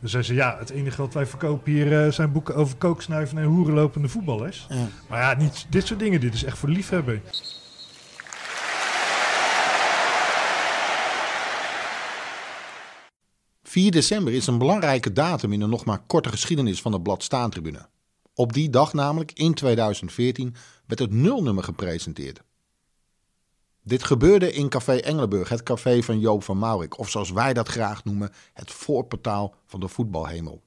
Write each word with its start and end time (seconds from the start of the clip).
Dan 0.00 0.08
zei 0.08 0.22
ze, 0.22 0.34
ja, 0.34 0.56
het 0.58 0.70
enige 0.70 1.02
wat 1.02 1.14
wij 1.14 1.26
verkopen 1.26 1.72
hier 1.72 2.04
eh, 2.04 2.12
zijn 2.12 2.32
boeken 2.32 2.54
over 2.54 2.76
kooksnuiven 2.76 3.38
en 3.38 3.44
hoerenlopende 3.44 4.08
voetballers. 4.08 4.66
Ja. 4.68 4.88
Maar 5.08 5.20
ja, 5.20 5.42
niet 5.42 5.66
dit 5.68 5.86
soort 5.86 5.98
dingen. 5.98 6.20
Dit 6.20 6.34
is 6.34 6.44
echt 6.44 6.58
voor 6.58 6.68
liefhebben. 6.68 7.22
...4 13.62 13.70
december 13.88 14.32
is 14.32 14.46
een 14.46 14.58
belangrijke 14.58 15.12
datum 15.12 15.52
in 15.52 15.60
de 15.60 15.66
nog 15.66 15.84
maar 15.84 16.02
korte 16.06 16.28
geschiedenis 16.28 16.80
van 16.80 16.92
de 16.92 17.00
blad 17.00 17.22
Staantribune. 17.22 17.88
Op 18.34 18.52
die 18.52 18.70
dag 18.70 18.92
namelijk, 18.92 19.32
in 19.32 19.54
2014, 19.54 20.54
werd 20.86 21.00
het 21.00 21.12
nulnummer 21.12 21.64
gepresenteerd. 21.64 22.42
Dit 23.88 24.04
gebeurde 24.04 24.52
in 24.52 24.68
Café 24.68 24.96
Engelenburg, 24.96 25.48
het 25.48 25.62
café 25.62 26.02
van 26.02 26.18
Joop 26.18 26.42
van 26.42 26.58
Maurik, 26.58 26.98
of 26.98 27.10
zoals 27.10 27.30
wij 27.30 27.52
dat 27.52 27.68
graag 27.68 28.04
noemen, 28.04 28.30
het 28.52 28.70
voorportaal 28.70 29.54
van 29.66 29.80
de 29.80 29.88
voetbalhemel. 29.88 30.62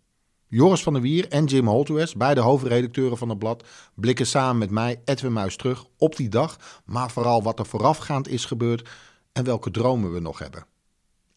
Joris 0.48 0.84
van 0.84 0.94
der 0.94 1.02
Wier 1.02 1.28
en 1.28 1.46
Jim 1.46 1.68
Holtues, 1.68 2.16
beide 2.16 2.42
hoofdredacteuren 2.42 3.18
van 3.18 3.30
het 3.30 3.40
blad, 3.40 3.68
blikken 3.96 4.28
samen 4.28 4.58
met 4.58 4.70
mij, 4.70 5.02
Edwin 5.06 5.34
Muis, 5.34 5.56
terug 5.56 5.86
op 5.98 6.16
die 6.16 6.30
dag, 6.30 6.82
maar 6.86 7.12
vooral 7.12 7.44
wat 7.44 7.60
er 7.60 7.66
voorafgaand 7.66 8.28
is 8.28 8.46
gebeurd 8.46 8.90
en 9.32 9.44
welke 9.44 9.72
dromen 9.72 10.14
we 10.14 10.20
nog 10.20 10.40
hebben. 10.40 10.66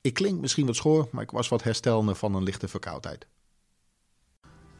Ik 0.00 0.14
klink 0.14 0.40
misschien 0.40 0.66
wat 0.66 0.76
schoor, 0.76 1.08
maar 1.10 1.22
ik 1.22 1.30
was 1.30 1.48
wat 1.48 1.62
herstellende 1.62 2.14
van 2.14 2.34
een 2.34 2.42
lichte 2.42 2.68
verkoudheid. 2.68 3.26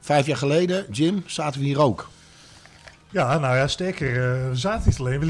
Vijf 0.01 0.27
jaar 0.27 0.37
geleden, 0.37 0.87
Jim, 0.91 1.23
zaten 1.27 1.61
we 1.61 1.67
hier 1.67 1.81
ook. 1.81 2.09
Ja, 3.15 3.39
nou 3.39 3.57
ja, 3.57 3.67
sterker. 3.67 4.09
eh, 4.09 4.49
we 4.49 4.57
zaten 4.57 4.89
niet 4.89 4.99
alleen. 4.99 5.21
We 5.21 5.27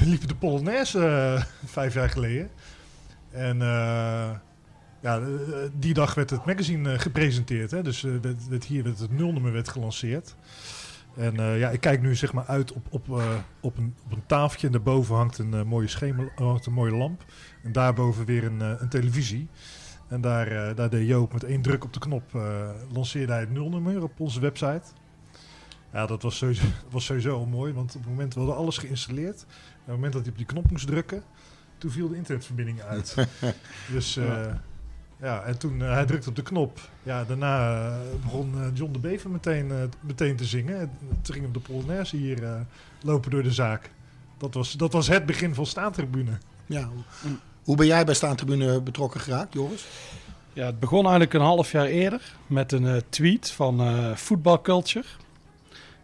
liepen, 0.00 0.28
de 0.28 0.34
Polonaise 0.34 1.06
eh, 1.06 1.42
vijf 1.64 1.94
jaar 1.94 2.10
geleden. 2.10 2.50
En 3.30 3.62
eh, 3.62 4.30
ja, 5.00 5.20
die 5.72 5.94
dag 5.94 6.14
werd 6.14 6.30
het 6.30 6.44
magazine 6.44 6.98
gepresenteerd. 6.98 7.70
Hè? 7.70 7.82
Dus 7.82 8.06
werd, 8.48 8.64
hier 8.64 8.82
werd 8.82 8.98
het 8.98 9.10
nulnummer 9.10 9.52
werd 9.52 9.68
gelanceerd. 9.68 10.34
En 11.16 11.34
ja, 11.58 11.70
ik 11.70 11.80
kijk 11.80 12.02
nu 12.02 12.14
zeg 12.14 12.32
maar 12.32 12.46
uit 12.46 12.72
op, 12.72 12.86
op, 12.90 13.08
op, 13.60 13.76
een, 13.76 13.94
op 14.04 14.12
een 14.12 14.26
tafeltje. 14.26 14.66
En 14.66 14.72
daarboven 14.72 15.14
hangt 15.16 15.38
een 15.38 15.66
mooie 15.66 15.88
schemel, 15.88 16.30
hangt 16.34 16.66
een 16.66 16.72
mooie 16.72 16.96
lamp. 16.96 17.24
En 17.62 17.72
daarboven 17.72 18.24
weer 18.24 18.44
een, 18.44 18.60
een 18.60 18.88
televisie. 18.88 19.48
En 20.08 20.20
daar, 20.20 20.74
daar 20.74 20.90
deed 20.90 21.06
Joop 21.06 21.32
met 21.32 21.44
één 21.44 21.62
druk 21.62 21.84
op 21.84 21.92
de 21.92 22.00
knop, 22.00 22.40
lanceerde 22.92 23.32
hij 23.32 23.40
het 23.40 23.50
nulnummer 23.50 24.02
op 24.02 24.20
onze 24.20 24.40
website. 24.40 24.82
Ja, 25.92 26.06
dat 26.06 26.22
was 26.22 26.36
sowieso, 26.36 26.62
dat 26.84 26.92
was 26.92 27.04
sowieso 27.04 27.38
al 27.38 27.46
mooi, 27.46 27.72
want 27.72 27.94
op 27.94 28.00
het 28.00 28.10
moment 28.10 28.34
we 28.34 28.40
hadden 28.40 28.58
alles 28.58 28.78
geïnstalleerd. 28.78 29.40
En 29.42 29.46
op 29.46 29.86
het 29.86 29.94
moment 29.94 30.12
dat 30.12 30.22
hij 30.22 30.30
op 30.30 30.36
die 30.36 30.46
knop 30.46 30.70
moest 30.70 30.86
drukken, 30.86 31.22
toen 31.78 31.90
viel 31.90 32.08
de 32.08 32.16
internetverbinding 32.16 32.82
uit. 32.82 33.14
dus 33.92 34.14
ja. 34.14 34.62
ja, 35.20 35.42
en 35.42 35.58
toen 35.58 35.82
eh, 35.82 35.92
hij 35.92 36.04
drukte 36.06 36.28
op 36.28 36.36
de 36.36 36.42
knop. 36.42 36.80
Ja, 37.02 37.24
daarna 37.24 37.84
eh, 37.86 37.96
begon 38.22 38.54
eh, 38.54 38.66
John 38.74 38.92
de 38.92 38.98
Bever 38.98 39.30
meteen, 39.30 39.70
eh, 39.70 39.76
meteen 40.00 40.36
te 40.36 40.44
zingen. 40.44 40.80
En 40.80 40.90
toen 41.22 41.34
ging 41.34 41.46
op 41.46 41.54
de 41.54 41.60
Polonaise 41.60 42.16
hier 42.16 42.44
eh, 42.44 42.60
lopen 43.02 43.30
door 43.30 43.42
de 43.42 43.52
zaak. 43.52 43.90
Dat 44.38 44.54
was, 44.54 44.72
dat 44.72 44.92
was 44.92 45.08
het 45.08 45.26
begin 45.26 45.54
van 45.54 45.66
staantribune. 45.66 46.38
Ja. 46.66 46.88
Hoe 47.64 47.76
ben 47.76 47.86
jij 47.86 48.04
bij 48.04 48.14
Staantribune 48.14 48.80
betrokken 48.80 49.20
geraakt, 49.20 49.54
Joris? 49.54 49.86
Ja, 50.52 50.66
het 50.66 50.80
begon 50.80 51.02
eigenlijk 51.02 51.34
een 51.34 51.40
half 51.40 51.72
jaar 51.72 51.86
eerder 51.86 52.34
met 52.46 52.72
een 52.72 52.86
eh, 52.86 52.96
tweet 53.08 53.50
van 53.50 53.80
eh 53.80 54.14
Voetbalculture. 54.16 55.06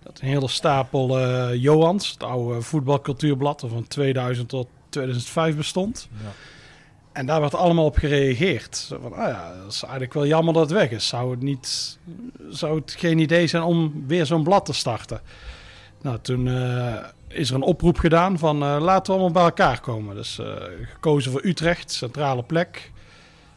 Dat 0.06 0.20
een 0.20 0.28
hele 0.28 0.48
stapel 0.48 1.18
eh 1.18 1.62
Johans, 1.62 2.10
het 2.10 2.22
oude 2.22 2.62
voetbalcultuurblad, 2.62 3.60
dat 3.60 3.70
van 3.70 3.86
2000 3.86 4.48
tot 4.48 4.68
2005 4.88 5.56
bestond. 5.56 6.08
Ja. 6.22 6.30
En 7.12 7.26
daar 7.26 7.40
werd 7.40 7.54
allemaal 7.54 7.84
op 7.84 7.96
gereageerd. 7.96 8.76
Zo 8.76 8.98
van, 9.02 9.12
ah 9.12 9.28
ja, 9.28 9.54
dat 9.62 9.72
is 9.72 9.82
eigenlijk 9.82 10.12
wel 10.12 10.26
jammer 10.26 10.54
dat 10.54 10.62
het 10.62 10.78
weg 10.78 10.90
is. 10.90 11.06
Zou 11.06 11.30
het, 11.30 11.42
niet, 11.42 11.98
zou 12.50 12.80
het 12.80 12.94
geen 12.98 13.18
idee 13.18 13.46
zijn 13.46 13.62
om 13.62 14.04
weer 14.06 14.26
zo'n 14.26 14.42
blad 14.42 14.64
te 14.64 14.72
starten? 14.72 15.20
Nou, 16.02 16.18
toen 16.22 16.48
eh, 16.48 16.94
is 17.28 17.48
er 17.48 17.54
een 17.54 17.62
oproep 17.62 17.98
gedaan 17.98 18.38
van 18.38 18.62
eh, 18.62 18.76
laten 18.80 19.04
we 19.06 19.12
allemaal 19.12 19.30
bij 19.30 19.42
elkaar 19.42 19.80
komen. 19.80 20.14
Dus 20.14 20.40
gekozen 20.92 21.32
voor 21.32 21.44
Utrecht, 21.44 21.92
centrale 21.92 22.42
plek. 22.42 22.92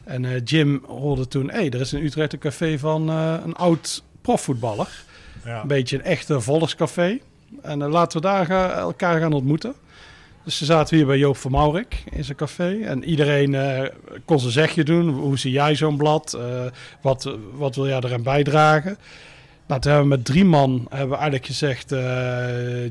En 0.04 0.44
Jim 0.44 0.84
hoorde 0.88 1.28
toen, 1.28 1.50
hé, 1.50 1.56
hey, 1.58 1.70
er 1.70 1.80
is 1.80 1.94
in 1.94 2.04
Utrecht 2.04 2.34
een 2.34 2.40
café 2.40 2.80
van 2.80 3.08
een 3.10 3.56
oud 3.56 4.04
profvoetballer. 4.22 5.08
Een 5.44 5.68
beetje 5.68 5.96
een 5.98 6.04
echte 6.04 6.42
volkscafé. 6.42 7.20
En 7.62 7.82
eh, 7.82 7.90
laten 7.90 8.22
we 8.22 8.28
daar 8.28 8.50
elkaar 8.72 9.20
gaan 9.20 9.34
ontmoeten. 9.34 9.74
Dus 10.44 10.58
ze 10.58 10.66
zaten 10.66 10.98
hier 10.98 11.06
bij 11.06 11.18
Joop 11.18 11.38
van 11.38 11.52
Maurik 11.52 12.04
in 12.12 12.24
zijn 12.24 12.38
café. 12.38 12.80
En 12.82 13.04
iedereen 13.04 13.56
eh, 13.56 13.90
kon 14.26 14.40
zijn 14.40 14.52
zegje 14.52 14.84
doen. 14.84 15.10
Hoe 15.10 15.38
zie 15.38 15.52
jij 15.52 15.76
zo'n 15.76 15.98
blad? 15.98 16.34
Eh, 16.34 16.66
wat, 17.02 17.36
wat 17.54 17.76
wil 17.76 17.88
jij 17.88 17.98
eraan 17.98 18.24
bijdragen? 18.24 18.98
Nou, 19.68 19.82
toen 19.82 19.92
hebben 19.92 20.10
we 20.10 20.16
met 20.16 20.26
drie 20.26 20.46
man 20.46 20.88
hebben 20.90 21.18
eigenlijk 21.18 21.46
gezegd... 21.46 21.96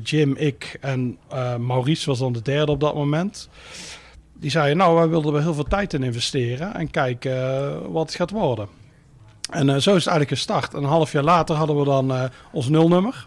Jim, 0.03 0.35
ik 0.35 0.77
en 0.81 1.17
Maurice 1.59 2.09
was 2.09 2.19
dan 2.19 2.33
de 2.33 2.41
derde 2.41 2.71
op 2.71 2.79
dat 2.79 2.95
moment. 2.95 3.49
Die 4.33 4.51
zeiden, 4.51 4.77
nou, 4.77 4.95
wij 4.95 5.07
wilden 5.07 5.35
er 5.35 5.41
heel 5.41 5.53
veel 5.53 5.63
tijd 5.63 5.93
in 5.93 6.03
investeren... 6.03 6.75
en 6.75 6.91
kijken 6.91 7.91
wat 7.91 8.05
het 8.05 8.15
gaat 8.15 8.31
worden. 8.31 8.67
En 9.49 9.69
eh, 9.69 9.75
zo 9.75 9.95
is 9.95 10.05
het 10.05 10.13
eigenlijk 10.13 10.29
gestart. 10.29 10.73
Een 10.73 10.83
half 10.83 11.11
jaar 11.11 11.23
later 11.23 11.55
hadden 11.55 11.79
we 11.79 11.85
dan 11.85 12.13
eh, 12.13 12.23
ons 12.51 12.69
nulnummer. 12.69 13.25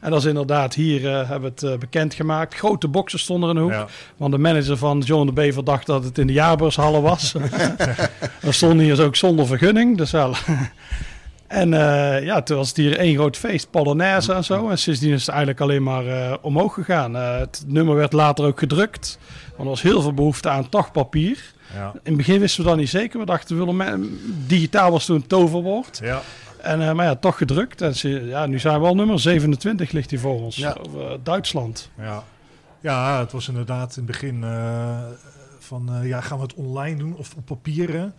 En 0.00 0.10
dat 0.10 0.20
is 0.20 0.26
inderdaad, 0.26 0.74
hier 0.74 1.06
eh, 1.06 1.28
hebben 1.28 1.52
we 1.54 1.66
het 1.66 1.78
bekendgemaakt. 1.78 2.54
Grote 2.54 2.88
boxen 2.88 3.18
stonden 3.18 3.48
er 3.48 3.54
in 3.54 3.60
de 3.60 3.66
hoek. 3.66 3.80
Ja. 3.80 3.86
Want 4.16 4.32
de 4.32 4.38
manager 4.38 4.76
van 4.76 4.98
John 4.98 5.26
de 5.26 5.32
Bever 5.32 5.64
dacht 5.64 5.86
dat 5.86 6.04
het 6.04 6.18
in 6.18 6.26
de 6.26 6.32
jaarbeurshallen 6.32 7.02
was. 7.02 7.32
We 8.40 8.52
stonden 8.52 8.84
hier 8.84 9.04
ook 9.04 9.16
zonder 9.16 9.46
vergunning. 9.46 9.96
Dus 9.96 10.10
wel. 10.10 10.34
en 11.46 11.70
ja, 12.24 12.42
toen 12.42 12.56
was 12.56 12.68
het 12.68 12.76
hier 12.76 12.98
één 12.98 13.14
groot 13.14 13.36
feest, 13.36 13.70
Polonaise 13.70 14.32
en 14.32 14.44
zo. 14.44 14.68
En 14.68 14.78
sindsdien 14.78 15.12
is 15.12 15.20
het 15.20 15.28
eigenlijk 15.28 15.60
alleen 15.60 15.82
maar 15.82 16.38
omhoog 16.40 16.74
gegaan. 16.74 17.14
Het 17.14 17.64
nummer 17.66 17.94
werd 17.94 18.12
later 18.12 18.44
ook 18.44 18.58
gedrukt. 18.58 19.18
Want 19.48 19.62
er 19.62 19.64
was 19.64 19.82
heel 19.82 20.02
veel 20.02 20.14
behoefte 20.14 20.48
aan 20.48 20.68
toch 20.68 20.92
papier. 20.92 21.54
Ja. 21.74 21.90
In 21.92 22.00
het 22.02 22.16
begin 22.16 22.40
wisten 22.40 22.62
we 22.62 22.68
dat 22.68 22.78
niet 22.78 22.88
zeker. 22.88 23.18
We 23.18 23.26
dachten, 23.26 23.58
we 23.58 23.64
willen 23.64 24.20
digitaal 24.46 24.90
was 24.90 25.04
toen 25.04 25.16
een 25.16 25.26
toverwoord. 25.26 25.98
Ja. 26.02 26.22
En, 26.60 26.80
uh, 26.80 26.92
maar 26.92 27.06
ja, 27.06 27.14
toch 27.14 27.36
gedrukt. 27.36 27.82
En 27.82 27.94
ze, 27.94 28.08
ja, 28.08 28.46
nu 28.46 28.58
zijn 28.58 28.80
we 28.80 28.86
al 28.86 28.94
nummer 28.94 29.20
27 29.20 29.90
ligt 29.90 30.10
hier 30.10 30.20
voor 30.20 30.42
ons. 30.42 30.56
Ja. 30.56 30.76
Over, 30.80 31.00
uh, 31.00 31.18
Duitsland. 31.22 31.90
Ja. 31.98 32.24
ja, 32.80 33.18
het 33.18 33.32
was 33.32 33.48
inderdaad 33.48 33.96
in 33.96 34.02
het 34.02 34.06
begin 34.06 34.40
uh, 34.42 34.98
van 35.66 35.90
ja, 36.02 36.20
gaan 36.20 36.36
we 36.36 36.42
het 36.42 36.54
online 36.54 36.98
doen 36.98 37.16
of 37.16 37.34
op 37.36 37.44
papieren? 37.44 38.14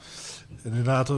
En 0.63 0.69
inderdaad, 0.69 1.11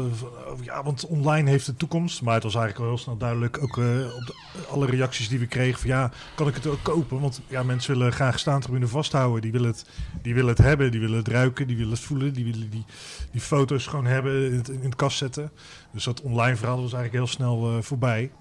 ja, 0.61 0.83
want 0.83 1.05
online 1.05 1.49
heeft 1.49 1.65
de 1.65 1.75
toekomst. 1.75 2.21
Maar 2.21 2.33
het 2.33 2.43
was 2.43 2.55
eigenlijk 2.55 2.83
wel 2.83 2.95
heel 2.95 3.03
snel 3.03 3.17
duidelijk, 3.17 3.57
ook 3.61 3.77
op 3.77 4.25
de, 4.25 4.43
alle 4.69 4.85
reacties 4.85 5.29
die 5.29 5.39
we 5.39 5.47
kregen, 5.47 5.79
van 5.79 5.89
ja, 5.89 6.11
kan 6.35 6.47
ik 6.47 6.55
het 6.55 6.67
ook 6.67 6.83
kopen? 6.83 7.19
Want 7.19 7.41
ja, 7.47 7.63
mensen 7.63 7.97
willen 7.97 8.11
graag 8.13 8.39
staantribune 8.39 8.87
vasthouden. 8.87 9.41
Die 9.41 9.51
willen, 9.51 9.67
het, 9.67 9.85
die 10.21 10.33
willen 10.33 10.49
het 10.49 10.57
hebben, 10.57 10.91
die 10.91 10.99
willen 10.99 11.17
het 11.17 11.27
ruiken, 11.27 11.67
die 11.67 11.77
willen 11.77 11.91
het 11.91 12.01
voelen. 12.01 12.33
Die 12.33 12.45
willen 12.45 12.69
die, 12.69 12.85
die 13.31 13.41
foto's 13.41 13.87
gewoon 13.87 14.05
hebben, 14.05 14.51
in 14.51 14.57
het, 14.57 14.69
in 14.69 14.83
het 14.83 14.95
kast 14.95 15.17
zetten. 15.17 15.51
Dus 15.91 16.03
dat 16.03 16.21
online 16.21 16.55
verhaal 16.55 16.81
was 16.81 16.93
eigenlijk 16.93 17.23
heel 17.23 17.33
snel 17.33 17.83
voorbij. 17.83 18.31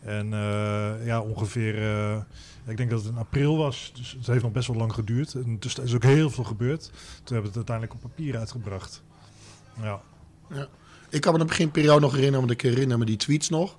En 0.00 0.28
ja, 1.04 1.20
ongeveer, 1.20 1.74
ik 2.66 2.76
denk 2.76 2.90
dat 2.90 3.02
het 3.02 3.12
in 3.12 3.18
april 3.18 3.56
was, 3.56 3.92
dus 3.94 4.16
het 4.18 4.26
heeft 4.26 4.42
nog 4.42 4.52
best 4.52 4.68
wel 4.68 4.76
lang 4.76 4.92
geduurd. 4.92 5.34
En 5.34 5.56
dus 5.58 5.76
er 5.76 5.84
is 5.84 5.94
ook 5.94 6.02
heel 6.02 6.30
veel 6.30 6.44
gebeurd. 6.44 6.82
Toen 6.82 7.34
hebben 7.34 7.42
we 7.42 7.46
het 7.46 7.56
uiteindelijk 7.56 7.94
op 7.94 8.00
papier 8.00 8.36
uitgebracht. 8.38 9.02
Ja. 9.82 10.00
ja. 10.50 10.66
Ik 11.08 11.20
kan 11.20 11.32
me 11.32 11.38
de 11.38 11.44
beginperiode 11.44 12.00
nog 12.00 12.12
herinneren, 12.12 12.46
want 12.46 12.60
ik 12.60 12.60
herinner 12.60 12.98
me 12.98 13.04
die 13.04 13.16
tweets 13.16 13.48
nog. 13.48 13.76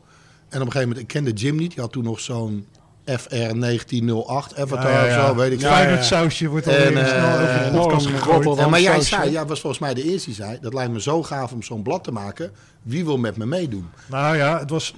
En 0.50 0.62
op 0.62 0.66
een 0.66 0.72
gegeven 0.72 0.88
moment, 0.88 1.00
ik 1.00 1.08
kende 1.08 1.32
Jim 1.32 1.56
niet, 1.56 1.72
die 1.72 1.82
had 1.82 1.92
toen 1.92 2.04
nog 2.04 2.20
zo'n 2.20 2.68
FR 3.06 3.36
1908 3.36 4.58
Avatar 4.58 4.92
ja, 4.92 5.06
ja, 5.06 5.06
ja. 5.06 5.22
of 5.22 5.28
zo, 5.28 5.36
weet 5.36 5.52
ik 5.52 5.60
veel. 5.60 5.70
Ja, 5.70 5.76
het 5.76 6.06
sausje 6.06 6.48
wordt 6.48 6.68
al 6.68 6.74
en, 6.74 6.94
uh, 6.94 7.08
snel 7.08 7.40
over 7.40 7.72
de 7.72 7.78
podcast 7.78 8.06
gegooid. 8.06 8.58
En, 8.58 8.70
maar 8.70 8.82
jij 8.82 9.02
zei, 9.02 9.32
ja, 9.32 9.46
was 9.46 9.60
volgens 9.60 9.82
mij 9.82 9.94
de 9.94 10.04
eerste 10.04 10.26
die 10.26 10.36
zei, 10.36 10.58
dat 10.62 10.74
lijkt 10.74 10.92
me 10.92 11.02
zo 11.02 11.24
gaaf 11.24 11.52
om 11.52 11.64
zo'n 11.64 11.82
blad 11.82 12.04
te 12.04 12.12
maken. 12.12 12.52
Wie 12.82 13.06
wil 13.06 13.18
met 13.18 13.38
me 13.38 13.46
meedoen? 13.46 13.90
Nou 14.10 14.38
ja, 14.38 14.60
het 14.60 14.70
was... 14.70 14.94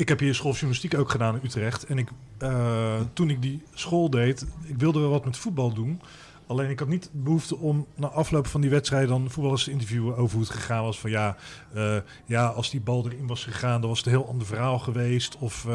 ik 0.00 0.08
heb 0.08 0.18
hier 0.18 0.34
schooljournalistiek 0.34 0.98
ook 0.98 1.10
gedaan 1.10 1.34
in 1.34 1.40
Utrecht. 1.44 1.86
En 1.86 1.98
ik, 1.98 2.08
uh, 2.42 3.00
toen 3.12 3.30
ik 3.30 3.42
die 3.42 3.62
school 3.74 4.10
deed, 4.10 4.46
ik 4.62 4.78
wilde 4.78 5.00
wel 5.00 5.10
wat 5.10 5.24
met 5.24 5.36
voetbal 5.36 5.72
doen. 5.72 6.00
Alleen 6.46 6.70
ik 6.70 6.78
had 6.78 6.88
niet 6.88 7.10
behoefte 7.12 7.56
om 7.56 7.86
na 7.94 8.06
afloop 8.06 8.46
van 8.46 8.60
die 8.60 8.70
wedstrijd 8.70 9.08
dan 9.08 9.30
voetballers 9.30 9.64
te 9.64 9.70
interviewen 9.70 10.16
over 10.16 10.36
hoe 10.36 10.44
het 10.44 10.54
gegaan 10.54 10.82
was. 10.82 11.00
Van 11.00 11.10
ja, 11.10 11.36
uh, 11.74 11.96
ja 12.26 12.46
als 12.46 12.70
die 12.70 12.80
bal 12.80 13.06
erin 13.06 13.26
was 13.26 13.44
gegaan, 13.44 13.80
dan 13.80 13.88
was 13.88 13.98
het 13.98 14.06
een 14.06 14.12
heel 14.12 14.28
ander 14.28 14.46
verhaal 14.46 14.78
geweest. 14.78 15.36
Of 15.38 15.66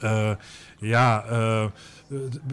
uh, 0.00 0.30
ja, 0.78 1.24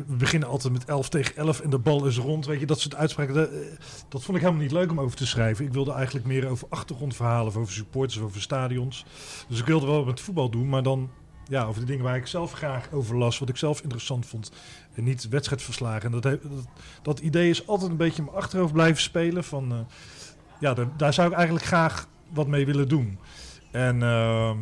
we 0.05 0.15
beginnen 0.17 0.49
altijd 0.49 0.73
met 0.73 0.85
11 0.85 1.09
tegen 1.09 1.35
11 1.35 1.59
en 1.59 1.69
de 1.69 1.79
bal 1.79 2.05
is 2.05 2.17
rond. 2.17 2.45
Weet 2.45 2.59
je, 2.59 2.65
dat 2.65 2.79
soort 2.79 2.95
uitspraken, 2.95 3.33
dat, 3.33 3.49
dat 4.09 4.23
vond 4.23 4.37
ik 4.37 4.43
helemaal 4.43 4.63
niet 4.63 4.71
leuk 4.71 4.91
om 4.91 4.99
over 4.99 5.17
te 5.17 5.27
schrijven. 5.27 5.65
Ik 5.65 5.73
wilde 5.73 5.91
eigenlijk 5.91 6.25
meer 6.25 6.47
over 6.47 6.67
achtergrondverhalen, 6.69 7.47
of 7.47 7.57
over 7.57 7.73
supporters, 7.73 8.19
over 8.19 8.41
stadions. 8.41 9.05
Dus 9.47 9.59
ik 9.59 9.65
wilde 9.65 9.85
wel 9.85 10.05
met 10.05 10.19
voetbal 10.19 10.49
doen, 10.49 10.69
maar 10.69 10.83
dan 10.83 11.09
ja, 11.49 11.63
over 11.63 11.81
de 11.81 11.87
dingen 11.87 12.03
waar 12.03 12.15
ik 12.15 12.27
zelf 12.27 12.51
graag 12.51 12.91
over 12.91 13.17
las, 13.17 13.39
wat 13.39 13.49
ik 13.49 13.57
zelf 13.57 13.81
interessant 13.81 14.25
vond. 14.25 14.51
En 14.93 15.03
niet 15.03 15.29
wedstrijdverslagen. 15.29 16.13
En 16.13 16.19
dat, 16.19 16.39
dat, 17.01 17.19
idee 17.19 17.49
is 17.49 17.67
altijd 17.67 17.91
een 17.91 17.97
beetje 17.97 18.17
in 18.17 18.23
mijn 18.23 18.37
achterhoofd 18.37 18.73
blijven 18.73 19.01
spelen. 19.01 19.43
Van, 19.43 19.73
uh, 19.73 19.79
ja, 20.59 20.73
daar, 20.73 20.87
daar, 20.97 21.13
zou 21.13 21.29
ik 21.29 21.35
eigenlijk 21.35 21.65
graag 21.65 22.07
wat 22.33 22.47
mee 22.47 22.65
willen 22.65 22.87
doen. 22.87 23.19
En 23.71 24.03
ehm, 24.03 24.57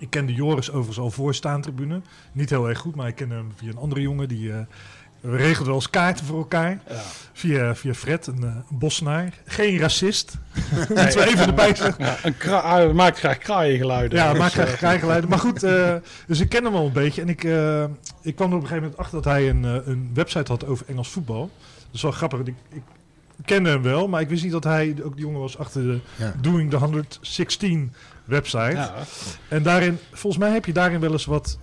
ik 0.00 0.10
kende 0.10 0.32
Joris 0.34 0.68
overigens 0.70 0.98
al 0.98 1.10
voor 1.10 1.34
staantribune. 1.34 2.00
Niet 2.32 2.50
heel 2.50 2.68
erg 2.68 2.78
goed, 2.78 2.94
maar 2.94 3.08
ik 3.08 3.14
ken 3.14 3.30
hem 3.30 3.52
via 3.56 3.68
een 3.70 3.76
andere 3.78 4.00
jongen. 4.00 4.28
Die, 4.28 4.52
eh, 4.52 4.58
we 5.20 5.36
regelden 5.36 5.66
wel 5.66 5.74
eens 5.74 5.90
kaarten 5.90 6.24
voor 6.26 6.38
elkaar. 6.38 6.80
Ja. 6.88 7.00
Via, 7.32 7.74
via 7.74 7.94
Fred, 7.94 8.26
een, 8.26 8.42
eh, 8.42 8.54
een 8.70 8.78
bossenaar. 8.78 9.32
Geen 9.44 9.78
racist. 9.78 10.38
Moeten 10.88 10.96
we 11.18 11.26
even 11.26 11.46
erbij 11.46 11.74
zeggen. 11.74 12.04
Ja, 12.04 12.16
een 12.22 12.36
kra- 12.36 12.70
hij 12.76 12.92
maakt 12.92 13.18
graag 13.18 13.38
kraaiengeluiden. 13.38 14.18
Ja, 14.18 14.30
Dus, 14.30 14.38
maakt 14.38 14.54
eh, 14.58 14.62
graag 14.64 14.76
krijgeluiden. 14.76 15.30
Maar 15.30 15.38
goed, 15.38 15.62
eh, 15.62 15.94
dus 16.26 16.40
ik 16.40 16.48
ken 16.48 16.64
hem 16.64 16.74
al 16.74 16.86
een 16.86 16.92
beetje. 16.92 17.22
En 17.22 17.28
ik, 17.28 17.44
eh, 17.44 17.84
ik 18.22 18.36
kwam 18.36 18.50
er 18.50 18.56
op 18.56 18.62
een 18.62 18.68
gegeven 18.68 18.76
moment 18.82 18.96
achter 18.96 19.22
dat 19.22 19.32
hij 19.32 19.48
een, 19.48 19.64
eh, 19.64 19.74
een 19.84 20.10
website 20.14 20.50
had 20.52 20.66
over 20.66 20.86
Engels 20.88 21.08
voetbal. 21.08 21.50
Dat 21.86 21.94
is 21.94 22.02
wel 22.02 22.10
grappig. 22.12 22.40
Ik, 22.40 22.54
ik 22.72 22.82
kende 23.44 23.68
hem 23.70 23.82
wel, 23.82 24.08
maar 24.08 24.20
ik 24.20 24.28
wist 24.28 24.42
niet 24.42 24.52
dat 24.52 24.64
hij 24.64 24.96
ook 25.04 25.14
de 25.16 25.20
jongen 25.22 25.40
was 25.40 25.58
achter 25.58 25.82
de 25.82 25.98
Ja. 26.16 26.34
Doing 26.40 26.70
the 26.70 26.76
116 26.76 27.92
website. 28.24 28.70
ja. 28.76 28.94
En 29.48 29.62
daarin, 29.62 29.98
volgens 30.12 30.42
mij 30.42 30.52
heb 30.52 30.64
je 30.64 30.72
daarin 30.72 31.00
wel 31.00 31.12
eens 31.12 31.24
wat 31.24 31.58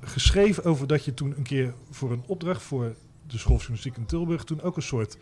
geschreven 0.00 0.64
over 0.64 0.86
dat 0.86 1.04
je 1.04 1.14
toen 1.14 1.34
een 1.36 1.42
keer 1.42 1.74
voor 1.90 2.12
een 2.12 2.22
opdracht 2.26 2.62
voor 2.62 2.94
de 3.26 3.38
School 3.38 3.56
van 3.58 3.66
Journalistiek 3.66 3.96
in 3.96 4.06
Tilburg 4.06 4.44
toen 4.44 4.62
ook 4.62 4.76
een 4.76 4.82
soort 4.82 5.16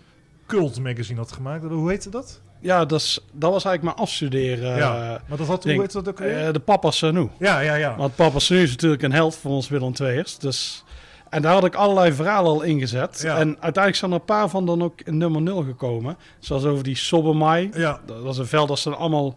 cult 0.47 0.81
magazine 0.81 1.19
had 1.19 1.33
gemaakt. 1.33 1.65
Hoe 1.65 1.91
heette 1.91 2.11
dat? 2.11 2.41
Ja, 2.61 2.85
dat, 2.85 3.01
is, 3.01 3.27
dat 3.33 3.53
was 3.53 3.65
eigenlijk 3.65 3.83
mijn 3.83 4.07
afstuderen. 4.09 4.77
ja, 4.77 5.23
maar 5.29 5.39
dat 5.39 5.47
had, 5.47 5.63
hoe 5.65 5.73
heette 5.73 6.03
dat 6.03 6.09
ook 6.09 6.19
weer? 6.19 6.47
eh, 6.47 6.53
de 6.53 6.61
Papa 6.61 6.91
Sanu. 6.91 7.29
ja, 7.39 7.61
ja, 7.61 7.75
ja. 7.75 7.97
Want 7.97 8.15
Papa 8.17 8.39
Sanu 8.39 8.61
is 8.63 8.71
natuurlijk 8.71 9.03
een 9.03 9.13
held 9.13 9.37
voor 9.37 9.51
ons 9.51 9.69
Willem 9.69 9.93
II'ers. 10.01 10.39
Dus, 10.39 10.85
en 11.33 11.43
daar 11.43 11.53
had 11.53 11.65
ik 11.65 11.75
allerlei 11.75 12.13
verhalen 12.13 12.51
al 12.51 12.63
ingezet. 12.63 13.21
Ja. 13.23 13.37
En 13.37 13.49
uiteindelijk 13.49 13.97
zijn 13.97 14.11
er 14.11 14.17
een 14.17 14.25
paar 14.25 14.49
van 14.49 14.67
dan 14.67 14.83
ook 14.83 15.01
in 15.01 15.17
nummer 15.17 15.43
0 15.43 15.63
gekomen. 15.63 16.17
Zoals 16.39 16.65
over 16.65 16.85
die 16.85 16.97
Sobermai. 16.97 17.71
ja. 17.75 18.01
Dat 18.07 18.23
was 18.23 18.39
een 18.39 18.47
veld, 18.47 18.69
dat 18.69 18.79
zijn 18.79 18.95
allemaal 18.95 19.37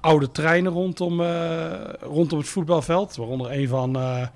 oude 0.00 0.30
treinen 0.30 0.72
rondom, 0.72 1.20
eh, 1.20 1.72
rondom 2.00 2.38
het 2.38 2.48
voetbalveld. 2.48 3.16
Waaronder 3.16 3.52
een 3.52 3.68
van, 3.68 3.96
eh 3.96 4.26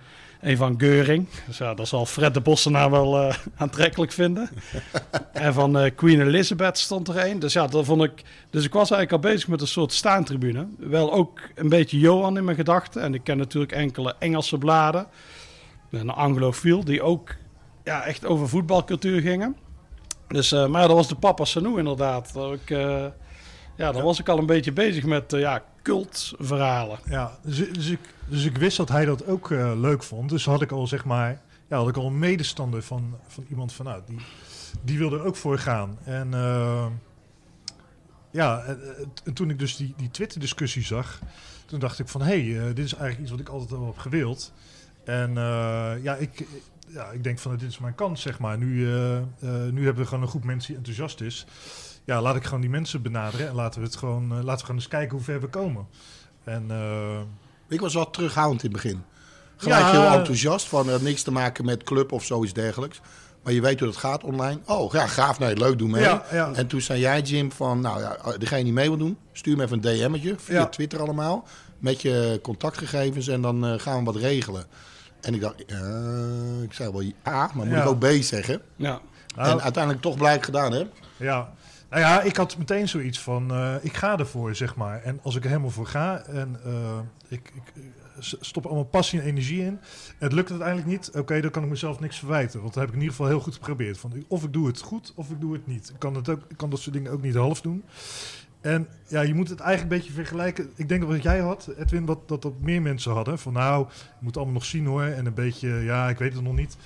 een 0.41 0.57
van 0.57 0.75
Geuring. 0.79 1.29
Dus 1.47 1.59
ja, 1.59 1.75
dat 1.75 1.89
zal 1.89 2.07
Fred 2.07 2.35
de 2.35 2.41
Bossenaar 2.41 2.91
wel 2.91 3.19
eh, 3.19 3.35
aantrekkelijk 3.57 4.13
vinden. 4.13 4.51
en 5.33 5.55
van 5.55 5.91
Queen 5.95 6.21
Elizabeth 6.21 6.79
stond 6.79 7.09
er 7.09 7.27
een. 7.27 7.39
Dus 7.39 7.53
ja, 7.53 7.67
dat 7.67 7.85
vond 7.85 8.03
ik... 8.03 8.23
Dus 8.51 8.65
ik 8.65 8.73
was 8.73 8.91
eigenlijk 8.91 9.25
al 9.25 9.31
bezig 9.31 9.49
met 9.49 9.61
een 9.61 9.67
soort 9.67 9.93
staantribune. 9.93 10.67
Wel 10.79 11.13
ook 11.13 11.41
een 11.55 11.69
beetje 11.69 11.99
Johan 11.99 12.37
in 12.37 12.45
mijn 12.45 12.57
gedachten. 12.57 13.03
En 13.03 13.15
ik 13.15 13.25
ken 13.25 13.37
natuurlijk 13.37 13.73
enkele 13.73 14.15
Engelse 14.19 14.59
bladen. 14.59 15.07
Een 15.91 16.11
anglofiel, 16.11 16.85
die 16.85 17.03
ook 17.03 17.35
ja, 17.85 18.05
echt 18.05 18.27
over 18.27 18.49
voetbalcultuur 18.49 19.21
gingen. 19.21 19.57
Dus, 20.29 20.53
eh, 20.53 20.67
maar 20.67 20.87
dat 20.87 20.97
was 20.97 21.09
de 21.09 21.15
Papa 21.15 21.45
Sanu 21.45 21.79
inderdaad. 21.79 22.33
Dat 22.33 22.53
ik, 22.53 22.71
eh, 22.71 23.07
ja, 23.77 23.93
dan 23.93 24.03
was 24.03 24.21
ik 24.21 24.29
al 24.29 24.39
een 24.39 24.47
beetje 24.47 24.73
bezig 24.73 25.05
met 25.05 25.33
eh, 25.33 25.41
ja, 25.41 25.65
cultverhalen. 25.83 26.99
Ja, 27.05 27.39
dus, 27.43 27.73
dus, 27.73 27.89
ik, 27.89 28.01
dus 28.27 28.45
ik 28.45 28.57
wist 28.57 28.77
dat 28.77 28.89
hij 28.89 29.05
dat 29.05 29.27
ook 29.27 29.51
leuk 29.77 30.03
vond. 30.03 30.29
Dus 30.31 30.45
had 30.45 30.63
ik 30.63 30.73
al 30.73 30.87
zeg 30.87 31.05
maar, 31.05 31.41
ja, 31.69 31.77
had 31.77 31.89
ik 31.89 31.97
al 31.97 32.07
een 32.07 32.19
medestander 32.19 32.83
van, 32.83 33.17
van 33.27 33.45
iemand 33.49 33.73
van 33.73 33.85
nou, 33.85 34.03
die, 34.07 34.21
die 34.83 34.99
wilde 34.99 35.19
er 35.19 35.25
ook 35.25 35.37
voor 35.37 35.59
gaan. 35.59 35.99
En 36.05 36.31
ja, 38.31 38.63
en, 38.63 38.81
en 39.25 39.33
toen 39.33 39.51
ik 39.51 39.59
dus 39.59 39.77
die, 39.77 39.95
die 39.97 40.11
Twitter-discussie 40.11 40.85
zag, 40.85 41.19
toen 41.67 41.79
dacht 41.79 41.99
ik 41.99 42.09
van 42.09 42.23
hé, 42.23 42.51
hey, 42.51 42.75
dit 42.75 42.85
is 42.85 42.95
eigenlijk 42.95 43.21
iets 43.21 43.31
wat 43.31 43.41
ik 43.41 43.49
altijd 43.49 43.81
al 43.81 43.87
heb 43.87 43.99
gewild. 43.99 44.53
En 45.09 45.37
eh, 45.37 45.93
ja, 46.03 46.15
ik, 46.15 46.47
ja, 46.87 47.11
ik 47.11 47.25
denk 47.25 47.39
van 47.39 47.57
dit 47.57 47.69
is 47.69 47.79
mijn 47.79 47.95
kans, 47.95 48.23
zeg 48.23 48.39
maar. 48.39 48.59
Nu, 48.59 48.87
eh, 48.95 49.17
eh, 49.17 49.23
nu 49.41 49.85
hebben 49.85 50.03
we 50.03 50.09
gewoon 50.09 50.23
een 50.23 50.29
groep 50.29 50.45
mensen 50.45 50.67
die 50.69 50.77
enthousiast 50.77 51.21
is. 51.21 51.47
Ja, 52.05 52.23
laat 52.23 52.37
ik 52.37 52.45
gewoon 52.45 52.61
die 52.61 52.71
mensen 52.71 53.03
benaderen 53.03 53.49
en 53.49 53.55
laten 53.55 53.81
we 53.81 53.87
het 53.87 53.97
gewoon, 53.97 54.29
laten 54.29 54.51
we 54.53 54.59
gewoon 54.61 54.77
eens 54.77 54.89
kijken 54.89 55.17
hoe 55.17 55.25
ver 55.25 55.41
we 55.41 55.47
komen. 55.47 55.87
En 56.45 56.71
Ik 57.69 57.81
was 57.81 57.95
wel 57.95 58.11
terughoudend 58.11 58.63
in 58.65 58.73
het 58.73 58.83
begin. 58.83 59.03
Gelijk 59.57 59.81
Ja. 59.81 59.91
heel 59.91 60.19
enthousiast 60.19 60.67
van 60.67 60.91
eh, 60.91 60.99
niks 61.01 61.23
te 61.23 61.31
maken 61.31 61.65
met 61.65 61.83
club 61.83 62.13
of 62.13 62.25
zoiets 62.25 62.53
dergelijks. 62.53 63.01
Maar 63.43 63.53
je 63.53 63.61
weet 63.61 63.79
hoe 63.81 63.89
dat 63.89 63.97
gaat 63.97 64.25
online. 64.25 64.61
Oh, 64.67 64.93
ja, 64.93 65.07
gaaf. 65.07 65.39
Nee, 65.39 65.57
leuk, 65.57 65.79
doe 65.79 65.89
mee. 65.89 66.03
Ja, 66.03 66.25
ja. 66.33 66.53
En 66.53 66.67
toen 66.67 66.81
zei 66.81 67.01
jij, 67.01 67.21
Jim, 67.21 67.53
van 67.53 67.81
nou 67.81 68.01
ja, 68.01 68.17
degene 68.39 68.65
die 68.65 68.73
mee 68.73 68.89
wil 68.89 68.99
doen, 68.99 69.17
stuur 69.33 69.57
me 69.57 69.65
even 69.65 69.77
een 69.85 70.11
DM'tje 70.11 70.35
via. 70.39 70.67
Twitter 70.67 71.01
allemaal. 71.01 71.47
Met 71.79 72.03
je 72.03 72.39
contactgegevens 72.43 73.29
en 73.29 73.41
dan 73.43 73.81
gaan 73.81 73.99
we 73.99 74.05
wat 74.05 74.17
regelen. 74.17 74.65
En 75.21 75.35
ik 75.35 75.41
dacht, 75.41 75.65
eh, 75.65 76.63
ik 76.63 76.73
zei 76.73 76.93
wel 76.93 77.03
A, 77.35 77.51
maar 77.55 77.67
moet 77.67 77.75
Ja. 77.77 77.83
ik 77.83 77.89
ook 77.89 77.99
B 77.99 78.07
zeggen. 78.21 78.61
Ja, 78.77 79.01
Nou, 79.37 79.51
En 79.51 79.61
uiteindelijk 79.63 80.03
toch 80.03 80.17
blijk 80.17 80.45
gedaan, 80.45 80.73
hè? 80.73 80.85
Ja. 81.17 81.53
Nou 81.91 82.03
ja, 82.03 82.21
ik 82.23 82.37
had 82.37 82.57
meteen 82.59 82.89
zoiets 82.89 83.21
van, 83.21 83.51
eh, 83.51 83.75
ik 83.81 83.95
ga 83.97 84.19
ervoor, 84.19 84.55
zeg 84.55 84.77
maar. 84.77 85.03
En 85.03 85.21
als 85.23 85.37
ik 85.37 85.43
er 85.43 85.49
helemaal 85.49 85.71
voor 85.71 85.87
ga 85.87 86.19
en 86.23 86.61
eh, 86.65 86.99
ik, 87.29 87.53
ik 87.55 87.85
stop 88.41 88.67
allemaal 88.67 88.85
passie 88.85 89.21
en 89.21 89.27
energie 89.27 89.61
in. 89.61 89.67
En 89.67 89.79
het 90.19 90.33
lukt 90.33 90.51
uiteindelijk 90.51 90.89
niet, 90.89 91.11
oké, 91.15 91.41
dan 91.41 91.51
kan 91.51 91.63
ik 91.63 91.69
mezelf 91.69 92.01
niks 92.01 92.19
verwijten. 92.19 92.61
Want 92.61 92.75
dat 92.75 92.83
heb 92.83 92.89
ik 92.89 92.95
in 92.95 93.01
ieder 93.03 93.17
geval 93.17 93.31
heel 93.31 93.41
goed 93.41 93.55
geprobeerd. 93.55 93.99
Van, 93.99 94.25
of 94.29 94.45
ik 94.45 94.53
doe 94.53 94.67
het 94.67 94.81
goed, 94.81 95.13
of 95.15 95.31
ik 95.31 95.41
doe 95.41 95.53
het 95.53 95.67
niet. 95.67 95.89
Ik 95.89 95.99
kan, 95.99 96.15
het 96.15 96.29
ook, 96.29 96.41
ik 96.49 96.57
kan 96.57 96.71
dat 96.71 96.81
soort 96.81 96.95
dingen 96.95 97.13
ook 97.13 97.23
niet 97.23 97.35
half 97.35 97.61
doen. 97.61 97.85
En 98.61 98.89
ja, 99.07 99.21
je 99.21 99.35
moet 99.35 99.49
het 99.49 99.61
eigenlijk 99.61 99.93
een 99.93 99.99
beetje 99.99 100.15
vergelijken. 100.15 100.71
Ik 100.75 100.89
denk 100.89 101.01
dat 101.01 101.11
wat 101.11 101.23
jij 101.23 101.39
had, 101.39 101.71
Edwin, 101.79 102.07
wat, 102.07 102.29
dat 102.29 102.43
dat 102.43 102.61
meer 102.61 102.83
mensen 102.83 103.13
hadden. 103.13 103.39
Van 103.39 103.53
nou, 103.53 103.87
je 103.89 104.25
moet 104.25 104.37
allemaal 104.37 104.55
nog 104.55 104.65
zien 104.65 104.87
hoor. 104.87 105.03
En 105.03 105.27
een 105.27 105.35
beetje, 105.35 105.69
ja, 105.69 106.09
ik 106.09 106.19
weet 106.19 106.35
het 106.35 106.43
nog 106.43 106.55
niet. 106.55 106.77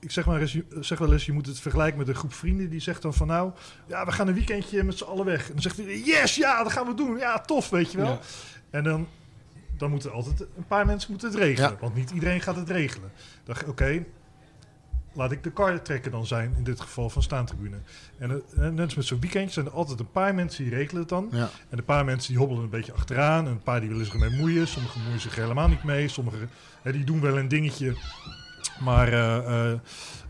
Ik 0.00 0.10
zeg, 0.10 0.26
maar 0.26 0.40
eens, 0.40 0.58
zeg 0.80 0.98
wel 0.98 1.12
eens, 1.12 1.26
je 1.26 1.32
moet 1.32 1.46
het 1.46 1.60
vergelijken 1.60 1.98
met 1.98 2.08
een 2.08 2.14
groep 2.14 2.34
vrienden. 2.34 2.70
Die 2.70 2.80
zegt 2.80 3.02
dan 3.02 3.14
van 3.14 3.26
nou, 3.26 3.52
ja, 3.86 4.04
we 4.04 4.12
gaan 4.12 4.28
een 4.28 4.34
weekendje 4.34 4.82
met 4.82 4.98
z'n 4.98 5.04
allen 5.04 5.24
weg. 5.24 5.46
En 5.46 5.52
dan 5.52 5.62
zegt 5.62 5.76
hij, 5.76 6.00
yes, 6.00 6.34
ja, 6.34 6.62
dat 6.62 6.72
gaan 6.72 6.86
we 6.86 6.94
doen. 6.94 7.16
Ja, 7.16 7.40
tof, 7.40 7.70
weet 7.70 7.92
je 7.92 7.98
wel. 7.98 8.06
Ja. 8.06 8.18
En 8.70 8.84
dan, 8.84 9.08
dan 9.76 9.90
moeten 9.90 10.12
altijd 10.12 10.40
een 10.40 10.66
paar 10.66 10.86
mensen 10.86 11.10
moeten 11.10 11.28
het 11.28 11.38
regelen. 11.38 11.70
Ja. 11.70 11.76
Want 11.80 11.94
niet 11.94 12.10
iedereen 12.10 12.40
gaat 12.40 12.56
het 12.56 12.70
regelen. 12.70 13.10
Dacht 13.44 13.68
oké, 13.68 14.04
laat 15.14 15.32
ik 15.32 15.42
de 15.42 15.52
car 15.52 15.82
trekker 15.82 16.10
dan 16.10 16.26
zijn. 16.26 16.54
In 16.56 16.64
dit 16.64 16.80
geval 16.80 17.10
van 17.10 17.22
staantribune. 17.22 17.76
En 18.18 18.30
eh, 18.30 18.68
net 18.68 18.84
als 18.84 18.94
met 18.94 19.04
zo'n 19.04 19.20
weekendje 19.20 19.52
zijn 19.52 19.66
er 19.66 19.72
altijd 19.72 20.00
een 20.00 20.10
paar 20.10 20.34
mensen 20.34 20.64
die 20.64 20.74
regelen 20.74 21.00
het 21.00 21.10
dan. 21.10 21.28
Ja. 21.30 21.50
En 21.68 21.78
een 21.78 21.84
paar 21.84 22.04
mensen 22.04 22.28
die 22.28 22.38
hobbelen 22.38 22.64
een 22.64 22.70
beetje 22.70 22.92
achteraan. 22.92 23.46
En 23.46 23.50
een 23.50 23.62
paar 23.62 23.80
die 23.80 23.88
willen 23.88 24.04
zich 24.04 24.14
ermee 24.14 24.38
moeien. 24.38 24.68
Sommigen 24.68 25.00
moeien 25.02 25.20
zich 25.20 25.34
helemaal 25.34 25.68
niet 25.68 25.84
mee. 25.84 26.08
Sommigen 26.08 26.50
hè, 26.82 26.92
die 26.92 27.04
doen 27.04 27.20
wel 27.20 27.38
een 27.38 27.48
dingetje. 27.48 27.94
Maar 28.80 29.12
eh, 29.12 29.36
eh, 29.36 29.78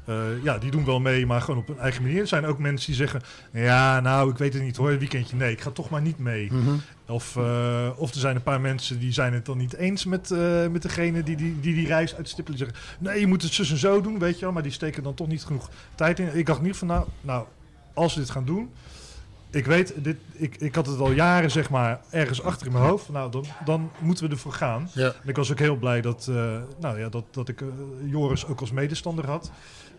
eh, 0.05 0.43
ja, 0.43 0.59
die 0.59 0.71
doen 0.71 0.85
wel 0.85 1.01
mee, 1.01 1.27
maar 1.27 1.41
gewoon 1.41 1.61
op 1.61 1.67
hun 1.67 1.79
eigen 1.79 2.03
manier. 2.03 2.21
Er 2.21 2.27
zijn 2.27 2.47
ook 2.47 2.59
mensen 2.59 2.87
die 2.87 2.97
zeggen... 2.97 3.23
Ja, 3.53 4.01
nou, 4.01 4.31
ik 4.31 4.39
weet 4.39 4.53
het 4.53 4.63
niet 4.63 4.77
hoor, 4.77 4.91
een 4.91 4.99
weekendje. 4.99 5.37
Nee, 5.37 5.53
ik 5.53 5.61
ga 5.61 5.71
toch 5.71 5.91
maar 5.91 6.03
niet 6.03 6.19
mee. 6.19 6.53
Mhm. 6.53 6.75
Of, 7.09 7.37
eh, 7.37 7.89
of 7.97 8.11
er 8.15 8.21
zijn 8.21 8.37
een 8.37 8.43
paar 8.43 8.61
mensen 8.61 8.99
die 8.99 9.13
zijn 9.13 9.33
het 9.33 9.47
dan 9.47 9.59
niet 9.59 9.75
eens 9.75 10.05
met, 10.05 10.31
eh, 10.31 10.67
met 10.67 10.83
degene 10.83 11.23
die 11.23 11.37
die, 11.37 11.61
die 11.61 11.75
die 11.75 11.87
reis 11.87 12.15
uitstippelen. 12.15 12.59
Die 12.59 12.69
zeggen, 12.69 12.87
nee, 12.99 13.21
je 13.21 13.27
moet 13.27 13.43
het 13.43 13.53
zus 13.53 13.71
en 13.71 13.77
zo 13.77 14.01
doen, 14.01 14.19
weet 14.19 14.35
je 14.35 14.45
wel. 14.45 14.53
Maar 14.53 14.63
die 14.63 14.73
steken 14.73 15.03
dan 15.03 15.15
toch 15.15 15.27
niet 15.27 15.45
genoeg 15.45 15.71
tijd 15.95 16.19
in. 16.19 16.37
Ik 16.37 16.47
dacht 16.47 16.63
niet 16.63 16.77
van, 16.77 16.89
nou, 16.89 17.07
nou 17.21 17.47
als 17.95 18.15
we 18.15 18.21
dit 18.21 18.31
gaan 18.31 18.45
doen... 18.45 18.71
Ik 19.51 19.67
weet, 19.67 20.05
dit, 20.05 20.17
ik, 20.33 20.57
ik 20.57 20.75
had 20.75 20.87
het 20.87 20.99
al 20.99 21.11
jaren 21.11 21.51
zeg 21.51 21.71
maar 21.71 22.01
ergens 22.11 22.43
achter 22.43 22.67
in 22.67 22.73
mijn 22.73 22.85
hoofd. 22.85 23.09
Nou, 23.09 23.31
dan, 23.31 23.45
dan 23.65 23.91
moeten 24.01 24.25
we 24.25 24.31
ervoor 24.31 24.53
gaan. 24.53 24.89
Ja. 24.93 25.07
En 25.07 25.29
ik 25.29 25.37
was 25.37 25.53
ook 25.53 25.59
heel 25.59 25.77
blij 25.77 26.01
dat, 26.01 26.27
eh, 26.31 26.57
nou 26.81 26.99
ja, 26.99 27.09
dat, 27.09 27.25
dat 27.31 27.49
ik 27.49 27.65
Joris 28.05 28.47
ook 28.47 28.61
als 28.61 28.71
medestander 28.71 29.27
had. 29.27 29.51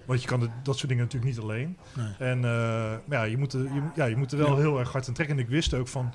Want 0.06 0.22
je 0.22 0.28
kan 0.28 0.52
dat 0.64 0.78
soort 0.78 0.90
dingen 0.90 1.04
natuurlijk 1.04 1.34
niet 1.34 1.44
alleen. 1.44 1.78
Nee. 1.94 2.30
En 2.30 2.42
ja, 3.10 3.24
je 3.24 3.38
moet, 3.38 3.54
er, 3.54 3.60
je, 3.60 3.82
ja, 3.96 4.06
je 4.06 4.16
moet 4.16 4.32
er 4.32 4.38
wel 4.38 4.58
heel 4.58 4.80
erg 4.80 4.92
hard 4.92 5.08
aan 5.08 5.14
trekken. 5.14 5.38
En 5.38 5.44
ik 5.44 5.50
wist 5.50 5.74
ook 5.74 5.88
van, 5.88 6.14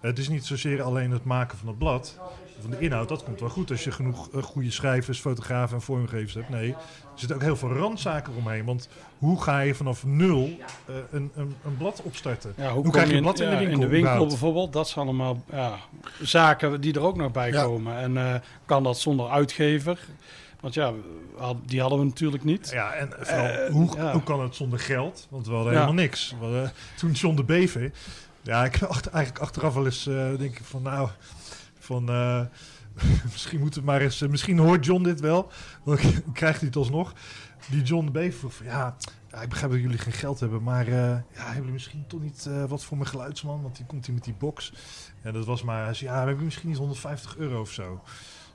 het 0.00 0.18
is 0.18 0.28
niet 0.28 0.44
zozeer 0.46 0.82
alleen 0.82 1.10
het 1.10 1.24
maken 1.24 1.58
van 1.58 1.68
het 1.68 1.78
blad. 1.78 2.18
Van 2.60 2.70
de 2.70 2.78
inhoud, 2.78 3.08
dat 3.08 3.24
komt 3.24 3.40
wel 3.40 3.48
goed 3.48 3.70
als 3.70 3.84
je 3.84 3.90
genoeg 3.92 4.30
eh, 4.30 4.42
goede 4.42 4.70
schrijvers, 4.70 5.20
fotografen 5.20 5.76
en 5.76 5.82
vormgevers 5.82 6.34
hebt. 6.34 6.48
Nee, 6.48 6.70
er 6.70 6.76
zitten 7.14 7.36
ook 7.36 7.42
heel 7.42 7.56
veel 7.56 7.72
randzaken 7.72 8.32
omheen. 8.36 8.64
Want 8.64 8.88
hoe 9.18 9.42
ga 9.42 9.60
je 9.60 9.74
vanaf 9.74 10.04
nul 10.04 10.58
eh, 10.86 10.94
een, 11.10 11.30
een, 11.34 11.54
een 11.64 11.76
blad 11.76 12.02
opstarten? 12.02 12.52
Ja, 12.56 12.62
hoe, 12.64 12.72
Hoe 12.72 12.82
kom 12.82 12.90
krijg 12.92 13.08
je 13.08 13.14
in- 13.14 13.22
blad 13.22 13.40
in 13.40 13.50
de 13.50 13.56
winkel 13.56 13.72
In 13.74 13.80
de 13.80 13.86
winkel 13.86 14.00
überhaupt? 14.00 14.28
bijvoorbeeld, 14.30 14.72
dat 14.72 14.88
zijn 14.88 15.04
allemaal 15.06 15.42
ja, 15.52 15.76
zaken 16.22 16.80
die 16.80 16.94
er 16.94 17.00
ook 17.00 17.16
nog 17.16 17.32
bij 17.32 17.50
Ja. 17.50 17.62
komen. 17.62 17.96
En 17.96 18.16
eh, 18.16 18.34
kan 18.64 18.82
dat 18.82 18.98
zonder 18.98 19.28
uitgever? 19.28 19.98
Want 20.60 20.74
ja, 20.74 20.92
die 21.66 21.80
hadden 21.80 21.98
we 21.98 22.04
natuurlijk 22.04 22.44
niet. 22.44 22.70
Ja, 22.72 22.92
en 22.92 23.10
vooral, 23.20 23.70
hoe, 23.70 24.00
hoe 24.12 24.22
kan 24.22 24.40
het 24.42 24.54
zonder 24.54 24.78
geld? 24.78 25.26
Want 25.30 25.46
we 25.46 25.52
hadden 25.54 25.72
helemaal 25.72 25.94
niks. 25.94 26.34
We 26.38 26.44
hadden- 26.44 26.72
toen 26.96 27.10
John 27.12 27.36
de 27.36 27.44
Bever... 27.44 27.92
Ja, 28.42 28.64
ik 28.64 28.82
achter, 28.82 29.12
eigenlijk 29.12 29.44
achteraf 29.44 29.74
wel 29.74 29.84
eens 29.84 30.06
eh, 30.06 30.36
denk 30.38 30.58
ik 30.58 30.64
van 30.64 30.82
nou... 30.82 31.08
Van, 31.78 32.08
eh, 32.08 32.42
misschien 33.32 33.60
moeten 33.60 33.80
we 33.80 33.86
maar 33.86 34.00
eens... 34.00 34.20
eh, 34.20 34.28
misschien 34.28 34.58
hoort 34.58 34.84
John 34.84 35.02
dit 35.02 35.20
wel. 35.20 35.50
Dan 35.84 35.96
krijgt 36.32 36.58
hij 36.58 36.68
het 36.68 36.76
alsnog. 36.76 37.12
Die 37.70 37.82
John 37.82 38.10
Bever 38.12 38.38
vroeg 38.38 38.54
van 38.54 38.66
ja... 38.66 38.96
Ja, 39.30 39.42
ik 39.42 39.48
begrijp 39.48 39.72
dat 39.72 39.80
jullie 39.80 39.98
geen 39.98 40.12
geld 40.12 40.40
hebben, 40.40 40.62
maar 40.62 40.90
ja, 40.90 41.24
hebben 41.34 41.54
jullie 41.54 41.72
misschien 41.72 42.06
toch 42.06 42.20
niet 42.20 42.48
wat 42.68 42.84
voor 42.84 42.96
mijn 42.96 43.08
geluidsman? 43.08 43.62
Want 43.62 43.76
die 43.76 43.86
komt 43.86 44.06
hier 44.06 44.14
met 44.14 44.24
die 44.24 44.34
box. 44.38 44.72
En 45.22 45.32
dat 45.32 45.44
was 45.44 45.62
maar, 45.62 45.84
hij 45.84 45.94
zei, 45.94 46.10
ja, 46.10 46.26
hebben 46.26 46.44
misschien 46.44 46.68
niet 46.68 46.78
150 46.78 47.36
euro 47.36 47.60
of 47.60 47.70
zo. 47.70 48.02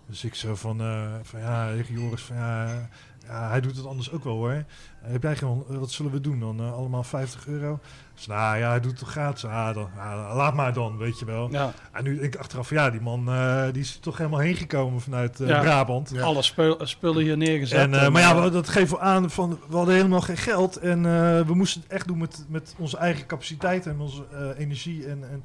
Dus 0.07 0.23
ik 0.23 0.35
zo 0.35 0.55
van, 0.55 0.77
van 1.23 1.39
ja, 1.39 1.73
Joris 1.75 2.21
van 2.21 2.35
ja, 2.35 2.89
ja, 3.27 3.49
hij 3.49 3.61
doet 3.61 3.77
het 3.77 3.85
anders 3.85 4.11
ook 4.11 4.23
wel 4.23 4.33
hoor. 4.35 4.51
Eh, 4.51 4.63
heb 5.11 5.23
jij 5.23 5.35
geen, 5.35 5.63
wat 5.67 5.91
zullen 5.91 6.11
we 6.11 6.21
doen 6.21 6.39
dan? 6.39 6.59
Eh, 6.59 6.73
allemaal 6.73 7.03
50 7.03 7.47
euro? 7.47 7.79
Dus 8.15 8.27
nou 8.27 8.57
ja, 8.57 8.69
hij 8.69 8.79
doet 8.79 8.91
het 8.91 8.99
toch 8.99 9.09
gratis? 9.11 9.45
Ah, 9.45 9.73
dan, 9.73 9.89
ja, 9.95 10.35
laat 10.35 10.53
maar 10.53 10.73
dan, 10.73 10.97
weet 10.97 11.19
je 11.19 11.25
wel. 11.25 11.51
Ja, 11.51 11.73
En 11.91 12.03
nu 12.03 12.19
denk 12.19 12.33
ik 12.33 12.39
achteraf, 12.39 12.67
van, 12.67 12.77
ja, 12.77 12.89
die 12.89 13.01
man 13.01 13.27
eh, 13.29 13.63
die 13.71 13.81
is 13.81 13.97
toch 14.01 14.17
helemaal 14.17 14.39
heen 14.39 14.55
gekomen 14.55 15.01
vanuit 15.01 15.39
eh, 15.39 15.47
Ja. 15.47 15.59
Brabant. 15.61 16.09
Ja. 16.13 16.21
alle 16.21 16.41
spul- 16.41 16.77
spullen 16.85 17.23
hier 17.23 17.37
neergezet. 17.37 17.79
En, 17.79 17.93
eh, 17.93 18.03
En, 18.03 18.11
maar 18.11 18.21
ja, 18.21 18.35
eh, 18.35 18.43
we- 18.43 18.49
dat 18.49 18.69
geeft 18.69 18.91
wel 18.91 19.01
aan 19.01 19.29
van 19.29 19.59
we 19.69 19.75
hadden 19.75 19.95
helemaal 19.95 20.21
geen 20.21 20.37
geld 20.37 20.77
en 20.77 20.97
eh, 21.05 21.41
we 21.41 21.53
moesten 21.53 21.81
het 21.81 21.91
echt 21.91 22.07
doen 22.07 22.17
met, 22.17 22.45
met 22.47 22.75
onze 22.77 22.97
eigen 22.97 23.25
capaciteit 23.25 23.85
en 23.85 23.99
onze 23.99 24.25
eh, 24.31 24.59
energie 24.59 25.05
en, 25.07 25.23
en, 25.31 25.43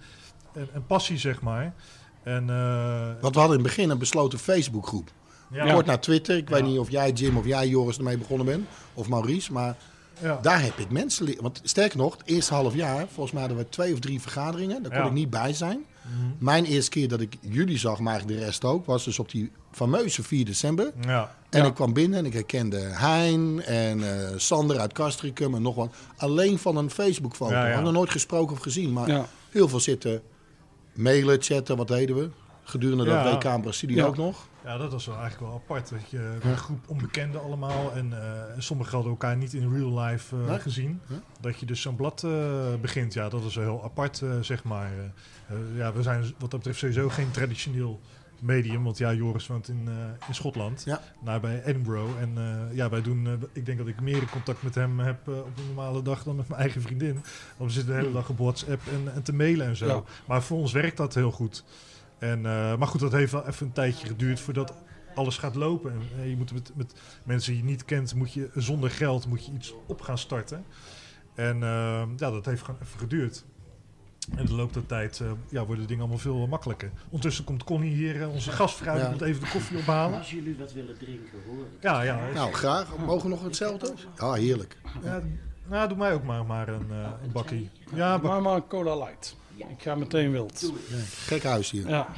en, 0.54 0.68
en 0.72 0.86
passie, 0.86 1.18
zeg 1.18 1.40
maar. 1.40 1.72
En 2.22 2.50
eh, 2.50 3.06
Want 3.20 3.34
we 3.34 3.40
hadden 3.40 3.58
in 3.58 3.64
het 3.64 3.74
begin 3.74 3.90
een 3.90 3.98
besloten 3.98 4.38
Facebookgroep. 4.38 5.10
Ja, 5.52 5.72
Kort 5.72 5.86
naar 5.86 6.00
Twitter. 6.00 6.36
Ik 6.36 6.48
Ja. 6.48 6.54
weet 6.54 6.64
niet 6.64 6.78
of 6.78 6.90
jij, 6.90 7.10
Jim, 7.10 7.36
of 7.36 7.44
jij, 7.46 7.68
Joris, 7.68 7.96
ermee 7.98 8.18
begonnen 8.18 8.46
bent. 8.46 8.66
Of 8.94 9.08
Maurice. 9.08 9.52
Maar 9.52 9.76
ja. 10.22 10.38
daar 10.42 10.62
heb 10.62 10.78
ik 10.78 10.90
mensen 10.90 11.24
leren. 11.24 11.42
Want 11.42 11.60
sterker 11.64 11.98
nog, 11.98 12.16
het 12.18 12.26
eerste 12.26 12.54
half 12.54 12.74
jaar, 12.74 13.06
volgens 13.06 13.30
mij 13.32 13.40
hadden 13.40 13.58
we 13.58 13.68
twee 13.68 13.92
of 13.92 13.98
drie 13.98 14.20
vergaderingen. 14.20 14.82
Daar 14.82 14.90
kon 14.92 15.00
Ja. 15.00 15.06
ik 15.06 15.12
niet 15.12 15.30
bij 15.30 15.52
zijn. 15.52 15.84
Mhm. 16.02 16.44
Mijn 16.44 16.64
eerste 16.64 16.90
keer 16.90 17.08
dat 17.08 17.20
ik 17.20 17.36
jullie 17.40 17.78
zag, 17.78 17.98
maar 17.98 18.12
eigenlijk 18.12 18.40
de 18.40 18.46
rest 18.46 18.64
ook, 18.64 18.86
was 18.86 19.04
dus 19.04 19.18
op 19.18 19.30
die 19.30 19.50
fameuze 19.72 20.22
4 20.22 20.44
december. 20.44 20.92
ja. 21.00 21.34
En 21.50 21.60
Ja. 21.62 21.66
ik 21.68 21.74
kwam 21.74 21.92
binnen 21.92 22.18
en 22.18 22.24
ik 22.24 22.32
herkende 22.32 22.78
Hein 22.78 23.62
en 23.66 24.02
eh, 24.28 24.28
Sander 24.36 24.78
uit 24.78 24.92
Castricum 24.92 25.54
en 25.54 25.62
nog 25.62 25.74
wat. 25.74 25.94
Alleen 26.16 26.58
van 26.58 26.76
een 26.76 26.90
Facebook-foto. 26.90 27.52
Ja, 27.52 27.58
ja. 27.58 27.64
We 27.66 27.72
hadden 27.74 27.84
nog 27.92 27.94
nooit 28.02 28.10
gesproken 28.12 28.56
of 28.56 28.62
gezien. 28.62 28.92
Maar 28.92 29.08
ja. 29.08 29.26
heel 29.50 29.68
veel 29.68 29.80
zitten 29.80 30.22
mailen, 30.94 31.42
chatten, 31.42 31.76
wat 31.76 31.88
deden 31.88 32.16
we? 32.16 32.28
Gedurende 32.70 33.04
Ja. 33.04 33.22
dat 33.22 33.32
WK 33.44 33.44
in 33.54 33.60
Brazilië 33.60 33.94
Ja. 33.94 34.04
ook 34.04 34.16
nog. 34.16 34.46
ja, 34.64 34.76
dat 34.76 34.92
was 34.92 35.06
wel 35.06 35.16
eigenlijk 35.16 35.46
wel 35.52 35.60
apart. 35.64 35.88
Dat 35.90 36.10
je 36.10 36.38
een 36.42 36.56
groep 36.56 36.88
onbekenden 36.88 37.42
allemaal 37.42 37.92
en, 37.92 38.12
eh, 38.12 38.54
en 38.54 38.62
sommigen 38.62 38.92
hadden 38.92 39.10
elkaar 39.10 39.36
niet 39.36 39.52
in 39.52 39.72
real 39.74 39.98
life 40.00 40.36
eh, 40.36 40.46
Nee. 40.48 40.58
gezien. 40.58 41.00
Dat 41.40 41.58
je 41.60 41.66
dus 41.66 41.80
zo'n 41.80 41.96
blad 41.96 42.22
eh, 42.24 42.30
begint, 42.80 43.12
ja, 43.14 43.28
dat 43.28 43.44
is 43.44 43.54
wel 43.54 43.64
heel 43.64 43.84
apart, 43.84 44.22
zeg 44.40 44.64
maar. 44.64 44.90
Ja, 45.74 45.92
we 45.92 46.02
zijn 46.02 46.22
wat 46.22 46.50
dat 46.50 46.50
betreft 46.50 46.78
sowieso 46.78 47.08
geen 47.08 47.30
traditioneel 47.30 48.00
medium, 48.40 48.84
want 48.84 48.98
ja, 48.98 49.12
Joris 49.12 49.46
woont 49.46 49.68
in, 49.68 49.88
eh, 49.88 50.28
in 50.28 50.34
Schotland, 50.34 50.82
Ja. 50.84 51.00
naar 51.22 51.40
bij 51.40 51.62
Edinburgh. 51.64 52.20
En 52.20 52.32
eh, 52.38 52.76
ja, 52.76 52.88
wij 52.88 53.02
doen, 53.02 53.28
ik 53.52 53.66
denk 53.66 53.78
dat 53.78 53.86
ik 53.86 54.00
meer 54.00 54.24
contact 54.30 54.62
met 54.62 54.74
hem 54.74 54.98
heb 54.98 55.28
op 55.28 55.58
een 55.58 55.66
normale 55.66 56.02
dag 56.02 56.22
dan 56.22 56.36
met 56.36 56.48
mijn 56.48 56.60
eigen 56.60 56.82
vriendin. 56.82 57.12
Want 57.56 57.70
we 57.70 57.76
zitten 57.76 57.94
de 57.94 58.00
hele 58.00 58.12
dag 58.12 58.28
op 58.28 58.38
WhatsApp 58.38 58.80
en, 58.92 59.14
en 59.14 59.22
te 59.22 59.32
mailen 59.32 59.66
en 59.66 59.76
zo. 59.76 59.86
Ja. 59.86 60.02
Maar 60.26 60.42
voor 60.42 60.58
ons 60.58 60.72
werkt 60.72 60.96
dat 60.96 61.14
heel 61.14 61.30
goed. 61.32 61.64
En, 62.20 62.46
eh, 62.46 62.76
maar 62.76 62.88
goed, 62.88 63.00
dat 63.00 63.12
heeft 63.12 63.32
wel 63.32 63.46
even 63.46 63.66
een 63.66 63.72
tijdje 63.72 64.06
geduurd 64.06 64.40
voordat 64.40 64.74
alles 65.14 65.38
gaat 65.38 65.54
lopen. 65.54 65.92
En, 65.92 66.00
eh, 66.22 66.28
je 66.30 66.36
moet 66.36 66.52
met, 66.52 66.72
met 66.74 66.94
mensen 67.24 67.52
die 67.52 67.62
je 67.62 67.68
niet 67.68 67.84
kent, 67.84 68.14
moet 68.14 68.32
je 68.32 68.50
zonder 68.54 68.90
geld 68.90 69.26
moet 69.26 69.46
je 69.46 69.52
iets 69.52 69.74
op 69.86 70.00
gaan 70.00 70.18
starten. 70.18 70.64
En 71.34 71.62
eh, 71.62 72.02
ja, 72.16 72.30
dat 72.30 72.44
heeft 72.44 72.62
gewoon 72.62 72.80
even 72.82 72.98
geduurd. 72.98 73.44
En 74.36 74.46
de 74.46 74.52
loop 74.54 74.72
der 74.72 74.86
tijd 74.86 75.20
eh, 75.20 75.30
ja, 75.48 75.64
worden 75.64 75.86
dingen 75.86 76.02
allemaal 76.02 76.18
veel 76.20 76.46
makkelijker. 76.46 76.90
Ondertussen 77.04 77.44
komt 77.44 77.64
Connie 77.64 77.94
hier, 77.94 78.28
onze 78.28 78.50
gastvrouw, 78.50 78.94
die 78.94 79.02
Ja. 79.02 79.08
komt 79.08 79.20
even 79.22 79.40
de 79.40 79.50
koffie 79.50 79.78
ophalen. 79.78 80.18
Als 80.18 80.30
jullie 80.30 80.56
wat 80.58 80.72
willen 80.72 80.98
drinken, 80.98 81.38
hoor 81.46 81.58
ik. 81.64 81.82
Ja, 81.82 82.02
ja. 82.02 82.20
Nou, 82.34 82.52
graag. 82.52 82.96
Mogen 83.06 83.22
we 83.22 83.28
nog 83.28 83.42
hetzelfde? 83.42 83.92
Ja, 84.16 84.32
heerlijk. 84.32 84.76
ja 85.02 85.20
nou, 85.68 85.88
doe 85.88 85.96
mij 85.98 86.12
ook 86.14 86.22
maar, 86.24 86.44
maar 86.46 86.68
een, 86.68 86.86
eh, 86.90 87.08
een 87.24 87.32
bakkie. 87.32 87.70
Ja, 87.94 88.18
bak- 88.18 88.30
Maar 88.30 88.42
maar 88.42 88.54
een 88.56 88.66
cola 88.66 88.96
light. 88.96 89.36
Ik 89.68 89.82
ga 89.82 89.94
meteen 89.94 90.30
wild. 90.30 90.72
Gek 91.26 91.42
huis 91.42 91.70
hier. 91.70 91.88
Ja. 91.88 92.08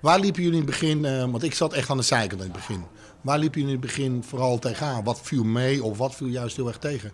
Waar 0.00 0.20
liepen 0.20 0.42
jullie 0.42 0.60
in 0.60 0.66
het 0.66 0.70
begin, 0.70 1.04
eh, 1.04 1.24
want 1.24 1.42
ik 1.42 1.54
zat 1.54 1.72
echt 1.72 1.90
aan 1.90 1.96
de 1.96 2.02
zijkant 2.02 2.40
in 2.40 2.46
het 2.46 2.56
begin. 2.56 2.84
Waar 3.20 3.38
liepen 3.38 3.60
jullie 3.60 3.76
in 3.76 3.80
het 3.82 3.90
begin 3.90 4.22
vooral 4.22 4.58
tegenaan? 4.58 5.04
Wat 5.04 5.20
viel 5.22 5.44
mee 5.44 5.82
of 5.82 5.98
wat 5.98 6.14
viel 6.14 6.26
juist 6.26 6.56
heel 6.56 6.66
erg 6.66 6.78
tegen? 6.78 7.12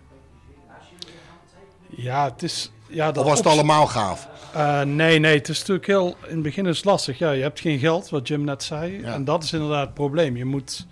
ja, 1.95 2.31
het 2.31 2.43
is... 2.43 2.71
Ja, 2.87 3.11
dat 3.11 3.23
Of 3.23 3.29
was 3.29 3.37
het 3.37 3.47
allemaal 3.47 3.87
gaaf? 3.87 4.27
Eh, 4.53 4.81
nee, 4.81 5.19
nee, 5.19 5.37
het 5.37 5.49
is 5.49 5.59
natuurlijk 5.59 5.87
heel... 5.87 6.15
In 6.27 6.33
het 6.33 6.43
begin 6.43 6.65
is 6.65 6.77
het 6.77 6.85
lastig. 6.85 7.17
Ja, 7.17 7.31
je 7.31 7.41
hebt 7.41 7.59
geen 7.59 7.79
geld, 7.79 8.09
wat 8.09 8.27
Jim 8.27 8.43
net 8.43 8.63
zei. 8.63 9.01
Ja. 9.01 9.13
En 9.13 9.25
dat 9.25 9.43
is 9.43 9.53
inderdaad 9.53 9.85
het 9.85 9.93
probleem. 9.93 10.37
Je 10.37 10.45
moet... 10.45 10.85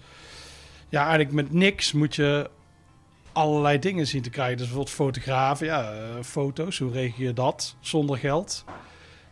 Ja, 0.90 1.00
eigenlijk 1.02 1.32
met 1.32 1.54
niks 1.54 1.92
moet 1.92 2.16
je 2.16 2.50
allerlei 3.34 3.80
dingen 3.80 4.08
zien 4.08 4.22
te 4.22 4.30
krijgen. 4.30 4.58
Dus 4.58 4.66
bijvoorbeeld 4.66 4.96
fotografen, 4.96 5.66
ja, 5.66 5.92
eh, 5.92 5.98
foto's. 6.24 6.78
Hoe 6.80 6.92
regel 6.92 7.24
je 7.24 7.34
dat 7.34 7.76
zonder 7.80 8.18
geld? 8.18 8.64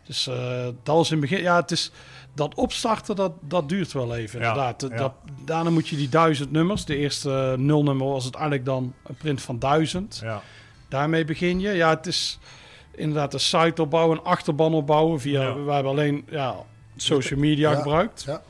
Dus 0.06 0.26
eh, 0.26 0.64
dat 0.82 0.96
was 0.96 1.10
in 1.10 1.20
het 1.20 1.28
begin... 1.28 1.42
Ja, 1.44 1.56
het 1.60 1.70
is... 1.70 1.90
Dat 2.34 2.54
opstarten, 2.54 3.16
dat, 3.16 3.32
dat 3.40 3.68
duurt 3.68 3.92
wel 3.92 4.14
even, 4.16 4.40
Ja, 4.40 4.48
inderdaad. 4.48 4.80
Dat, 4.80 4.90
ja. 4.90 4.96
dat- 4.96 5.14
daarna 5.44 5.70
moet 5.70 5.88
je 5.88 5.96
die 5.96 6.08
duizend 6.08 6.52
nummers... 6.52 6.84
De 6.84 6.96
eerste 6.96 7.30
eh, 7.52 7.58
nulnummer 7.58 8.06
was 8.06 8.24
het 8.24 8.34
eigenlijk 8.34 8.64
dan 8.64 8.94
een 9.06 9.14
print 9.14 9.42
van 9.42 9.58
duizend. 9.58 10.20
ja. 10.22 10.42
Daarmee 10.88 11.24
begin 11.24 11.60
je. 11.60 11.70
Ja, 11.70 11.88
het 11.90 12.06
is 12.06 12.38
inderdaad 12.94 13.34
een 13.34 13.40
site 13.40 13.82
opbouwen, 13.82 14.18
een 14.18 14.24
achterban 14.24 14.74
opbouwen. 14.74 15.20
Via, 15.20 15.42
Ja. 15.42 15.54
We 15.64 15.72
hebben 15.72 15.92
alleen 15.92 16.24
ja, 16.30 16.54
social 16.96 17.40
media 17.40 17.70
Ja. 17.70 17.76
gebruikt. 17.76 18.22
Ja. 18.26 18.42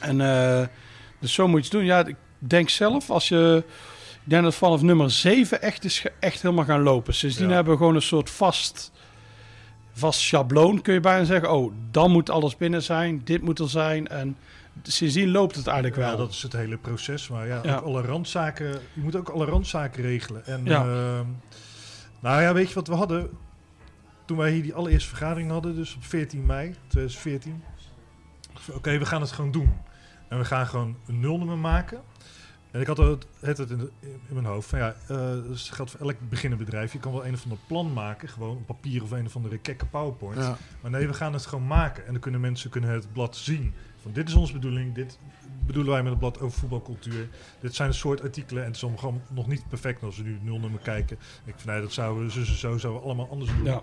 En 0.00 0.20
eh, 0.20 0.66
dus 1.20 1.32
zo 1.32 1.48
moet 1.48 1.58
je 1.58 1.62
het 1.64 1.72
doen. 1.72 1.84
Ja, 1.84 2.06
ik 2.06 2.16
denk 2.38 2.68
zelf, 2.68 3.10
als 3.10 3.28
je... 3.28 3.64
Ik 4.26 4.32
denk 4.32 4.44
dat 4.44 4.54
vanaf 4.54 4.82
nummer 4.82 5.10
7 5.10 5.62
echt 5.62 5.84
is 5.84 6.04
echt 6.20 6.42
helemaal 6.42 6.64
gaan 6.64 6.82
lopen. 6.82 7.14
Sindsdien 7.14 7.48
Ja. 7.48 7.54
hebben 7.54 7.72
we 7.72 7.78
gewoon 7.78 7.94
een 7.94 8.02
soort 8.02 8.30
vast, 8.30 8.92
vast 9.92 10.20
schabloon, 10.20 10.82
kun 10.82 10.94
je 10.94 11.00
bijna 11.00 11.24
zeggen. 11.24 11.52
Oh, 11.52 11.72
dan 11.90 12.10
moet 12.10 12.30
alles 12.30 12.56
binnen 12.56 12.82
zijn, 12.82 13.20
dit 13.24 13.42
moet 13.42 13.58
er 13.58 13.68
zijn. 13.68 14.08
En 14.08 14.36
sindsdien 14.82 15.30
loopt 15.30 15.56
het 15.56 15.66
eigenlijk 15.66 15.96
wel. 15.96 16.10
Ja, 16.10 16.16
dat 16.16 16.30
is 16.30 16.42
het 16.42 16.52
hele 16.52 16.76
proces. 16.76 17.28
Maar 17.28 17.46
ja, 17.46 17.60
Ja. 17.62 17.76
ook 17.76 17.84
alle 17.84 18.02
randzaken, 18.02 18.66
je 18.92 19.00
moet 19.00 19.16
ook 19.16 19.28
alle 19.28 19.44
randzaken 19.44 20.02
regelen. 20.02 20.46
En, 20.46 20.60
Ja. 20.64 20.80
ehm, 20.84 21.26
nou 22.20 22.42
ja, 22.42 22.52
weet 22.52 22.68
je 22.68 22.74
wat 22.74 22.88
we 22.88 22.94
hadden? 22.94 23.30
Toen 24.24 24.36
wij 24.36 24.50
hier 24.52 24.62
die 24.62 24.74
allereerste 24.74 25.08
vergadering 25.08 25.50
hadden, 25.50 25.74
dus 25.74 25.94
op 25.94 26.04
14 26.04 26.46
mei 26.46 26.74
2014. 26.88 27.62
Oké, 28.72 28.98
we 28.98 29.06
gaan 29.06 29.20
het 29.20 29.32
gewoon 29.32 29.50
doen. 29.52 29.72
En 30.28 30.38
we 30.38 30.44
gaan 30.44 30.66
gewoon 30.66 30.96
een 31.06 31.20
nulnummer 31.20 31.58
maken. 31.58 32.00
En 32.76 32.82
ik 32.82 32.88
had 32.88 32.96
het, 32.96 33.26
het, 33.40 33.58
het 33.58 33.70
in, 33.70 33.78
de- 33.78 33.90
in 34.00 34.18
mijn 34.34 34.44
hoofd 34.44 34.68
van 34.68 34.78
ja, 34.78 34.94
eh 35.08 35.16
dat 35.48 35.58
geldt 35.60 35.90
voor 35.90 36.00
elk 36.00 36.16
beginnend 36.28 36.64
bedrijf. 36.64 36.92
Je 36.92 36.98
kan 36.98 37.12
wel 37.12 37.26
een 37.26 37.34
of 37.34 37.42
ander 37.42 37.58
plan 37.66 37.92
maken, 37.92 38.28
gewoon 38.28 38.56
op 38.56 38.66
papier 38.66 39.02
of 39.02 39.10
een 39.10 39.26
of 39.26 39.36
andere 39.36 39.58
kekke 39.58 39.86
PowerPoint. 39.86 40.38
Ja. 40.38 40.56
Maar 40.80 40.90
nee, 40.90 41.06
we 41.06 41.14
gaan 41.14 41.32
het 41.32 41.46
gewoon 41.46 41.66
maken. 41.66 42.06
En 42.06 42.12
dan 42.12 42.20
kunnen 42.20 42.40
mensen 42.40 42.70
kunnen 42.70 42.90
het 42.90 43.12
blad 43.12 43.36
zien. 43.36 43.74
Van 44.02 44.12
dit 44.12 44.28
is 44.28 44.34
onze 44.34 44.52
bedoeling. 44.52 44.94
Dit 44.94 45.18
bedoelen 45.66 45.92
wij 45.92 46.02
met 46.02 46.10
het 46.10 46.20
blad 46.20 46.40
over 46.40 46.58
voetbalcultuur. 46.58 47.28
Dit 47.60 47.74
zijn 47.74 47.88
het 47.88 47.96
soort 47.96 48.22
artikelen. 48.22 48.60
En 48.62 48.66
het 48.68 48.76
is 48.76 48.82
allemaal 48.82 49.00
gewoon 49.00 49.20
nog 49.30 49.46
niet 49.46 49.68
perfect 49.68 50.02
als 50.02 50.16
we 50.16 50.22
nu 50.22 50.32
het 50.32 50.44
nulnummer 50.44 50.80
kijken. 50.80 51.16
Ik 51.44 51.54
vind 51.56 51.64
nee, 51.64 51.80
dat 51.80 51.92
zouden 51.92 52.24
we 52.24 52.30
zo, 52.30 52.44
zo, 52.44 52.52
zo 52.54 52.78
zouden 52.78 53.00
we 53.02 53.06
allemaal 53.08 53.28
anders 53.30 53.50
doen. 53.56 53.64
Ja. 53.64 53.82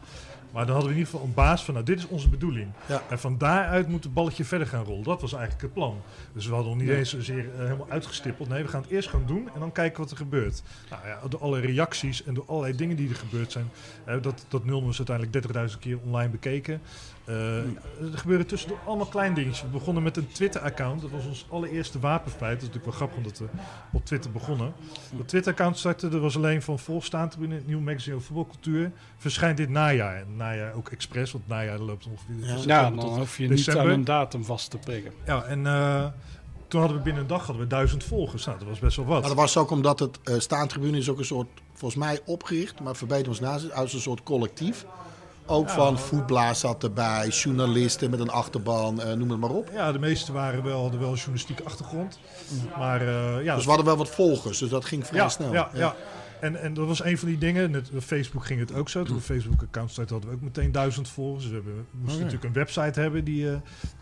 Maar 0.54 0.66
dan 0.66 0.74
hadden 0.76 0.92
we 0.94 0.98
in 1.00 1.04
ieder 1.04 1.14
geval 1.14 1.28
een 1.28 1.34
baas 1.34 1.64
van, 1.66 1.74
nou, 1.74 1.86
dit 1.86 1.98
is 1.98 2.08
onze 2.08 2.30
bedoeling. 2.30 2.68
Ja. 2.86 3.02
En 3.10 3.20
van 3.20 3.38
daaruit 3.38 3.88
moet 3.88 4.04
het 4.04 4.14
balletje 4.14 4.44
verder 4.46 4.68
gaan 4.68 4.84
rollen. 4.84 5.04
Dat 5.04 5.22
was 5.22 5.34
eigenlijk 5.34 5.62
het 5.64 5.74
plan. 5.74 6.02
Dus 6.34 6.46
we 6.48 6.54
hadden 6.54 6.72
nog 6.72 6.82
niet 6.82 6.90
eens 6.98 7.10
zozeer 7.10 7.50
eh, 7.54 7.58
helemaal 7.64 7.90
uitgestippeld. 7.90 8.50
Nee, 8.50 8.64
we 8.64 8.70
gaan 8.70 8.82
het 8.82 8.90
eerst 8.92 9.10
gaan 9.10 9.24
doen 9.26 9.50
en 9.54 9.60
dan 9.60 9.72
kijken 9.72 10.02
wat 10.02 10.12
er 10.12 10.18
gebeurt. 10.18 10.64
Nou 10.90 11.08
ja, 11.08 11.20
door 11.30 11.40
alle 11.40 11.60
reacties 11.60 12.24
en 12.24 12.34
door 12.34 12.44
allerlei 12.48 12.76
dingen 12.76 12.96
die 12.96 13.10
er 13.10 13.16
gebeurd 13.16 13.52
zijn. 13.52 13.70
eh, 14.06 14.16
dat, 14.22 14.46
dat 14.48 14.66
nul 14.66 14.90
is 14.90 14.98
uiteindelijk 15.08 15.72
30.000 15.74 15.80
keer 15.80 15.98
online 16.06 16.30
bekeken. 16.30 16.82
Eh, 17.26 17.58
Er 17.58 18.18
gebeuren 18.18 18.48
tussendoor 18.48 18.80
allemaal 18.86 19.06
klein 19.06 19.34
dingetjes. 19.34 19.62
We 19.62 19.68
begonnen 19.68 20.04
met 20.04 20.18
een 20.18 20.28
Twitter-account. 20.28 21.02
Dat 21.02 21.10
was 21.12 21.26
ons 21.26 21.46
allereerste 21.50 22.00
wapenfeit. 22.00 22.42
Dat 22.60 22.62
is 22.62 22.68
natuurlijk 22.68 22.86
wel 22.86 22.94
grappig 22.94 23.18
omdat 23.18 23.40
we 23.40 23.46
op 23.92 24.06
Twitter 24.06 24.32
begonnen. 24.32 24.74
Dat 25.18 25.28
Twitter-account 25.28 25.78
startte, 25.78 26.10
er 26.10 26.20
was 26.20 26.36
alleen 26.36 26.62
van 26.62 26.80
volstaand 26.80 27.38
binnen 27.38 27.58
het 27.58 27.68
nieuwe 27.68 27.82
magazine 27.84 28.16
over 28.16 28.28
voetbalcultuur. 28.28 28.92
Verschijnt 29.18 29.58
dit 29.58 29.70
najaar. 29.70 30.24
Najaar 30.44 30.74
ook 30.74 30.90
expres, 30.90 31.32
want 31.32 31.48
najaar 31.48 31.80
loopt 31.80 32.08
ongeveer 32.08 32.66
Ja. 32.68 32.90
dan 32.90 33.00
hoef 33.18 33.38
je 33.38 33.48
december. 33.48 33.84
niet 33.84 33.92
aan 33.92 33.98
een 34.00 34.06
datum 34.06 34.46
vast 34.46 34.70
te 34.70 34.78
prikken. 34.78 35.12
Ja, 35.26 35.44
en 35.44 35.68
eh, 35.68 36.06
toen 36.68 36.80
hadden 36.80 36.98
we 36.98 37.04
binnen 37.04 37.22
een 37.22 37.28
dag 37.28 37.46
hadden 37.46 37.64
we 37.64 37.68
duizend 37.68 38.04
volgers. 38.04 38.46
Nou, 38.46 38.58
dat 38.60 38.68
was 38.68 38.80
best 38.80 38.96
wel 38.96 39.06
wat. 39.06 39.20
Maar 39.20 39.30
dat 39.30 39.38
was 39.38 39.58
ook 39.58 39.70
omdat 39.72 40.00
het 40.00 40.20
eh 40.24 40.40
staantribune 40.40 40.98
is 40.98 41.10
ook 41.10 41.20
een 41.20 41.26
soort, 41.26 41.48
volgens 41.74 42.04
mij 42.04 42.20
opgericht, 42.26 42.80
maar 42.80 42.96
verbeter 42.96 43.28
ons 43.28 43.40
naast, 43.40 43.74
als 43.74 43.94
een 43.94 44.00
soort 44.00 44.24
collectief. 44.24 44.86
Ook 45.46 45.70
van 45.70 46.00
voetblaas 46.00 46.60
zat 46.60 46.84
erbij, 46.84 47.28
journalisten 47.28 48.10
met 48.10 48.20
een 48.20 48.30
achterban, 48.30 49.02
eh, 49.02 49.14
noem 49.14 49.30
het 49.30 49.40
maar 49.40 49.50
op. 49.50 49.70
Ja, 49.74 49.92
de 49.92 50.00
meeste 50.00 50.32
waren 50.32 50.64
wel, 50.64 50.82
hadden 50.82 51.00
wel 51.00 51.10
een 51.10 51.16
journalistieke 51.16 51.64
achtergrond. 51.64 52.20
Maar 52.78 53.02
eh, 53.02 53.44
ja, 53.44 53.54
Dus 53.56 53.64
we 53.64 53.70
hadden 53.70 53.88
wel 53.88 53.98
wat 53.98 54.10
volgers, 54.10 54.58
dus 54.58 54.70
dat 54.70 54.86
ging 54.86 55.08
vrij 55.08 55.20
ja, 55.22 55.30
snel. 55.30 55.54
Ja, 55.54 55.70
ja. 55.74 55.96
En, 56.44 56.62
en 56.62 56.74
dat 56.74 56.88
was 56.88 57.04
een 57.04 57.18
van 57.18 57.28
die 57.28 57.38
dingen. 57.38 57.72
Net, 57.72 57.90
Facebook 58.00 58.46
ging 58.46 58.60
het 58.60 58.74
ook 58.74 58.90
zo. 58.90 59.04
Toen 59.04 59.16
we 59.16 59.22
Facebook-account 59.22 59.92
starten 59.92 60.14
hadden 60.14 60.32
we 60.32 60.38
ook 60.38 60.44
meteen 60.44 60.72
duizend 60.72 61.10
volgers. 61.10 61.44
Dus 61.44 61.52
we, 61.52 61.56
hebben, 61.56 61.86
moesten 61.92 62.18
Oh, 62.18 62.24
natuurlijk 62.24 62.44
een 62.44 62.54
website 62.64 63.00
hebben. 63.00 63.24
Die, 63.24 63.52
eh, 63.52 63.58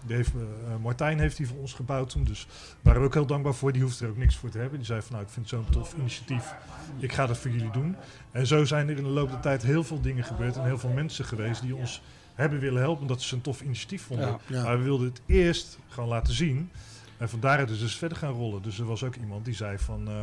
die 0.05 0.15
heeft, 0.15 0.31
eh, 0.35 0.75
Martijn 0.81 1.19
heeft 1.19 1.37
die 1.37 1.47
voor 1.47 1.57
ons 1.57 1.73
gebouwd 1.73 2.09
toen. 2.09 2.23
Dus 2.23 2.47
daar 2.49 2.77
waren 2.81 3.01
we 3.01 3.07
ook 3.07 3.13
heel 3.13 3.25
dankbaar 3.25 3.53
voor. 3.53 3.71
Die 3.71 3.81
hoefde 3.81 4.05
er 4.05 4.11
ook 4.11 4.17
niks 4.17 4.35
voor 4.35 4.49
te 4.49 4.57
hebben. 4.57 4.77
Die 4.77 4.87
zei 4.87 5.01
van 5.01 5.11
nou, 5.11 5.23
ik 5.23 5.29
vind 5.29 5.49
het 5.51 5.59
zo'n 5.59 5.69
tof 5.71 5.93
initiatief. 5.99 6.53
Ik 6.99 7.11
ga 7.13 7.27
dat 7.27 7.37
voor 7.37 7.51
jullie 7.51 7.71
doen. 7.71 7.95
En 8.31 8.47
zo 8.47 8.65
zijn 8.65 8.89
er 8.89 8.97
in 8.97 9.03
de 9.03 9.09
loop 9.09 9.29
der 9.29 9.39
tijd 9.39 9.63
heel 9.63 9.83
veel 9.83 10.01
dingen 10.01 10.23
gebeurd. 10.23 10.55
En 10.57 10.65
heel 10.65 10.79
veel 10.79 10.89
mensen 10.89 11.25
geweest 11.25 11.61
die 11.61 11.75
ons 11.75 12.01
hebben 12.35 12.59
willen 12.59 12.81
helpen. 12.81 13.01
Omdat 13.01 13.21
ze 13.21 13.35
een 13.35 13.41
tof 13.41 13.61
initiatief 13.61 14.01
vonden. 14.01 14.27
Ja. 14.27 14.39
Ja. 14.47 14.63
Maar 14.63 14.77
we 14.77 14.83
wilden 14.83 15.07
het 15.07 15.21
eerst 15.25 15.77
gewoon 15.89 16.09
laten 16.09 16.33
zien. 16.33 16.69
En 17.17 17.29
van 17.29 17.39
daaruit 17.39 17.69
is 17.69 17.79
dus 17.79 17.95
verder 17.97 18.17
gaan 18.17 18.33
rollen. 18.33 18.61
Dus 18.61 18.79
er 18.79 18.85
was 18.85 19.03
ook 19.03 19.15
iemand 19.15 19.45
die 19.45 19.55
zei 19.55 19.77
van... 19.77 20.07
eh, 20.07 20.13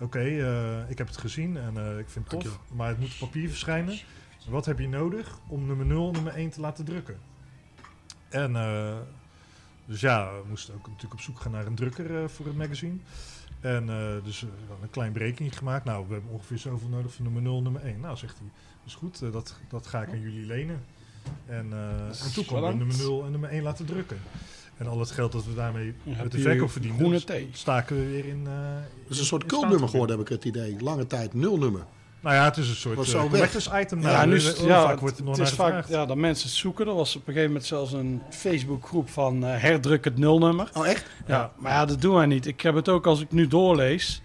Oké, 0.00 0.18
eh, 0.18 0.90
ik 0.90 0.98
heb 0.98 1.06
het 1.06 1.16
gezien 1.16 1.56
en 1.56 1.76
eh, 1.76 1.98
ik 1.98 2.08
vind 2.08 2.30
het 2.30 2.40
tof, 2.40 2.60
maar 2.72 2.88
het 2.88 2.98
moet 2.98 3.12
op 3.12 3.18
papier 3.18 3.48
verschijnen. 3.48 3.98
Wat 4.48 4.66
heb 4.66 4.78
je 4.78 4.88
nodig 4.88 5.38
om 5.46 5.66
nummer 5.66 5.86
0 5.86 6.10
nummer 6.10 6.34
1 6.34 6.50
te 6.50 6.60
laten 6.60 6.84
drukken? 6.84 7.18
En 8.28 8.56
eh, 8.56 8.96
dus 9.86 10.00
ja, 10.00 10.32
we 10.32 10.48
moesten 10.48 10.74
ook 10.74 10.86
natuurlijk 10.86 11.12
op 11.12 11.20
zoek 11.20 11.40
gaan 11.40 11.52
naar 11.52 11.66
een 11.66 11.74
drukker 11.74 12.30
voor 12.30 12.46
het 12.46 12.56
magazine. 12.56 12.96
En 13.60 13.86
dus 14.24 14.42
een 14.82 14.90
klein 14.90 15.12
berekening 15.12 15.58
gemaakt. 15.58 15.84
Nou, 15.84 16.06
we 16.06 16.12
hebben 16.12 16.32
ongeveer 16.32 16.58
zoveel 16.58 16.88
nodig 16.88 17.12
voor 17.12 17.24
nummer 17.24 17.42
0 17.42 17.62
nummer 17.62 17.82
1. 17.82 18.00
Nou, 18.00 18.16
zegt 18.16 18.38
hij, 18.38 18.48
is 18.86 18.94
goed, 18.94 19.32
dat, 19.32 19.60
dat 19.68 19.86
ga 19.86 20.02
ik 20.02 20.08
aan 20.08 20.20
jullie 20.20 20.46
lenen. 20.46 20.84
En, 21.46 21.72
en 21.72 22.32
toen 22.34 22.44
konden 22.44 22.70
we 22.70 22.76
nummer 22.76 22.96
0 22.96 23.24
en 23.24 23.30
nummer 23.30 23.50
1 23.50 23.62
laten 23.62 23.86
drukken. 23.86 24.18
En 24.78 24.86
al 24.86 24.98
het 25.00 25.10
geld 25.10 25.32
dat 25.32 25.44
we 25.44 25.54
daarmee 25.54 25.94
Dan 26.04 26.14
met 26.22 26.32
de 26.32 26.38
verkoop 26.38 26.70
groene 26.96 27.24
thee. 27.24 27.48
staken 27.52 27.96
we 27.96 28.06
weer 28.06 28.24
in. 28.26 28.42
eh 28.46 28.52
Het 29.02 29.10
is 29.10 29.18
een 29.18 29.24
soort 29.24 29.46
cultnummer 29.46 29.88
geworden, 29.88 30.18
heb 30.18 30.26
ik 30.26 30.32
het 30.32 30.44
idee. 30.44 30.76
Lange 30.80 31.06
tijd 31.06 31.34
nul 31.34 31.58
nummer. 31.58 31.84
Nou 32.20 32.34
ja, 32.34 32.44
het 32.44 32.56
is 32.56 32.68
een 32.68 32.74
soort 32.74 33.08
uh, 33.08 33.24
collectors 33.30 33.70
item. 33.74 34.00
Ja, 34.02 34.10
nou, 34.10 34.28
nu 34.28 34.40
het, 34.40 34.60
ja, 34.60 34.82
vaak 34.82 35.00
wordt 35.00 35.18
er 35.18 35.24
nog 35.24 35.30
het 35.38 35.42
naar 35.42 35.52
is 35.52 35.58
vaak 35.74 35.88
ja, 35.88 36.06
dat 36.06 36.16
mensen 36.16 36.48
het 36.48 36.56
zoeken. 36.56 36.86
Er 36.86 36.94
was 36.94 37.10
op 37.16 37.20
een 37.20 37.26
gegeven 37.26 37.46
moment 37.50 37.66
zelfs 37.66 37.92
een 37.92 38.22
Facebookgroep 38.30 39.08
van 39.10 39.44
eh, 39.44 39.60
herdruk 39.60 40.04
het 40.04 40.18
nulnummer. 40.18 40.70
Oh, 40.74 40.86
echt? 40.88 41.06
Ja, 41.26 41.52
maar 41.56 41.72
ja, 41.72 41.84
dat 41.84 42.00
doen 42.00 42.14
wij 42.14 42.26
niet. 42.26 42.46
Ik 42.46 42.60
heb 42.60 42.74
het 42.74 42.88
ook 42.88 43.06
als 43.06 43.20
ik 43.20 43.32
nu 43.32 43.46
doorlees. 43.46 44.22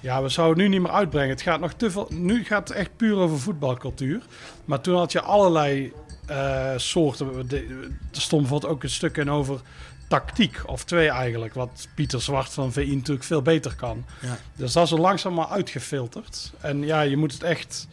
Ja, 0.00 0.22
we 0.22 0.28
zouden 0.28 0.58
het 0.62 0.68
nu 0.68 0.78
niet 0.78 0.86
meer 0.86 0.96
uitbrengen. 0.96 1.30
Het 1.30 1.42
gaat 1.42 1.60
nog 1.60 1.72
te 1.72 1.90
veel. 1.90 2.08
Nu 2.10 2.44
gaat 2.44 2.68
het 2.68 2.76
echt 2.76 2.96
puur 2.96 3.16
over 3.16 3.38
voetbalcultuur. 3.38 4.22
Maar 4.64 4.80
toen 4.80 4.96
had 4.96 5.12
je 5.12 5.20
allerlei 5.20 5.92
eh, 6.30 6.72
soorten. 6.76 7.48
De- 7.48 7.88
Er 8.14 8.20
stond 8.20 8.42
bijvoorbeeld 8.42 8.72
ook 8.72 8.82
een 8.82 8.90
stuk 8.90 9.16
in 9.16 9.30
over 9.30 9.60
tactiek. 10.08 10.62
Of 10.66 10.84
twee 10.84 11.08
eigenlijk. 11.08 11.54
Wat 11.54 11.88
Pieter 11.94 12.20
Zwart 12.22 12.52
van 12.52 12.72
VI 12.72 12.94
natuurlijk 12.96 13.26
veel 13.26 13.42
beter 13.42 13.74
kan. 13.76 14.04
Ja. 14.20 14.38
Dus 14.56 14.72
dat 14.72 14.84
is 14.84 14.90
er 14.92 15.00
langzaam 15.00 15.34
maar 15.34 15.46
uitgefilterd. 15.48 16.52
En 16.60 16.82
ja, 16.82 17.00
je 17.00 17.16
moet 17.16 17.32
het 17.32 17.42
echt. 17.42 17.88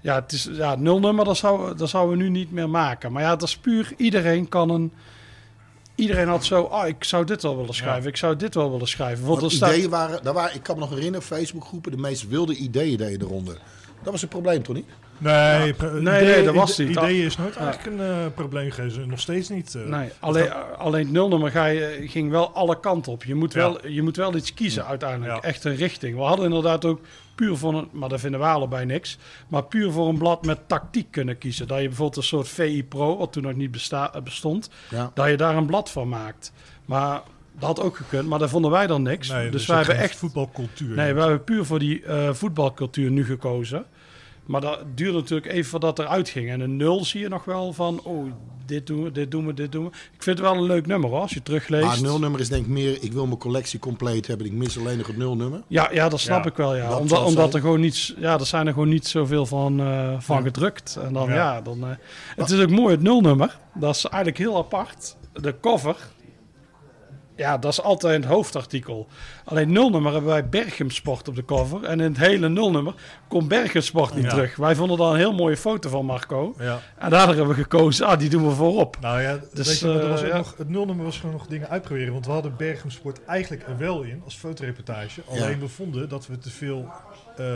Ja, 0.00 0.14
het 0.14 0.32
is 0.32 0.48
ja, 0.52 0.74
nulnummer, 0.74 1.24
dat, 1.24 1.36
zou, 1.36 1.76
dat 1.76 1.88
zouden 1.88 2.16
we 2.16 2.22
nu 2.22 2.28
niet 2.30 2.52
meer 2.52 2.70
maken. 2.70 3.12
Maar 3.12 3.22
ja, 3.22 3.36
dat 3.36 3.48
is 3.48 3.56
puur. 3.56 3.92
Iedereen 3.96 4.48
kan 4.48 4.70
een. 4.70 4.92
Iedereen 5.94 6.28
had 6.28 6.44
zo. 6.44 6.62
Ah, 6.64 6.88
ik 6.88 7.04
zou 7.04 7.24
dit 7.24 7.42
wel 7.42 7.56
willen 7.56 7.74
schrijven. 7.74 8.08
Ik 8.10 8.16
zou 8.16 8.36
dit 8.36 8.54
wel 8.54 8.70
willen 8.70 8.88
schrijven. 8.88 9.24
Want 9.26 9.52
staat, 9.52 9.72
ideeën 9.72 9.90
waren, 9.90 10.22
daar 10.24 10.34
waren, 10.34 10.54
ik 10.54 10.62
kan 10.62 10.74
me 10.74 10.80
nog 10.80 10.90
herinneren, 10.90 11.22
Facebookgroepen, 11.26 11.90
de 11.90 11.96
meest 11.98 12.28
wilde 12.28 12.54
ideeën 12.56 12.96
deden 12.96 13.26
eronder. 13.28 13.58
Dat 14.04 14.12
was 14.12 14.20
het 14.20 14.30
probleem, 14.30 14.62
toch 14.62 14.74
niet? 14.74 14.86
Nee, 15.18 15.58
Nee, 15.58 16.00
idee- 16.00 16.00
nee, 16.34 16.44
dat 16.44 16.54
was 16.54 16.78
niet. 16.78 16.88
Ideeën 16.88 17.24
is 17.24 17.36
nooit 17.36 17.56
eigenlijk 17.56 17.86
een 18.00 18.06
eh, 18.06 18.16
probleem 18.34 18.70
geweest. 18.70 18.98
Nog 19.06 19.20
steeds 19.20 19.48
niet. 19.48 19.74
eh. 19.74 19.82
Nee, 19.84 20.08
alleen, 20.20 20.52
alleen 20.78 21.02
het 21.04 21.12
nulnummer 21.12 21.50
ga 21.50 21.64
je, 21.66 22.02
ging 22.06 22.30
wel 22.30 22.50
alle 22.50 22.80
kanten 22.80 23.12
op. 23.12 23.24
Je 23.24 23.34
moet, 23.34 23.52
Ja. 23.52 23.58
wel, 23.58 23.88
je 23.88 24.02
moet 24.02 24.16
wel 24.16 24.36
iets 24.36 24.54
kiezen 24.54 24.86
uiteindelijk. 24.86 25.32
Ja. 25.42 25.48
Echt 25.48 25.64
een 25.64 25.76
richting. 25.76 26.16
We 26.16 26.22
hadden 26.22 26.44
inderdaad 26.44 26.84
ook 26.84 27.00
puur 27.34 27.56
voor 27.56 27.74
een... 27.74 27.88
Maar 27.92 28.08
dat 28.08 28.20
vinden 28.20 28.40
we 28.40 28.46
allebei 28.46 28.84
niks. 28.86 29.18
Maar 29.48 29.64
puur 29.64 29.90
voor 29.92 30.08
een 30.08 30.18
blad 30.18 30.44
met 30.46 30.58
tactiek 30.68 31.10
kunnen 31.10 31.38
kiezen. 31.38 31.66
Dat 31.66 31.78
je 31.80 31.86
bijvoorbeeld 31.86 32.16
een 32.16 32.22
soort 32.22 32.48
VI 32.48 32.84
Pro, 32.84 33.16
wat 33.16 33.32
toen 33.32 33.42
nog 33.42 33.54
niet 33.54 33.70
besta- 33.70 34.14
eh, 34.14 34.22
bestond... 34.22 34.70
Ja. 34.90 35.10
dat 35.14 35.28
je 35.28 35.36
daar 35.36 35.56
een 35.56 35.66
blad 35.66 35.90
van 35.90 36.08
maakt. 36.08 36.52
Maar 36.84 37.22
dat 37.58 37.76
had 37.76 37.80
ook 37.80 37.96
gekund. 37.96 38.28
Maar 38.28 38.38
daar 38.38 38.48
vonden 38.48 38.70
wij 38.70 38.86
dan 38.86 39.02
niks. 39.02 39.28
Nee, 39.28 39.50
dus 39.50 39.62
er 39.62 39.68
wij 39.74 39.76
hebben 39.84 39.98
echt... 39.98 40.16
voetbalcultuur. 40.16 40.96
Nee, 40.96 41.12
we 41.14 41.20
hebben 41.20 41.44
puur 41.44 41.64
voor 41.64 41.78
die 41.78 42.02
eh, 42.04 42.32
voetbalcultuur 42.32 43.10
nu 43.10 43.24
gekozen. 43.24 43.84
Maar 44.44 44.60
dat 44.60 44.78
duurde 44.94 45.18
natuurlijk 45.18 45.52
even 45.52 45.70
voordat 45.70 45.96
het 45.96 46.06
eruit 46.06 46.28
ging. 46.28 46.50
En 46.50 46.60
een 46.60 46.76
nul 46.76 47.04
zie 47.04 47.20
je 47.20 47.28
nog 47.28 47.44
wel 47.44 47.72
van, 47.72 48.00
oh, 48.02 48.24
dit 48.66 48.86
doen 48.86 49.02
we, 49.02 49.12
dit 49.12 49.30
doen 49.30 49.46
we, 49.46 49.54
dit 49.54 49.72
doen 49.72 49.84
we. 49.84 49.88
Ik 49.90 50.22
vind 50.22 50.38
het 50.38 50.46
wel 50.46 50.56
een 50.56 50.62
leuk 50.66 50.86
nummer 50.86 51.10
hoor, 51.10 51.20
als 51.20 51.32
je 51.32 51.42
terugleest. 51.42 51.84
Maar 51.86 52.02
nulnummer 52.02 52.40
is 52.40 52.48
denk 52.48 52.64
ik 52.64 52.70
meer, 52.70 52.98
ik 53.02 53.12
wil 53.12 53.26
mijn 53.26 53.38
collectie 53.38 53.78
compleet 53.78 54.26
hebben. 54.26 54.46
Ik 54.46 54.52
mis 54.52 54.78
alleen 54.78 54.98
nog 54.98 55.06
het 55.06 55.16
nulnummer. 55.16 55.62
Ja, 55.68 55.88
ja, 55.92 56.08
dat 56.08 56.20
snap 56.20 56.44
Ja, 56.44 56.50
ik 56.50 56.56
wel, 56.56 56.76
ja. 56.76 56.88
dat 56.88 56.98
Omdat, 57.00 57.24
omdat 57.24 57.54
er 57.54 57.60
gewoon 57.60 57.80
niets, 57.80 58.14
ja, 58.18 58.38
er 58.38 58.46
zijn 58.46 58.66
er 58.66 58.72
gewoon 58.72 58.88
niet 58.88 59.06
zoveel 59.06 59.46
van, 59.46 59.80
eh, 59.80 60.14
van 60.18 60.36
Ja. 60.36 60.42
gedrukt. 60.42 60.98
En 61.02 61.12
dan, 61.12 61.28
Ja. 61.28 61.34
ja, 61.34 61.60
dan... 61.60 61.84
eh, 61.84 61.90
het 62.36 62.50
is 62.50 62.60
ook 62.62 62.70
mooi, 62.70 62.94
het 62.94 63.02
nulnummer. 63.02 63.58
Dat 63.74 63.94
is 63.96 64.04
eigenlijk 64.04 64.38
heel 64.38 64.56
apart. 64.56 65.16
De 65.32 65.54
cover, 65.60 65.96
ja, 67.36 67.58
dat 67.58 67.72
is 67.72 67.82
altijd 67.82 68.22
het 68.22 68.32
hoofdartikel. 68.32 69.06
Alleen 69.44 69.72
nulnummer 69.72 70.12
hebben 70.12 70.30
wij 70.30 70.48
Berchem 70.48 70.90
Sport 70.90 71.28
op 71.28 71.34
de 71.34 71.44
cover. 71.44 71.84
En 71.84 72.00
in 72.00 72.08
het 72.08 72.18
hele 72.18 72.48
nulnummer 72.48 72.94
komt 73.28 73.48
Berchem 73.48 73.82
Sport 73.82 74.14
niet 74.14 74.24
Ja. 74.24 74.30
terug. 74.30 74.56
Wij 74.56 74.74
vonden 74.74 74.98
daar 74.98 75.10
een 75.10 75.16
heel 75.16 75.32
mooie 75.34 75.56
foto 75.56 75.88
van, 75.88 76.04
Marco. 76.04 76.54
Ja. 76.58 76.80
En 76.98 77.10
daardoor 77.10 77.34
hebben 77.34 77.54
we 77.54 77.62
gekozen, 77.62 78.06
ah, 78.06 78.18
die 78.18 78.28
doen 78.30 78.48
we 78.48 78.54
voorop. 78.54 78.96
Nou 79.00 79.20
ja, 79.20 79.38
Dus, 79.52 79.80
je, 79.80 79.88
er 79.88 80.08
was 80.08 80.22
eh, 80.22 80.28
ja. 80.28 80.36
nog, 80.36 80.54
het 80.58 80.68
nulnummer 80.68 81.04
was 81.04 81.18
gewoon 81.18 81.34
nog 81.34 81.46
dingen 81.46 81.68
uitproberen. 81.68 82.12
Want 82.12 82.26
we 82.26 82.32
hadden 82.32 82.56
Berghem 82.56 82.90
Sport 82.90 83.24
eigenlijk 83.24 83.62
er 83.68 83.78
wel 83.78 84.02
in 84.02 84.22
als 84.24 84.36
fotoreportage. 84.36 85.22
Alleen 85.30 85.60
we 85.60 85.68
vonden 85.68 86.08
dat 86.08 86.26
we 86.26 86.38
te 86.38 86.50
veel 86.50 86.88
eh, 87.36 87.46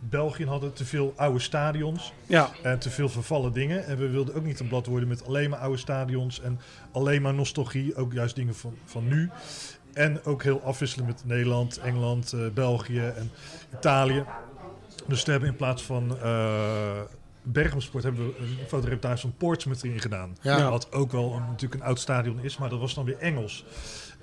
België 0.00 0.46
hadden, 0.46 0.72
te 0.72 0.84
veel 0.84 1.12
oude 1.16 1.38
stadions. 1.38 2.12
Ja, 2.26 2.50
En 2.62 2.78
te 2.78 2.90
veel 2.90 3.08
vervallen 3.08 3.52
dingen. 3.52 3.86
En 3.86 3.96
we 3.96 4.08
wilden 4.08 4.34
ook 4.34 4.44
niet 4.44 4.60
een 4.60 4.68
blad 4.68 4.86
worden 4.86 5.08
met 5.08 5.26
alleen 5.26 5.50
maar 5.50 5.58
oude 5.58 5.78
stadions. 5.78 6.40
En 6.40 6.60
alleen 6.92 7.22
maar 7.22 7.34
nostalgie. 7.34 7.96
Ook 7.96 8.12
juist 8.12 8.34
dingen 8.34 8.54
van, 8.54 8.74
van 8.84 9.08
nu. 9.08 9.30
En 9.92 10.24
ook 10.24 10.42
heel 10.42 10.62
afwisselen 10.62 11.06
met 11.06 11.22
Nederland, 11.24 11.78
Engeland, 11.78 12.32
eh, 12.32 12.40
België 12.54 13.00
en 13.00 13.30
Italië. 13.74 14.24
Dus 15.06 15.24
we 15.24 15.30
hebben 15.30 15.48
in 15.48 15.56
plaats 15.56 15.82
van 15.82 16.16
uh, 16.22 17.00
Bergensport 17.42 18.04
hebben 18.04 18.26
we 18.26 18.38
een 18.38 18.58
fotoreportage 18.68 19.20
van 19.20 19.34
Portsmouth 19.36 19.84
erin 19.84 20.00
gedaan. 20.00 20.36
Ja. 20.40 20.70
Wat 20.70 20.92
ook 20.92 21.12
wel 21.12 21.32
een, 21.32 21.42
natuurlijk 21.42 21.80
een 21.80 21.88
oud 21.88 21.98
stadion 21.98 22.40
is, 22.40 22.56
maar 22.56 22.68
dat 22.68 22.80
was 22.80 22.94
dan 22.94 23.04
weer 23.04 23.18
Engels. 23.18 23.64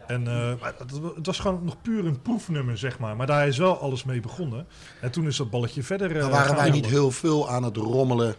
En 0.08 0.22
uh, 0.22 0.28
maar 0.62 0.74
het, 0.78 0.92
het 1.16 1.26
was 1.26 1.40
gewoon 1.40 1.64
nog 1.64 1.82
puur 1.82 2.06
een 2.06 2.22
proefnummer, 2.22 2.78
zeg 2.78 3.00
maar. 3.00 3.16
Maar 3.16 3.28
daar 3.28 3.48
is 3.48 3.58
wel 3.58 3.78
alles 3.78 4.04
mee 4.04 4.20
begonnen. 4.20 4.68
En 5.02 5.12
toen 5.12 5.28
is 5.28 5.38
dat 5.38 5.50
balletje 5.50 5.84
verder. 5.84 6.16
Uh, 6.16 6.22
Dan 6.22 6.30
waren 6.30 6.56
wij 6.56 6.70
niet 6.70 6.86
heel 6.86 7.12
veel 7.12 7.50
aan 7.50 7.64
het 7.64 7.78
rommelen. 7.78 8.36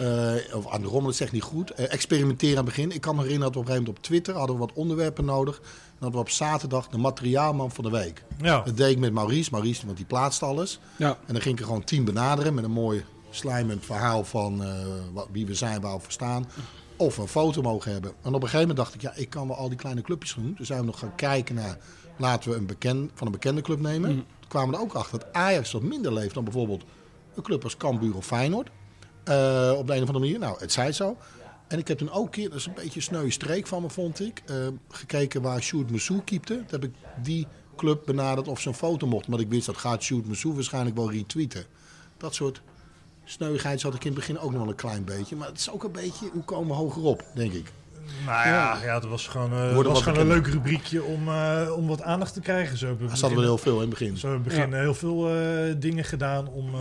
Uh, 0.00 0.32
of 0.54 0.72
aan 0.72 0.80
de 0.80 0.86
rommelen, 0.86 1.14
zeg 1.14 1.32
niet 1.32 1.42
goed. 1.42 1.72
Uh, 1.80 1.92
experimenteren 1.92 2.58
aan 2.58 2.64
het 2.64 2.74
begin. 2.74 2.92
Ik 2.92 3.00
kan 3.00 3.16
me 3.16 3.22
herinneren 3.22 3.52
dat 3.52 3.54
we 3.54 3.60
op 3.60 3.66
een 3.66 3.72
gegeven 3.72 3.92
moment 3.92 3.98
op 3.98 4.04
Twitter 4.04 4.34
hadden 4.34 4.56
we 4.56 4.62
wat 4.62 4.72
onderwerpen 4.72 5.24
nodig. 5.24 5.56
En 5.58 5.96
dat 5.98 6.12
we 6.12 6.18
op 6.18 6.30
zaterdag 6.30 6.88
de 6.88 6.98
materiaalman 6.98 7.70
van 7.70 7.84
de 7.84 7.90
week. 7.90 8.22
Ja. 8.42 8.62
Dat 8.62 8.76
deed 8.76 8.90
ik 8.90 8.98
met 8.98 9.12
Maurice. 9.12 9.50
Maurice, 9.52 9.84
want 9.84 9.96
die 9.96 10.06
plaatste 10.06 10.44
alles. 10.44 10.80
Ja. 10.96 11.08
En 11.08 11.32
dan 11.32 11.42
ging 11.42 11.54
ik 11.54 11.60
er 11.60 11.66
gewoon 11.66 11.84
tien 11.84 12.04
benaderen 12.04 12.54
met 12.54 12.64
een 12.64 12.70
mooi 12.70 13.04
slijmend 13.30 13.84
verhaal 13.84 14.24
van 14.24 14.62
uh, 14.62 14.68
wat, 15.12 15.28
wie 15.32 15.46
we 15.46 15.54
zijn, 15.54 15.80
waar 15.80 15.94
we 15.94 16.00
voor 16.00 16.12
staan. 16.12 16.46
Of 17.00 17.18
een 17.18 17.28
foto 17.28 17.62
mogen 17.62 17.92
hebben. 17.92 18.10
En 18.10 18.28
op 18.28 18.34
een 18.34 18.40
gegeven 18.48 18.58
moment 18.58 18.76
dacht 18.76 18.94
ik, 18.94 19.00
ja, 19.00 19.12
ik 19.14 19.30
kan 19.30 19.48
wel 19.48 19.56
al 19.56 19.68
die 19.68 19.78
kleine 19.78 20.02
clubjes 20.02 20.32
gaan 20.32 20.42
doen. 20.42 20.54
Dus 20.56 20.66
zijn 20.66 20.80
we 20.80 20.86
nog 20.86 20.98
gaan 20.98 21.14
kijken 21.14 21.54
naar, 21.54 21.78
laten 22.16 22.50
we 22.50 22.56
een 22.56 22.66
bekend, 22.66 23.10
van 23.14 23.26
een 23.26 23.32
bekende 23.32 23.60
club 23.60 23.80
nemen. 23.80 24.10
Mm. 24.10 24.16
Toen 24.16 24.48
kwamen 24.48 24.70
we 24.70 24.76
er 24.76 24.82
ook 24.82 24.92
achter 24.92 25.18
dat 25.18 25.32
Ajax 25.32 25.72
wat 25.72 25.82
minder 25.82 26.12
leeft 26.12 26.34
dan 26.34 26.44
bijvoorbeeld 26.44 26.84
een 27.34 27.42
club 27.42 27.64
als 27.64 27.76
Cambuur 27.76 28.16
of 28.16 28.26
Feyenoord. 28.26 28.68
Uh, 28.68 29.74
op 29.76 29.86
de 29.86 29.94
een 29.94 30.02
of 30.02 30.08
andere 30.08 30.18
manier. 30.18 30.38
Nou, 30.38 30.58
het 30.58 30.72
zij 30.72 30.92
zo. 30.92 31.16
En 31.68 31.78
ik 31.78 31.88
heb 31.88 31.98
toen 31.98 32.10
ook 32.10 32.24
een 32.24 32.30
keer, 32.30 32.48
dat 32.48 32.58
is 32.58 32.66
een 32.66 32.74
beetje 32.74 32.96
een 32.96 33.02
sneuwe 33.02 33.30
streek 33.30 33.66
van 33.66 33.82
me, 33.82 33.90
vond 33.90 34.20
ik. 34.20 34.42
Uh, 34.50 34.56
gekeken 34.88 35.42
waar 35.42 35.62
Sjoerd 35.62 35.90
Moussou 35.90 36.20
keepte. 36.20 36.54
Toen 36.54 36.80
heb 36.80 36.84
ik 36.84 36.94
die 37.22 37.46
club 37.76 38.02
benaderd 38.06 38.48
of 38.48 38.60
ze 38.60 38.68
een 38.68 38.74
foto 38.74 39.06
mocht. 39.06 39.28
Maar 39.28 39.40
ik 39.40 39.48
wist 39.48 39.66
dat 39.66 39.76
gaat 39.76 40.02
Sjoerd 40.02 40.26
Moussou 40.26 40.54
waarschijnlijk 40.54 40.96
wel 40.96 41.10
retweeten. 41.10 41.64
Dat 42.16 42.34
soort 42.34 42.62
sneuigheid 43.30 43.80
zat 43.80 43.94
ik 43.94 44.04
in 44.04 44.10
het 44.10 44.18
begin 44.18 44.38
ook 44.38 44.50
nog 44.50 44.60
wel 44.60 44.68
een 44.68 44.74
klein 44.74 45.04
beetje. 45.04 45.36
Maar 45.36 45.48
het 45.48 45.58
is 45.58 45.70
ook 45.70 45.84
een 45.84 45.92
beetje, 45.92 46.30
hoe 46.32 46.42
komen 46.42 46.68
we 46.68 46.74
hogerop, 46.74 47.24
denk 47.34 47.52
ik. 47.52 47.72
Nou 48.26 48.48
ja, 48.48 48.78
ja 48.84 48.94
het 48.94 49.04
was 49.04 49.26
gewoon, 49.26 49.52
uh, 49.52 49.76
het 49.76 49.86
was 49.86 50.02
gewoon 50.02 50.18
een 50.18 50.26
leuk 50.26 50.46
rubriekje 50.46 51.02
om, 51.02 51.28
uh, 51.28 51.68
om 51.76 51.86
wat 51.86 52.02
aandacht 52.02 52.34
te 52.34 52.40
krijgen. 52.40 52.78
Zo 52.78 52.96
Daar 52.96 53.08
hadden 53.08 53.38
we 53.38 53.44
heel 53.44 53.58
veel 53.58 53.74
in 53.74 53.80
het 53.80 53.90
begin. 53.90 54.16
Zo 54.16 54.28
hebben 54.28 54.48
we 54.48 54.54
begin 54.54 54.70
ja. 54.70 54.76
heel 54.76 54.94
veel 54.94 55.36
uh, 55.36 55.74
dingen 55.78 56.04
gedaan 56.04 56.48
om... 56.48 56.74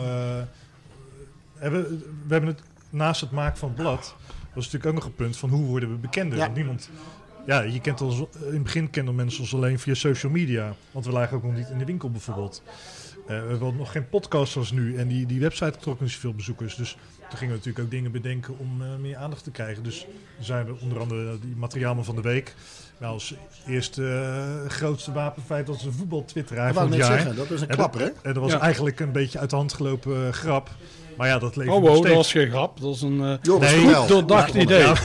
hebben, 1.57 2.03
we 2.27 2.33
hebben 2.33 2.49
het 2.49 2.61
naast 2.89 3.21
het 3.21 3.31
maken 3.31 3.57
van 3.57 3.69
het 3.69 3.77
blad... 3.77 4.15
was 4.53 4.65
natuurlijk 4.65 4.85
ook 4.85 4.93
nog 4.93 5.05
een 5.05 5.15
punt 5.15 5.37
van 5.37 5.49
hoe 5.49 5.65
worden 5.65 5.91
we 5.91 5.95
bekender. 5.95 6.37
Ja. 6.37 6.43
Want 6.43 6.55
niemand... 6.55 6.89
Ja, 7.45 7.61
je 7.61 7.81
kent 7.81 8.01
ons, 8.01 8.17
in 8.17 8.53
het 8.53 8.63
begin 8.63 8.89
kenden 8.89 9.15
mensen 9.15 9.41
ons 9.41 9.53
alleen 9.53 9.79
via 9.79 9.93
social 9.93 10.31
media. 10.31 10.75
Want 10.91 11.05
we 11.05 11.11
lagen 11.11 11.37
ook 11.37 11.43
nog 11.43 11.55
niet 11.55 11.69
in 11.69 11.77
de 11.77 11.85
winkel 11.85 12.11
bijvoorbeeld. 12.11 12.61
Uh, 13.29 13.41
we 13.41 13.49
hebben 13.49 13.75
nog 13.75 13.91
geen 13.91 14.09
podcast 14.09 14.51
zoals 14.51 14.71
nu. 14.71 14.97
En 14.97 15.07
die, 15.07 15.25
die 15.25 15.39
website 15.39 15.77
trok 15.79 15.99
niet 16.01 16.11
zoveel 16.11 16.33
bezoekers. 16.33 16.75
Dus 16.75 16.97
toen 17.29 17.37
gingen 17.37 17.53
we 17.53 17.57
natuurlijk 17.57 17.85
ook 17.85 17.91
dingen 17.91 18.11
bedenken 18.11 18.57
om 18.57 18.81
uh, 18.81 18.87
meer 18.95 19.17
aandacht 19.17 19.43
te 19.43 19.51
krijgen. 19.51 19.83
Dus 19.83 20.07
zijn 20.39 20.65
we 20.65 20.75
onder 20.79 20.99
andere 20.99 21.39
die 21.39 21.55
materiaalman 21.55 22.05
van 22.05 22.15
de 22.15 22.21
week. 22.21 22.55
Nou, 22.99 23.13
als 23.13 23.33
eerste 23.67 24.01
uh, 24.01 24.69
grootste 24.69 25.11
wapenfeit 25.11 25.69
als 25.69 25.83
een 25.83 25.93
voetbaltwitteraar 25.93 26.73
van 26.73 26.91
het 26.91 26.95
jaar. 26.95 27.11
Zeggen, 27.11 27.35
dat 27.35 27.51
is 27.51 27.61
een 27.61 27.67
klapper, 27.67 28.01
hè? 28.01 28.05
En 28.05 28.33
dat 28.33 28.43
was 28.43 28.51
ja. 28.51 28.59
eigenlijk 28.59 28.99
een 28.99 29.11
beetje 29.11 29.39
uit 29.39 29.49
de 29.49 29.55
hand 29.55 29.73
gelopen 29.73 30.25
uh, 30.25 30.29
grap. 30.29 30.69
Maar 31.19 31.27
ja, 31.27 31.39
dat 31.39 31.55
leeft 31.55 31.69
oh, 31.69 31.81
wow, 31.81 32.03
dat 32.03 32.13
was 32.13 32.31
geen 32.31 32.49
grap. 32.49 32.79
Dat 32.79 32.89
was 32.89 33.01
een 33.01 33.39
uh, 33.43 33.59
nee, 33.59 33.93
goed 33.93 34.07
doordacht 34.07 34.53
ja, 34.53 34.59
idee. 34.59 34.79
Ja. 34.87 34.95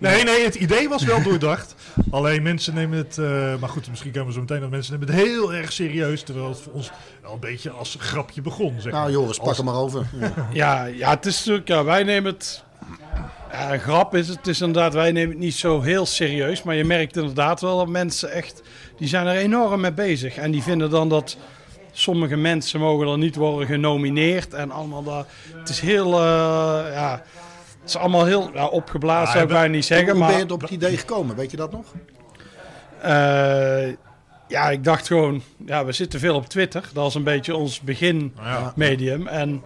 nee, 0.00 0.24
nee, 0.24 0.44
het 0.44 0.54
idee 0.54 0.88
was 0.88 1.04
wel 1.04 1.22
doordacht. 1.22 1.74
Alleen 2.10 2.42
mensen 2.42 2.74
nemen 2.74 2.98
het... 2.98 3.16
Uh, 3.16 3.54
maar 3.60 3.68
goed, 3.68 3.88
misschien 3.88 4.12
komen 4.12 4.26
we 4.26 4.32
zo 4.34 4.40
meteen 4.40 4.60
nog 4.60 4.70
mensen 4.70 4.92
nemen 4.98 5.14
het 5.14 5.24
heel 5.24 5.54
erg 5.54 5.72
serieus. 5.72 6.22
Terwijl 6.22 6.48
het 6.48 6.60
voor 6.60 6.72
ons 6.72 6.90
wel 7.22 7.32
een 7.32 7.40
beetje 7.40 7.70
als 7.70 7.94
een 7.94 8.00
grapje 8.00 8.42
begon. 8.42 8.80
Zeg 8.80 8.92
nou. 8.92 9.10
Joris, 9.10 9.36
pak 9.36 9.46
als... 9.46 9.56
hem 9.56 9.66
maar 9.66 9.74
over. 9.74 10.06
Ja. 10.20 10.48
ja, 10.52 10.84
ja, 10.84 11.10
het 11.10 11.26
is 11.26 11.38
natuurlijk... 11.38 11.68
Ja, 11.68 11.84
wij 11.84 12.02
nemen 12.02 12.32
het... 12.32 12.64
Ja, 13.52 13.72
een 13.72 13.80
grap 13.80 14.14
is 14.14 14.28
het. 14.28 14.36
Het 14.36 14.46
is 14.46 14.60
inderdaad, 14.60 14.94
wij 14.94 15.12
nemen 15.12 15.30
het 15.30 15.44
niet 15.44 15.54
zo 15.54 15.80
heel 15.80 16.06
serieus. 16.06 16.62
Maar 16.62 16.74
je 16.74 16.84
merkt 16.84 17.16
inderdaad 17.16 17.60
wel 17.60 17.78
dat 17.78 17.88
mensen 17.88 18.30
echt, 18.30 18.62
die 18.98 19.08
zijn 19.08 19.26
er 19.26 19.36
enorm 19.36 19.80
mee 19.80 19.92
bezig. 19.92 20.36
En 20.36 20.50
die 20.50 20.62
vinden 20.62 20.90
dan 20.90 21.08
dat 21.08 21.36
sommige 21.94 22.36
mensen 22.36 22.80
mogen 22.80 23.08
er 23.08 23.18
niet 23.18 23.36
worden 23.36 23.66
genomineerd. 23.68 24.54
En 24.54 24.70
allemaal 24.70 25.02
dat. 25.02 25.26
Het 25.56 25.68
is 25.68 25.80
heel, 25.80 26.12
eh, 26.12 26.20
ja, 26.92 27.22
het 27.80 27.88
is 27.88 27.96
allemaal 27.96 28.24
heel 28.24 28.50
ja, 28.54 28.66
opgeblazen, 28.66 29.26
Ja, 29.26 29.32
zou 29.32 29.44
ik 29.44 29.50
bijna 29.50 29.74
niet 29.74 29.84
zeggen. 29.84 30.06
Hoe 30.06 30.18
ben 30.18 30.28
Maar 30.28 30.38
je 30.46 30.52
op 30.52 30.60
het 30.60 30.70
idee 30.70 30.96
gekomen? 30.96 31.36
Weet 31.36 31.50
je 31.50 31.56
dat 31.56 31.72
nog? 31.72 31.84
eh, 33.02 33.88
ja, 34.48 34.70
ik 34.70 34.84
dacht 34.84 35.06
gewoon, 35.06 35.42
ja, 35.66 35.84
we 35.84 35.92
zitten 35.92 36.20
veel 36.20 36.34
op 36.34 36.46
Twitter. 36.48 36.88
Dat 36.92 37.06
is 37.08 37.14
een 37.14 37.22
beetje 37.24 37.56
ons 37.56 37.80
beginmedium. 37.80 39.26
En 39.26 39.62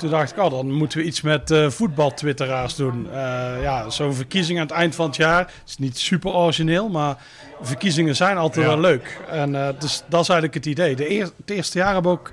toen 0.00 0.10
dacht 0.10 0.30
ik, 0.30 0.38
oh, 0.38 0.50
dan 0.50 0.72
moeten 0.72 0.98
we 0.98 1.04
iets 1.04 1.20
met 1.20 1.50
eh 1.50 1.68
voetbal-twitteraars 1.70 2.74
doen. 2.76 3.06
Eh, 3.12 3.62
ja, 3.62 3.90
zo'n 3.90 4.14
verkiezing 4.14 4.58
aan 4.58 4.66
het 4.66 4.74
eind 4.74 4.94
van 4.94 5.06
het 5.06 5.16
jaar 5.16 5.52
is 5.66 5.78
niet 5.78 5.98
super 5.98 6.32
origineel, 6.34 6.88
maar 6.88 7.16
verkiezingen 7.60 8.16
zijn 8.16 8.36
altijd 8.36 8.66
Ja. 8.66 8.72
wel 8.72 8.80
leuk. 8.80 9.20
En 9.30 9.54
eh, 9.54 9.68
dus 9.78 10.02
dat 10.08 10.20
is 10.22 10.28
eigenlijk 10.28 10.54
het 10.54 10.66
idee. 10.66 10.96
De 10.96 11.10
eer- 11.10 11.30
het 11.36 11.50
eerste 11.50 11.78
jaar 11.78 11.92
hebben 11.92 12.12
we 12.12 12.18
ook 12.18 12.30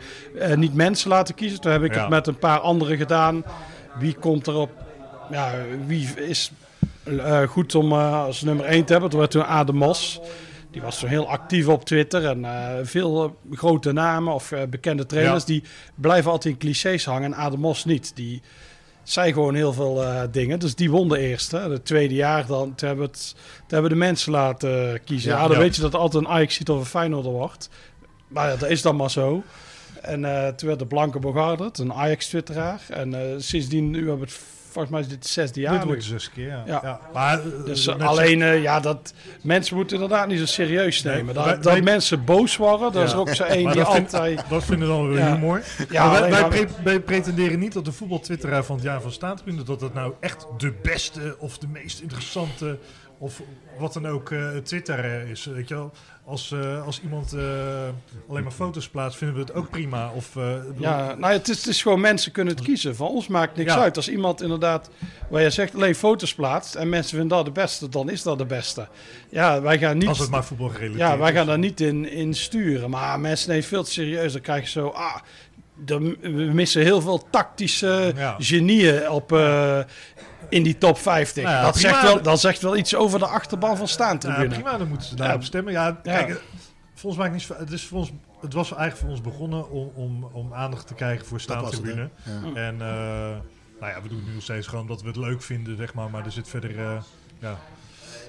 niet 0.58 0.74
mensen 0.74 1.10
laten 1.10 1.36
kiezen. 1.36 1.62
Toen 1.62 1.72
heb 1.72 1.84
ik 1.84 1.94
Ja. 1.94 2.00
het 2.00 2.10
met 2.10 2.28
een 2.28 2.38
paar 2.40 2.60
anderen 2.60 2.98
gedaan. 2.98 3.44
Wie 4.00 4.14
komt 4.14 4.48
erop? 4.48 4.72
Ja, 5.32 5.52
wie 5.86 6.10
is 6.16 6.52
goed 7.48 7.76
om 7.76 7.94
als 7.94 8.42
nummer 8.42 8.66
1 8.66 8.84
te 8.86 8.92
hebben? 8.92 9.10
Toen 9.10 9.20
werd 9.20 9.32
toen 9.32 9.46
Adem 9.46 9.76
Mos. 9.76 10.20
Die 10.72 10.82
was 10.82 11.00
toen 11.00 11.10
heel 11.10 11.30
actief 11.30 11.68
op 11.68 11.86
Twitter. 11.86 12.26
En 12.26 12.46
eh, 12.46 12.76
veel 12.84 13.24
eh, 13.24 13.58
grote 13.58 13.92
namen 13.92 14.34
of 14.34 14.52
eh, 14.52 14.64
bekende 14.70 15.06
trainers... 15.06 15.40
Ja. 15.40 15.46
die 15.46 15.64
blijven 15.96 16.32
altijd 16.32 16.54
in 16.54 16.60
clichés 16.60 17.06
hangen. 17.06 17.34
En 17.34 17.36
Adem 17.36 17.60
Mos 17.60 17.86
niet. 17.86 18.12
Die 18.16 18.42
zei 19.04 19.34
gewoon 19.34 19.56
heel 19.56 19.74
veel 19.74 20.04
dingen. 20.32 20.60
Dus 20.60 20.76
die 20.76 20.92
won 20.92 21.10
de 21.10 21.20
eerste. 21.20 21.58
Het 21.58 21.86
tweede 21.86 22.16
jaar 22.16 22.46
dan... 22.46 22.74
Hebben, 22.76 23.06
het, 23.06 23.36
hebben 23.68 23.90
de 23.90 23.96
mensen 23.96 24.32
laten 24.32 25.04
kiezen. 25.04 25.32
Ja, 25.32 25.42
Ja, 25.42 25.48
dan 25.48 25.58
weet 25.58 25.76
je 25.76 25.82
dat 25.82 25.94
er 25.94 26.00
altijd 26.00 26.24
een 26.24 26.30
Ajax 26.30 26.60
of 26.60 26.80
een 26.80 26.86
Feyenoorder 26.86 27.32
wordt. 27.32 27.70
Maar 28.28 28.50
ja, 28.50 28.56
dat 28.56 28.70
is 28.70 28.82
dan 28.82 28.96
maar 28.96 29.12
zo. 29.12 29.44
En 30.02 30.22
toen 30.56 30.68
werd 30.68 30.80
de 30.80 30.86
Blanke 30.86 31.20
Bogardet, 31.20 31.78
een 31.78 31.94
Ajax-twitteraar. 31.94 32.82
En 32.90 33.36
sindsdien, 33.44 33.90
nu 33.90 33.98
hebben 33.98 34.18
we 34.18 34.34
het... 34.34 34.57
Volgens 34.78 34.96
mij 34.98 35.02
is 35.02 35.08
dit 35.08 35.24
het 35.24 35.28
zesde 35.34 35.60
jaar. 35.60 35.74
Dit 35.74 35.84
wordt 35.84 36.02
de 36.02 36.08
zesde 36.08 36.32
keer, 36.32 36.48
ja. 36.48 36.64
Ja. 36.66 36.80
ja. 36.84 37.00
Maar, 37.14 37.40
eh, 37.40 37.46
Dus 37.66 37.88
eh, 37.88 38.08
alleen, 38.08 38.42
eh, 38.42 38.62
ja, 38.62 38.80
dat 38.80 39.14
mensen 39.42 39.76
moeten 39.76 39.96
inderdaad 40.02 40.28
niet 40.28 40.40
zo 40.40 40.46
serieus 40.46 41.04
Nee, 41.04 41.16
nemen. 41.16 41.34
dat 41.34 41.46
wij- 41.46 41.54
dat 41.56 41.64
wij- 41.64 41.82
mensen 41.82 42.24
boos 42.26 42.58
worden, 42.58 42.92
dat 42.92 43.08
is 43.08 43.14
ook 43.14 43.30
zo 43.30 43.44
één 43.44 43.72
die 43.72 43.82
altijd... 43.84 44.44
Dat 44.50 44.64
vinden 44.64 44.88
we 44.88 44.94
dan 44.94 45.10
weer. 45.10 45.20
Ja, 45.20 45.36
Maar 45.36 45.62
wij, 45.92 46.20
alleen 46.20 46.32
wij, 46.32 46.42
maar- 46.42 46.50
pre- 46.50 46.68
wij 46.84 47.00
pretenderen 47.00 47.60
niet 47.60 47.74
dat 47.74 47.86
de 47.86 47.92
voetbaltwitteraar 47.92 48.64
van 48.64 48.76
het 48.76 48.86
jaar 48.86 49.02
van 49.02 49.12
Staatkunde... 49.12 49.64
dat 49.64 49.80
dat 49.80 49.94
nou 49.94 50.14
echt 50.20 50.48
de 50.58 50.74
beste 50.82 51.36
of 51.40 51.58
de 51.58 51.68
meest 51.68 52.00
interessante... 52.00 52.78
of 53.18 53.42
wat 53.80 53.94
dan 53.94 54.08
ook 54.08 54.32
eh 54.32 54.50
Twitter 54.58 55.00
eh, 55.00 55.30
is. 55.30 55.46
Weet 55.46 55.68
je 55.68 55.74
wel? 55.74 55.92
Als, 56.26 56.52
eh, 56.52 56.86
als 56.86 57.02
iemand 57.02 57.34
alleen 58.30 58.44
maar 58.44 58.52
foto's 58.52 58.90
plaatst, 58.90 59.18
vinden 59.18 59.36
we 59.36 59.42
het 59.42 59.54
ook 59.54 59.70
prima. 59.70 60.12
Of, 60.16 60.34
Ja, 60.78 61.06
nou, 61.06 61.20
ja, 61.20 61.38
het, 61.38 61.48
is, 61.50 61.58
het 61.58 61.68
is 61.68 61.82
gewoon 61.82 62.00
mensen 62.02 62.32
kunnen 62.32 62.56
het 62.56 62.64
kiezen. 62.64 62.96
Van 62.96 63.08
ons 63.08 63.28
maakt 63.28 63.56
niks 63.56 63.74
Ja. 63.74 63.80
uit. 63.80 63.96
Als 63.96 64.10
iemand 64.10 64.42
inderdaad, 64.42 64.90
waar 65.30 65.42
je 65.42 65.50
zegt, 65.50 65.76
alleen 65.76 65.96
foto's 65.96 66.34
plaatst 66.36 66.76
en 66.76 66.90
mensen 66.90 67.18
vinden 67.18 67.38
dat 67.38 67.46
de 67.46 67.52
beste, 67.52 67.90
dan 67.90 68.10
is 68.10 68.24
dat 68.24 68.38
de 68.38 68.46
beste. 68.46 68.88
Ja, 69.30 69.62
wij 69.62 69.78
gaan 69.80 69.98
niet... 69.98 70.08
als 70.08 70.20
het 70.20 70.30
maar 70.30 70.46
voetbal 70.46 70.70
gerelateerd 70.70 70.98
Ja, 71.10 71.18
wij 71.18 71.34
gaan 71.34 71.46
daar 71.48 71.58
niet 71.60 71.82
in, 71.82 72.10
in 72.10 72.34
sturen. 72.34 72.90
Maar 72.90 73.20
mensen 73.20 73.50
nemen 73.50 73.64
veel 73.66 73.84
te 73.84 73.92
serieus. 73.92 74.32
Dan 74.34 74.42
krijg 74.42 74.64
je 74.64 74.70
zo... 74.70 74.88
Ah, 74.88 75.16
we 75.86 76.30
missen 76.54 76.82
heel 76.82 77.02
veel 77.02 77.28
tactische 77.30 78.14
Ja. 78.16 78.36
genieën 78.40 79.10
op, 79.10 79.32
in 80.50 80.64
die 80.64 80.78
top 80.78 80.98
50. 80.98 81.44
Nou 81.44 81.56
ja, 81.56 81.62
dat, 81.62 81.72
prima. 81.72 81.90
zegt 81.90 82.02
wel, 82.04 82.22
dat 82.22 82.40
zegt 82.40 82.62
wel 82.62 82.78
iets 82.78 82.96
over 82.96 83.20
de 83.20 83.28
achterban 83.28 83.78
van 83.78 83.86
Ja, 83.86 83.92
staantribune. 83.92 84.48
prima, 84.48 84.78
dan 84.78 84.88
moeten 84.88 85.08
ze 85.08 85.16
daarop 85.16 85.40
Ja. 85.40 85.46
stemmen. 85.46 85.74
Ja, 85.74 85.86
Ja. 85.86 85.94
kijk, 86.24 86.42
volgens 86.94 87.22
mij 87.22 87.32
niet, 87.32 87.48
het, 87.58 87.72
is 87.72 87.86
voor 87.86 87.98
ons, 87.98 88.12
het 88.42 88.54
was 88.54 88.70
eigenlijk 88.74 89.00
voor 89.02 89.10
ons 89.10 89.22
begonnen 89.22 89.70
om, 89.72 89.92
om, 89.96 90.24
om 90.32 90.54
aandacht 90.54 90.88
te 90.88 90.94
krijgen 90.94 91.26
voor 91.26 91.38
het, 91.38 91.46
staantribune. 91.46 92.10
Ja. 92.24 92.62
En 92.62 92.74
eh, 92.74 92.88
nou 93.80 93.92
ja, 93.94 94.02
we 94.02 94.08
doen 94.08 94.18
het 94.18 94.28
nu 94.28 94.34
nog 94.34 94.44
steeds 94.44 94.68
gewoon 94.68 94.82
omdat 94.84 95.02
we 95.02 95.08
het 95.08 95.18
leuk 95.18 95.42
vinden, 95.42 95.78
zeg 95.78 95.94
maar. 95.94 96.10
Maar 96.10 96.26
er 96.26 96.32
zit 96.32 96.50
verder, 96.50 96.80
eh, 96.80 97.02
ja, 97.40 97.58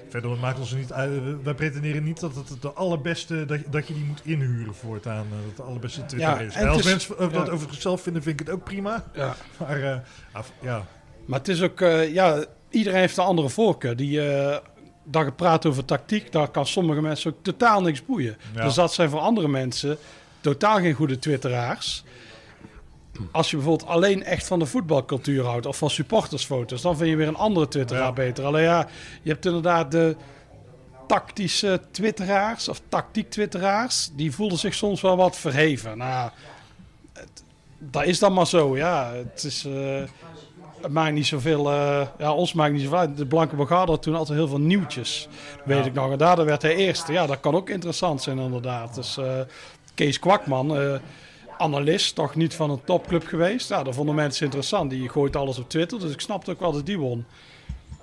verder 0.09 0.31
het 0.31 0.39
maakt 0.41 0.59
ons 0.59 0.71
niet 0.73 0.93
uit. 0.93 1.09
We- 1.23 1.37
Wij 1.43 1.53
pretenderen 1.53 2.03
niet 2.03 2.19
dat 2.19 2.35
het 2.35 2.61
de 2.61 2.71
allerbeste, 2.71 3.45
dat, 3.45 3.59
je- 3.59 3.69
dat 3.69 3.87
je 3.87 3.93
die 3.93 4.03
moet 4.05 4.21
inhuren 4.25 4.75
voortaan. 4.75 5.23
eh, 5.25 5.31
dat 5.37 5.45
het 5.47 5.55
de 5.57 5.63
allerbeste 5.63 6.05
Twitter 6.05 6.29
Ja, 6.29 6.39
is. 6.39 6.55
en 6.55 6.67
als 6.67 6.75
het 6.77 6.85
is- 6.85 6.91
mensen 7.07 7.31
dat 7.31 7.47
ja. 7.47 7.51
over 7.53 7.67
zichzelf 7.73 8.01
vinden, 8.01 8.23
vind 8.23 8.39
ik 8.39 8.47
het 8.47 8.55
ook 8.55 8.63
prima. 8.63 9.03
Ja. 9.13 9.35
Maar 9.57 9.81
eh, 9.81 9.97
af- 10.31 10.51
ja, 10.61 10.85
Maar 11.29 11.39
het 11.39 11.47
is 11.47 11.61
ook, 11.61 11.81
eh, 11.81 12.13
ja, 12.13 12.43
iedereen 12.69 12.99
heeft 12.99 13.17
een 13.17 13.23
andere 13.23 13.49
voorkeur. 13.49 13.95
Die, 13.95 14.21
eh 14.31 14.57
dat 15.03 15.23
gepraat 15.23 15.65
over 15.65 15.85
tactiek, 15.85 16.31
daar 16.31 16.47
kan 16.47 16.65
sommige 16.67 17.01
mensen 17.01 17.31
ook 17.31 17.37
totaal 17.41 17.81
niks 17.81 18.05
boeien. 18.05 18.37
Ja. 18.55 18.63
Dus 18.63 18.73
dat 18.73 18.93
zijn 18.93 19.09
voor 19.09 19.19
andere 19.19 19.47
mensen 19.47 19.97
totaal 20.41 20.77
geen 20.77 20.93
goede 20.93 21.19
twitteraars. 21.19 22.03
Als 23.31 23.49
je 23.49 23.55
bijvoorbeeld 23.55 23.89
alleen 23.89 24.23
echt 24.23 24.47
van 24.47 24.59
de 24.59 24.65
voetbalcultuur 24.65 25.43
houdt 25.45 25.65
of 25.65 25.77
van 25.77 25.89
supportersfoto's, 25.89 26.81
dan 26.81 26.97
vind 26.97 27.09
je 27.09 27.15
weer 27.15 27.27
een 27.27 27.35
andere 27.35 27.67
twitteraar 27.67 28.03
Ja. 28.03 28.11
beter. 28.11 28.45
Alleen 28.45 28.63
ja, 28.63 28.87
je 29.21 29.29
hebt 29.31 29.45
inderdaad 29.45 29.91
de 29.91 30.15
tactische 31.07 31.81
twitteraars 31.91 32.69
of 32.69 32.81
tactiek 32.89 33.29
twitteraars, 33.29 34.09
die 34.13 34.31
voelen 34.31 34.57
zich 34.57 34.73
soms 34.73 35.01
wel 35.01 35.17
wat 35.17 35.37
verheven. 35.37 35.97
Nou, 35.97 36.31
het- 37.13 37.43
dat 37.79 38.03
is 38.05 38.19
dan 38.19 38.33
maar 38.33 38.47
zo, 38.47 38.77
ja. 38.77 39.11
Het 39.13 39.43
is... 39.43 39.65
eh, 39.65 40.01
het 40.81 40.91
maakt 40.91 41.13
niet 41.13 41.25
zoveel, 41.27 41.71
eh, 41.71 42.07
ja, 42.17 42.33
ons 42.33 42.53
maakt 42.53 42.73
niet 42.73 42.81
zoveel 42.81 42.97
uit. 42.97 43.17
De 43.17 43.25
Blanke 43.25 43.55
Bogarde 43.55 43.91
had 43.91 44.01
toen 44.01 44.15
altijd 44.15 44.37
heel 44.37 44.47
veel 44.47 44.59
nieuwtjes. 44.59 45.27
Weet 45.65 45.77
Ja. 45.77 45.85
ik 45.85 45.93
nog. 45.93 46.11
En 46.11 46.17
daardoor 46.17 46.45
werd 46.45 46.61
hij 46.61 46.75
eerste. 46.75 47.11
Ja, 47.11 47.25
dat 47.25 47.39
kan 47.39 47.55
ook 47.55 47.69
interessant 47.69 48.21
zijn 48.21 48.39
inderdaad. 48.39 48.95
Dus 48.95 49.17
eh, 49.17 49.39
Kees 49.93 50.19
Kwakman, 50.19 50.77
eh, 50.77 50.93
analist, 51.57 52.15
toch 52.15 52.35
niet 52.35 52.55
van 52.55 52.69
een 52.69 52.83
topclub 52.83 53.27
geweest. 53.27 53.69
Ja, 53.69 53.83
dat 53.83 53.95
vonden 53.95 54.15
mensen 54.15 54.45
interessant. 54.45 54.89
Die 54.89 55.09
gooit 55.09 55.35
alles 55.35 55.57
op 55.59 55.69
Twitter. 55.69 55.99
Dus 55.99 56.11
ik 56.11 56.21
snapte 56.21 56.51
ook 56.51 56.59
wel 56.59 56.71
dat 56.71 56.85
die 56.85 56.99
won. 56.99 57.25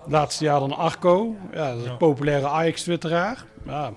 Laatste 0.07 0.45
jaar 0.45 0.61
dan 0.61 0.77
Arco. 0.77 1.35
Ja, 1.53 1.69
dat 1.71 1.77
is 1.79 1.85
een 1.85 1.91
Ja. 1.91 1.97
populaire 1.97 2.47
Ajax-twitteraar. 2.49 3.45
Ja, 3.67 3.93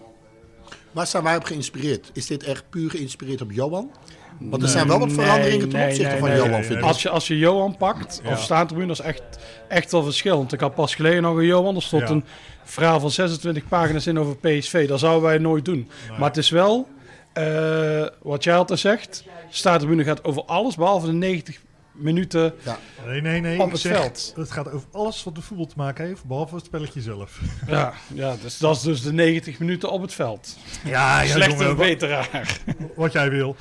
Waar 0.92 1.08
zijn 1.08 1.24
wij 1.24 1.36
op 1.36 1.44
geïnspireerd? 1.44 2.10
Is 2.13 2.26
dit 2.28 2.44
echt 2.44 2.70
puur 2.70 2.89
geïnspireerd 2.89 3.42
op 3.42 3.52
Johan? 3.52 3.92
Want 4.39 4.63
er 4.63 4.69
zijn 4.69 4.88
wel 4.88 4.99
wat 4.99 5.12
veranderingen 5.12 5.69
ten 5.69 5.86
opzichte 5.86 6.17
van. 6.17 6.36
Johan, 6.36 6.63
vind 6.63 6.80
ik. 6.80 6.86
Als 6.86 7.02
je, 7.02 7.10
als 7.10 7.28
je 7.28 7.38
Johan 7.38 7.78
pakt, 7.78 8.21
of 8.25 8.41
staantribune, 8.41 8.88
dat 8.88 8.99
is 8.99 9.06
echt, 9.06 9.21
echt 9.67 9.91
wel 9.91 10.04
verschillend. 10.04 10.54
Ik 10.54 10.60
had 10.60 10.75
pas 10.75 10.95
geleden 10.95 11.21
nog 11.21 11.38
een 11.38 11.45
Johan, 11.45 11.75
er 11.75 11.82
stond 11.82 12.10
een 12.10 12.23
verhaal 12.63 12.99
van 12.99 13.12
26 13.12 13.67
pagina's 13.67 14.08
in 14.08 14.19
over 14.19 14.38
PSV. 14.38 14.88
Dat 14.88 14.99
zouden 14.99 15.23
wij 15.23 15.38
nooit 15.38 15.65
doen. 15.65 15.89
Maar 16.17 16.28
het 16.28 16.38
is 16.38 16.49
wel, 16.49 16.88
eh, 17.34 18.06
wat 18.21 18.43
jij 18.43 18.56
altijd 18.56 18.80
zegt, 18.80 19.23
staantribune 19.49 20.04
gaat 20.04 20.23
over 20.23 20.43
alles, 20.45 20.75
behalve 20.75 21.06
de 21.06 21.13
90 21.13 21.60
minuten. 21.91 22.54
nee, 23.06 23.21
nee, 23.21 23.41
nee. 23.41 23.62
Op 23.62 23.71
het 23.71 23.80
zeg, 23.80 23.97
veld. 23.97 24.34
Het 24.36 24.52
gaat 24.52 24.71
over 24.71 24.88
alles 24.91 25.23
wat 25.23 25.36
met 25.36 25.43
voetbal 25.43 25.65
te 25.65 25.73
maken 25.78 26.06
heeft, 26.06 26.25
behalve 26.25 26.56
het 26.56 26.65
spelletje 26.65 27.02
zelf. 27.02 27.39
Ja, 27.67 27.93
ja 28.13 28.36
dus 28.41 28.58
dat 28.58 28.75
is 28.75 28.82
dus 28.82 29.02
de 29.02 29.13
90 29.13 29.60
minuten 29.60 29.91
op 29.91 30.02
het 30.02 30.13
veld. 30.13 30.58
Ja, 30.84 31.25
Slechte 31.25 31.49
jongen, 31.49 31.67
wat, 31.75 31.88
beteraar. 31.88 32.60
wat 32.95 33.12
jij 33.12 33.30
wil. 33.30 33.56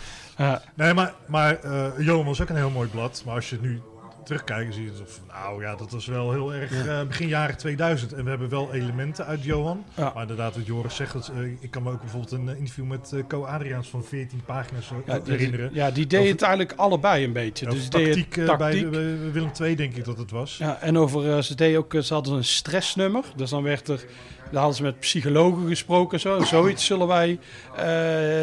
Nee, 0.74 0.94
maar, 0.94 1.14
maar 1.27 1.59
Johan 2.03 2.24
was 2.24 2.42
ook 2.42 2.48
een 2.48 2.57
heel 2.57 2.70
mooi 2.70 2.88
blad. 2.88 3.22
Maar 3.27 3.35
als 3.35 3.51
je 3.51 3.59
nu 3.61 3.81
terugkijkt, 4.28 4.74
zie 4.74 4.84
je 4.84 4.90
van, 5.04 5.26
nou 5.26 5.62
ja, 5.62 5.76
dat 5.76 5.90
was 5.90 6.06
wel 6.06 6.32
heel 6.32 6.54
erg 6.54 6.86
eh, 6.86 7.02
begin 7.02 7.28
jaren 7.28 7.56
2000. 7.56 8.12
En 8.12 8.24
we 8.24 8.30
hebben 8.30 8.48
wel 8.48 8.72
elementen 8.72 9.26
uit 9.26 9.44
Johan. 9.44 9.84
Ja. 9.94 10.10
Maar 10.14 10.22
inderdaad, 10.22 10.56
wat 10.56 10.66
Joris 10.66 10.94
zegt, 10.96 11.12
dat, 11.12 11.30
eh, 11.36 11.42
ik 11.60 11.70
kan 11.70 11.82
me 11.82 11.90
ook 11.90 12.00
bijvoorbeeld 12.00 12.32
een 12.32 12.48
eh, 12.48 12.58
interview 12.58 12.84
met 12.84 13.14
Co 13.28 13.44
Adriaans 13.44 13.88
van 13.88 14.04
14 14.04 14.40
pagina's 14.44 14.90
Ja, 15.06 15.18
die, 15.18 15.32
herinneren. 15.32 15.70
ja, 15.72 15.90
die 15.90 16.06
deed 16.06 16.28
het 16.28 16.42
eigenlijk 16.42 16.78
allebei 16.78 17.24
een 17.24 17.32
beetje. 17.32 17.66
Dus 17.66 17.90
deed 17.90 18.04
tactiek, 18.04 18.46
tactiek. 18.46 18.90
bij 18.90 19.30
Willem 19.32 19.50
II 19.60 19.76
denk 19.76 19.96
ik 19.96 20.04
dat 20.04 20.18
het 20.18 20.30
was. 20.30 20.56
Ja, 20.56 20.80
en 20.80 20.98
over, 20.98 21.44
ze 21.44 21.54
deden 21.54 21.78
ook, 21.78 21.94
ze 22.00 22.14
hadden 22.14 22.34
een 22.34 22.44
stressnummer. 22.44 23.24
Dus 23.36 23.50
dan 23.50 23.62
werd 23.62 23.88
er, 23.88 24.04
daar 24.50 24.60
hadden 24.60 24.76
ze 24.76 24.82
met 24.82 25.00
psychologen 25.00 25.68
gesproken. 25.68 26.20
Zo. 26.20 26.40
Zoiets 26.40 26.84
zullen 26.84 27.06
wij 27.06 27.38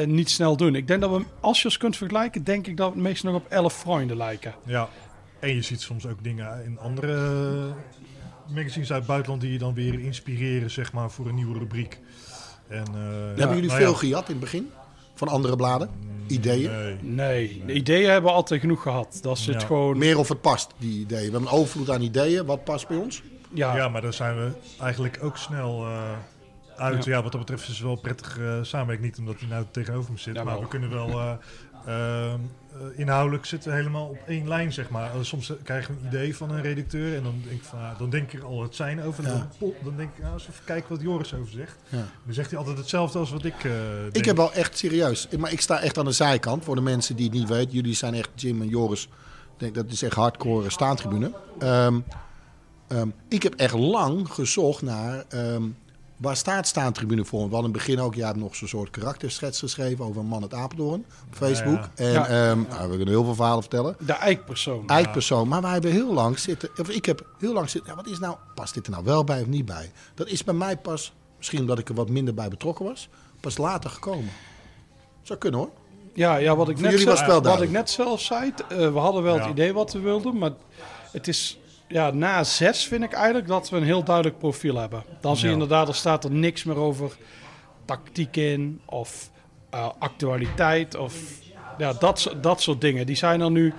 niet 0.06 0.30
snel 0.30 0.58
doen. 0.58 0.76
Ik 0.76 0.88
denk 0.88 1.02
dat 1.02 1.12
we, 1.12 1.24
als 1.40 1.60
je 1.60 1.66
ons 1.66 1.78
kunt 1.78 1.98
vergelijken, 1.98 2.44
denk 2.44 2.68
ik 2.68 2.78
dat 2.78 2.88
we 2.88 2.94
het 2.94 3.04
meest 3.04 3.24
nog 3.24 3.36
op 3.36 3.46
11 3.50 3.74
vrienden 3.74 4.18
lijken. 4.18 4.54
Ja, 4.66 4.90
en 5.50 5.56
je 5.56 5.62
ziet 5.62 5.82
soms 5.82 6.06
ook 6.08 6.24
dingen 6.24 6.64
in 6.66 6.80
andere 6.80 7.14
magazines 8.54 8.90
uit 8.92 8.98
het 9.00 9.08
buitenland 9.08 9.42
die 9.42 9.52
je 9.52 9.58
dan 9.58 9.74
weer 9.74 10.00
inspireren, 10.00 10.72
zeg 10.72 10.94
maar, 10.94 11.12
voor 11.12 11.28
een 11.28 11.36
nieuwe 11.36 11.58
rubriek. 11.60 12.00
En, 12.68 12.86
eh, 12.86 12.94
Hebben 13.36 13.56
jullie 13.56 13.66
nou 13.70 13.80
veel 13.82 13.92
ja, 13.92 13.98
gejat 13.98 14.26
in 14.26 14.32
het 14.32 14.40
begin? 14.40 14.70
Van 15.14 15.28
andere 15.28 15.56
bladen? 15.56 15.90
Ideeën? 16.28 16.72
Nee. 16.72 16.98
Nee, 17.02 17.64
de 17.66 17.74
ideeën 17.74 18.10
hebben 18.10 18.30
we 18.30 18.36
altijd 18.36 18.60
genoeg 18.62 18.82
gehad. 18.82 19.20
Dat 19.22 19.38
zit 19.38 19.62
Ja. 19.62 19.68
gewoon, 19.68 19.98
Meer 19.98 20.18
of 20.18 20.30
het 20.30 20.42
past, 20.42 20.74
die 20.78 21.00
ideeën. 21.00 21.26
We 21.26 21.32
hebben 21.32 21.42
een 21.42 21.58
overvloed 21.58 21.90
aan 21.90 22.02
ideeën. 22.02 22.46
Wat 22.46 22.64
past 22.64 22.88
bij 22.88 22.98
ons? 22.98 23.24
ja, 23.54 23.76
Ja, 23.76 23.88
maar 23.90 24.02
dan 24.02 24.14
zijn 24.14 24.36
we 24.36 24.52
eigenlijk 24.82 25.18
ook 25.22 25.38
snel. 25.38 25.86
eh, 25.86 26.12
uit. 26.78 27.06
Ja. 27.06 27.12
Ja. 27.16 27.22
wat 27.24 27.32
dat 27.32 27.42
betreft 27.42 27.62
is 27.68 27.68
het 27.78 27.80
wel 27.86 27.96
prettig 27.96 28.40
eh 28.40 28.58
samenwerking. 28.62 29.08
Niet 29.10 29.18
omdat 29.20 29.40
hij 29.40 29.50
nou 29.50 29.66
tegenover 29.72 30.12
me 30.12 30.18
zit. 30.18 30.44
Maar 30.44 30.60
we 30.60 30.68
kunnen 30.68 30.90
wel... 30.90 31.40
eh, 32.76 33.00
inhoudelijk 33.00 33.46
zitten 33.46 33.70
we 33.70 33.76
helemaal 33.76 34.08
op 34.08 34.18
één 34.28 34.48
lijn, 34.48 34.74
zeg 34.74 34.90
maar. 34.90 35.16
Eh, 35.16 35.22
soms 35.22 35.54
krijgen 35.64 35.96
we 35.96 36.02
een 36.02 36.08
idee 36.08 36.36
van 36.36 36.52
een 36.52 36.62
redacteur. 36.62 37.16
En 37.16 37.24
dan 37.24 37.42
denk 37.44 37.62
ik, 37.62 37.64
van, 37.64 37.80
ah, 37.80 38.00
dan 38.00 38.10
denk 38.10 38.34
ik 38.34 38.40
er 38.40 38.46
al 38.46 38.62
het 38.62 38.76
zijn 38.76 39.02
over. 39.04 39.24
Ja. 39.24 39.48
dan, 39.60 39.74
dan 39.84 39.98
denk 39.98 40.10
ik, 40.16 40.22
nou, 40.22 40.34
eens 40.34 40.48
even 40.50 40.66
kijken 40.66 40.90
wat 40.90 41.02
Joris 41.02 41.34
over 41.34 41.52
zegt. 41.52 41.76
Ja. 41.90 42.08
Dan 42.26 42.34
zegt 42.34 42.50
hij 42.50 42.60
altijd 42.60 42.78
hetzelfde 42.78 43.20
als 43.20 43.32
wat 43.32 43.46
ik 43.46 43.64
eh 43.64 43.72
denk. 44.02 44.16
Ik 44.16 44.26
heb 44.26 44.36
wel 44.36 44.54
echt 44.54 44.78
serieus, 44.78 45.28
maar 45.38 45.52
ik 45.52 45.62
sta 45.62 45.80
echt 45.80 45.98
aan 45.98 46.06
de 46.06 46.12
zijkant. 46.12 46.64
Voor 46.64 46.76
de 46.76 46.82
mensen 46.82 47.16
die 47.16 47.26
het 47.26 47.34
niet 47.34 47.50
weten, 47.50 47.74
jullie 47.74 47.96
zijn 47.96 48.14
echt 48.14 48.30
Jim 48.36 48.62
en 48.62 48.68
Joris. 48.68 49.04
Ik 49.04 49.62
denk 49.62 49.76
dat 49.76 49.92
is 49.92 50.02
echt 50.02 50.16
hardcore 50.16 50.70
staantribune. 50.70 51.32
Ehm, 51.60 52.00
ehm, 52.88 53.10
ik 53.28 53.44
heb 53.44 53.54
echt 53.54 53.74
lang 53.74 54.30
gezocht 54.30 54.82
naar 54.82 55.24
ehm, 55.30 55.64
waar 56.26 56.36
staat 56.38 56.68
staantribune 56.68 57.26
voor. 57.26 57.40
Want 57.40 57.50
we 57.50 57.56
hadden 57.56 57.74
in 57.74 57.78
het 57.80 57.88
begin 57.88 58.04
ook, 58.06 58.16
jij 58.16 58.26
hebt 58.26 58.38
nog 58.38 58.56
zo'n 58.56 58.68
soort 58.68 58.90
karakterschets 58.90 59.60
geschreven 59.60 60.06
over 60.06 60.22
een 60.22 60.28
man 60.28 60.42
uit 60.42 60.54
Apeldoorn 60.54 61.06
op 61.30 61.36
Facebook. 61.36 61.76
ja. 61.76 61.90
En 61.96 62.12
Ja. 62.12 62.28
ehm, 62.28 62.62
nou, 62.70 62.90
we 62.90 62.96
kunnen 62.96 63.14
heel 63.14 63.24
veel 63.24 63.36
verhalen 63.36 63.62
vertellen. 63.62 63.96
De 64.00 64.14
eikpersoon. 64.14 64.88
Eikpersoon. 64.88 65.48
Maar 65.48 65.62
wij 65.62 65.72
hebben 65.72 65.92
heel 65.92 66.14
lang 66.14 66.40
zitten. 66.40 66.70
Of 66.78 66.90
ik 66.90 67.06
heb 67.06 67.26
heel 67.40 67.54
lang 67.54 67.70
zitten. 67.70 67.90
Ja, 67.90 67.96
wat 67.96 68.08
is 68.08 68.20
nou. 68.20 68.36
Past 68.56 68.74
dit 68.74 68.86
er 68.86 68.92
nou 68.92 69.04
wel 69.04 69.24
bij 69.24 69.42
of 69.42 69.48
niet 69.48 69.66
bij? 69.66 69.92
Dat 70.14 70.28
is 70.28 70.44
bij 70.44 70.54
mij 70.54 70.78
pas. 70.78 71.14
Misschien 71.38 71.60
omdat 71.60 71.80
ik 71.80 71.90
er 71.90 71.96
wat 71.96 72.10
minder 72.10 72.34
bij 72.34 72.48
betrokken 72.50 72.86
was. 72.86 73.10
Pas 73.40 73.58
later 73.58 73.90
gekomen. 73.90 74.30
Zou 75.22 75.40
kunnen 75.40 75.60
hoor. 75.60 75.70
Ja, 76.14 76.36
ja 76.36 76.56
wat 76.56 76.70
ik 76.70 76.80
net, 76.80 77.04
wel 77.26 77.42
wat 77.42 77.62
ik 77.62 77.72
net 77.72 77.90
zelf 77.90 78.22
zei, 78.22 78.54
eh, 78.70 78.78
we 78.78 79.00
hadden 79.00 79.24
wel 79.24 79.36
Ja. 79.36 79.42
het 79.42 79.50
idee 79.52 79.74
wat 79.74 79.94
we 79.94 80.00
wilden, 80.00 80.38
maar 80.38 80.52
het 81.12 81.28
is 81.28 81.60
ja, 81.88 82.12
na 82.12 82.44
zes 82.44 82.88
vind 82.88 83.04
ik 83.04 83.14
eigenlijk 83.14 83.48
dat 83.48 83.70
we 83.70 83.78
een 83.78 83.84
heel 83.84 84.04
duidelijk 84.04 84.38
profiel 84.38 84.76
hebben. 84.76 85.04
Dan 85.22 85.34
zie 85.36 85.44
je 85.44 85.48
Ja. 85.48 85.54
inderdaad, 85.62 85.88
er 85.88 85.96
staat 85.96 86.24
er 86.24 86.32
niks 86.32 86.64
meer 86.64 86.76
over 86.78 87.18
tactiek 87.86 88.36
in 88.36 88.82
of 88.86 89.30
eh, 89.70 89.90
actualiteit 90.00 90.96
of 90.96 91.14
ja, 91.78 91.94
dat, 91.94 92.36
dat 92.42 92.62
soort 92.62 92.82
dingen. 92.82 93.06
Die 93.06 93.16
zijn 93.16 93.42
er 93.42 93.52
nu. 93.52 93.74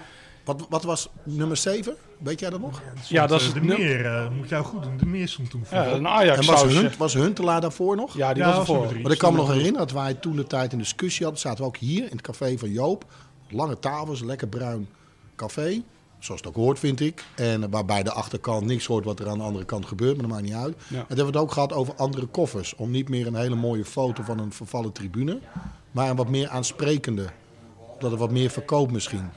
Wat, 0.44 0.66
wat 0.68 0.82
was 0.84 1.08
nummer 1.22 1.56
7? 1.56 1.94
Weet 2.18 2.40
jij 2.40 2.50
dat 2.50 2.60
nog? 2.60 2.82
Ja, 3.08 3.26
dat 3.26 3.40
is 3.40 3.46
eh, 3.48 3.54
de 3.54 3.60
meer. 3.60 4.06
eh, 4.06 4.28
moet 4.30 4.48
jou 4.48 4.64
goed 4.64 4.82
doen. 4.82 4.96
De 4.96 5.06
meer 5.06 5.28
stond 5.28 5.50
toen 5.50 5.64
Ja, 5.70 5.84
voor. 5.84 5.92
een 5.96 6.08
Ajax 6.08 6.38
en 6.38 6.52
was. 6.52 6.62
Hunt, 6.62 6.96
was 6.96 7.14
Huntelaar 7.14 7.60
daarvoor 7.60 7.96
nog? 7.96 8.16
Ja, 8.16 8.32
die 8.34 8.42
Ja, 8.42 8.48
was 8.48 8.58
ervoor. 8.58 8.86
Want 9.02 9.12
ik 9.12 9.18
kan 9.18 9.32
me 9.32 9.38
nog 9.38 9.48
herinneren 9.48 9.78
dat 9.78 9.90
wij 9.92 10.14
toen 10.14 10.36
de 10.36 10.46
tijd 10.46 10.72
een 10.72 10.78
discussie 10.78 11.22
hadden. 11.24 11.40
Zaten 11.42 11.58
we 11.60 11.64
ook 11.64 11.76
hier 11.76 12.02
in 12.04 12.10
het 12.16 12.20
café 12.20 12.58
van 12.58 12.70
Joop. 12.72 13.04
Lange 13.48 13.78
tafels, 13.78 14.22
lekker 14.22 14.48
bruin 14.48 14.88
café. 15.36 15.82
Zoals 16.18 16.40
het 16.40 16.48
ook 16.50 16.56
hoort, 16.56 16.78
vind 16.78 17.00
ik. 17.00 17.24
En 17.34 17.70
waarbij 17.70 18.02
de 18.02 18.12
achterkant 18.12 18.66
niks 18.66 18.86
hoort 18.86 19.04
wat 19.04 19.20
er 19.20 19.28
aan 19.28 19.38
de 19.38 19.44
andere 19.44 19.64
kant 19.64 19.86
gebeurt, 19.86 20.12
maar 20.16 20.22
dat 20.26 20.30
maakt 20.34 20.42
niet 20.46 20.54
uit. 20.54 20.74
Ja. 20.76 20.82
En 20.88 20.88
dan 20.88 21.04
hebben 21.06 21.16
we 21.26 21.32
het 21.32 21.36
ook 21.40 21.52
gehad 21.52 21.72
over 21.72 21.94
andere 21.94 22.26
koffers. 22.26 22.74
Om 22.74 22.90
niet 22.90 23.08
meer 23.08 23.26
een 23.26 23.34
hele 23.34 23.54
mooie 23.54 23.84
foto 23.84 24.22
van 24.22 24.38
een 24.38 24.52
vervallen 24.52 24.92
tribune, 24.92 25.38
maar 25.90 26.10
een 26.10 26.16
wat 26.16 26.28
meer 26.28 26.48
aansprekende. 26.48 27.26
Dat 27.98 28.10
het 28.10 28.20
wat 28.20 28.30
meer 28.30 28.50
verkoopt 28.50 28.92
misschien. 28.92 29.28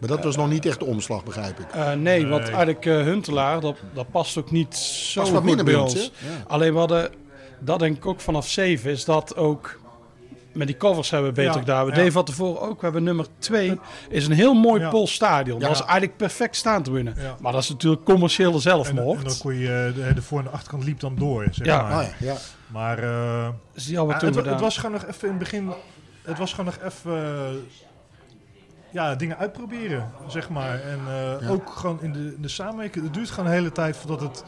Maar 0.00 0.08
dat 0.08 0.24
was 0.24 0.36
nog 0.36 0.48
niet 0.48 0.66
echt 0.66 0.78
de 0.78 0.84
omslag, 0.84 1.24
begrijp 1.24 1.58
ik. 1.58 1.66
Eh, 1.72 1.92
nee, 1.92 2.26
want 2.26 2.42
Nee. 2.42 2.50
eigenlijk 2.52 2.86
eh, 2.86 3.00
Huntelaar, 3.02 3.60
dat, 3.60 3.76
dat 3.94 4.10
past 4.10 4.36
ook 4.38 4.50
niet 4.50 4.76
zo 4.76 5.20
Past 5.20 5.32
wat 5.32 5.40
goed 5.40 5.48
minder 5.48 5.64
bij 5.64 5.74
ons. 5.74 6.10
Alleen 6.46 6.72
we 6.72 6.78
hadden, 6.78 7.10
dat 7.60 7.78
denk 7.78 7.96
ik 7.96 8.06
ook 8.06 8.20
vanaf 8.20 8.48
7, 8.48 8.90
is 8.90 9.04
dat 9.04 9.36
ook 9.36 9.80
met 10.54 10.66
die 10.66 10.76
covers 10.76 11.10
hebben 11.10 11.28
we 11.28 11.34
beter 11.36 11.52
Ja, 11.52 11.58
gedaan. 11.58 11.84
We 11.84 11.90
ja. 11.90 11.96
deden 11.96 12.12
van 12.12 12.24
tevoren 12.24 12.60
ook. 12.60 12.76
We 12.78 12.84
hebben 12.84 13.02
nummer 13.02 13.26
2, 13.38 13.78
is 14.08 14.26
een 14.26 14.32
heel 14.32 14.54
mooi 14.54 14.80
Ja. 14.80 14.90
Pools 14.90 15.12
stadion. 15.14 15.60
Ja. 15.60 15.66
Dat 15.68 15.78
was 15.78 15.86
eigenlijk 15.86 16.16
perfect 16.16 16.56
staan 16.56 16.82
te 16.82 16.90
winnen. 16.92 17.14
Ja. 17.18 17.36
Maar 17.40 17.52
dat 17.52 17.62
is 17.62 17.68
natuurlijk 17.68 18.04
commerciële 18.04 18.52
en, 18.52 18.60
zelfmoord. 18.60 19.18
en 19.18 19.24
dan 19.24 19.38
kon 19.38 19.54
je, 19.54 19.92
eh, 19.96 20.06
de, 20.06 20.14
de 20.14 20.22
voor- 20.22 20.38
en 20.38 20.44
de 20.44 20.50
achterkant 20.50 20.84
liep 20.84 21.00
dan 21.00 21.14
door, 21.16 21.46
zeg 21.50 21.66
Ja. 21.66 21.82
maar. 21.82 22.02
Oh 22.02 22.08
ja, 22.18 22.26
ja. 22.32 22.36
Maar 22.66 22.96
die 23.74 23.96
toen 23.96 24.36
het, 24.36 24.46
het 24.46 24.60
was 24.60 24.76
gewoon 24.76 24.92
nog 25.00 25.04
even 25.06 25.22
in 25.22 25.28
het 25.34 25.38
begin... 25.38 25.72
Het 26.22 26.38
was 26.38 26.50
gewoon 26.54 26.74
nog 26.80 26.92
even... 26.92 27.12
eh, 27.24 27.52
ja, 28.90 29.14
dingen 29.14 29.38
uitproberen, 29.38 30.10
zeg 30.28 30.48
maar. 30.48 30.80
En 30.80 30.98
eh, 31.08 31.40
Ja. 31.40 31.48
ook 31.48 31.70
gewoon 31.70 31.98
in 32.02 32.12
de, 32.12 32.18
in 32.36 32.42
de 32.42 32.48
samenwerking. 32.48 33.04
Het 33.04 33.14
duurt 33.14 33.30
gewoon 33.30 33.46
een 33.50 33.56
hele 33.56 33.72
tijd 33.72 33.96
voordat 33.96 34.20
het, 34.20 34.44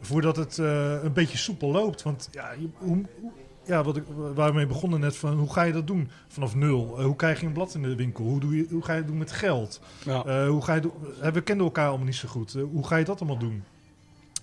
voordat 0.00 0.36
het 0.36 0.58
eh, 0.58 1.02
een 1.02 1.12
beetje 1.12 1.38
soepel 1.38 1.70
loopt. 1.70 2.02
Want 2.02 2.28
ja, 2.32 2.50
je, 2.58 2.68
hoe, 2.78 3.04
hoe- 3.20 3.32
ja 3.64 3.82
wat 3.82 3.96
ik, 3.96 4.02
waar 4.34 4.48
we 4.50 4.54
mee 4.56 4.66
begonnen 4.66 5.00
net, 5.00 5.16
van 5.16 5.38
hoe 5.38 5.52
ga 5.52 5.62
je 5.62 5.72
dat 5.72 5.86
doen 5.86 6.10
vanaf 6.28 6.54
nul? 6.54 6.94
Eh, 6.98 7.04
hoe 7.04 7.16
krijg 7.16 7.40
je 7.40 7.46
een 7.46 7.52
blad 7.52 7.74
in 7.74 7.82
de 7.82 7.94
winkel? 7.94 8.24
Hoe, 8.24 8.40
doe 8.40 8.56
je, 8.56 8.66
hoe 8.70 8.82
ga 8.84 8.92
je 8.92 8.98
het 8.98 9.06
doen 9.06 9.18
met 9.18 9.32
geld? 9.32 9.80
ja. 10.04 10.24
Eh, 10.24 10.48
hoe 10.48 10.62
ga 10.64 10.74
je 10.74 10.80
doen? 10.80 10.92
eh, 11.20 11.32
we 11.32 11.40
kenden 11.40 11.66
elkaar 11.66 11.88
allemaal 11.88 12.06
niet 12.06 12.14
zo 12.16 12.28
goed. 12.28 12.52
Hoe 12.72 12.86
ga 12.86 12.96
je 12.96 13.04
dat 13.04 13.20
allemaal 13.20 13.38
doen? 13.38 13.50
En 13.52 13.62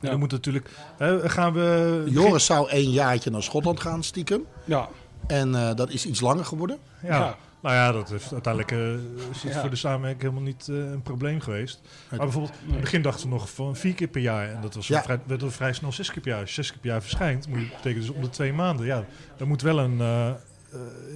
Ja. 0.02 0.10
dan 0.10 0.20
moet 0.20 0.32
natuurlijk... 0.32 0.70
hè, 0.98 1.30
gaan 1.30 1.54
we... 1.54 2.04
Joris 2.10 2.46
zou 2.46 2.72
een 2.72 2.90
jaartje 2.92 3.30
naar 3.30 3.44
Schotland 3.44 3.80
gaan, 3.80 4.04
stiekem. 4.04 4.44
ja. 4.66 4.90
En 5.28 5.56
eh, 5.56 5.76
dat 5.76 5.90
is 5.90 6.06
iets 6.06 6.22
langer 6.22 6.46
geworden. 6.46 6.78
Ja. 7.04 7.18
Ja. 7.18 7.38
Nou 7.62 7.76
ja, 7.76 7.92
dat 7.92 8.10
heeft 8.10 8.32
uiteindelijk 8.34 8.72
eh, 8.74 9.30
is 9.32 9.44
het 9.44 9.54
Ja. 9.54 9.60
voor 9.62 9.70
de 9.70 9.76
samenwerking 9.76 10.22
helemaal 10.22 10.44
niet 10.44 10.68
eh, 10.70 10.76
een 10.76 11.02
probleem 11.02 11.40
geweest. 11.40 11.82
Maar 12.10 12.20
bijvoorbeeld, 12.20 12.54
in 12.66 12.72
het 12.72 12.82
begin 12.82 13.02
dachten 13.02 13.28
we 13.28 13.34
nog 13.34 13.50
van 13.50 13.76
vier 13.76 13.94
keer 13.94 14.08
per 14.08 14.22
jaar. 14.22 14.50
En 14.50 14.62
dat 14.62 14.76
was 14.76 14.88
Ja. 14.88 15.04
vrij, 15.04 15.20
werd 15.26 15.44
al 15.44 15.52
vrij 15.52 15.74
snel 15.74 15.92
zes 15.92 16.12
keer 16.12 16.22
per 16.22 16.32
jaar. 16.32 16.40
Als 16.40 16.50
je 16.56 16.56
zes 16.62 16.72
keer 16.72 16.80
per 16.82 16.90
jaar 16.90 17.02
verschijnt, 17.02 17.48
moet 17.48 17.60
je, 17.60 17.66
betekent 17.76 18.06
dus 18.06 18.16
om 18.16 18.22
de 18.22 18.30
twee 18.30 18.54
maanden. 18.54 18.86
Ja, 18.86 19.06
dan 19.38 19.48
moet 19.48 19.62
wel 19.62 19.80
een... 19.80 20.00
eh, 20.00 20.28
eh, 20.30 20.36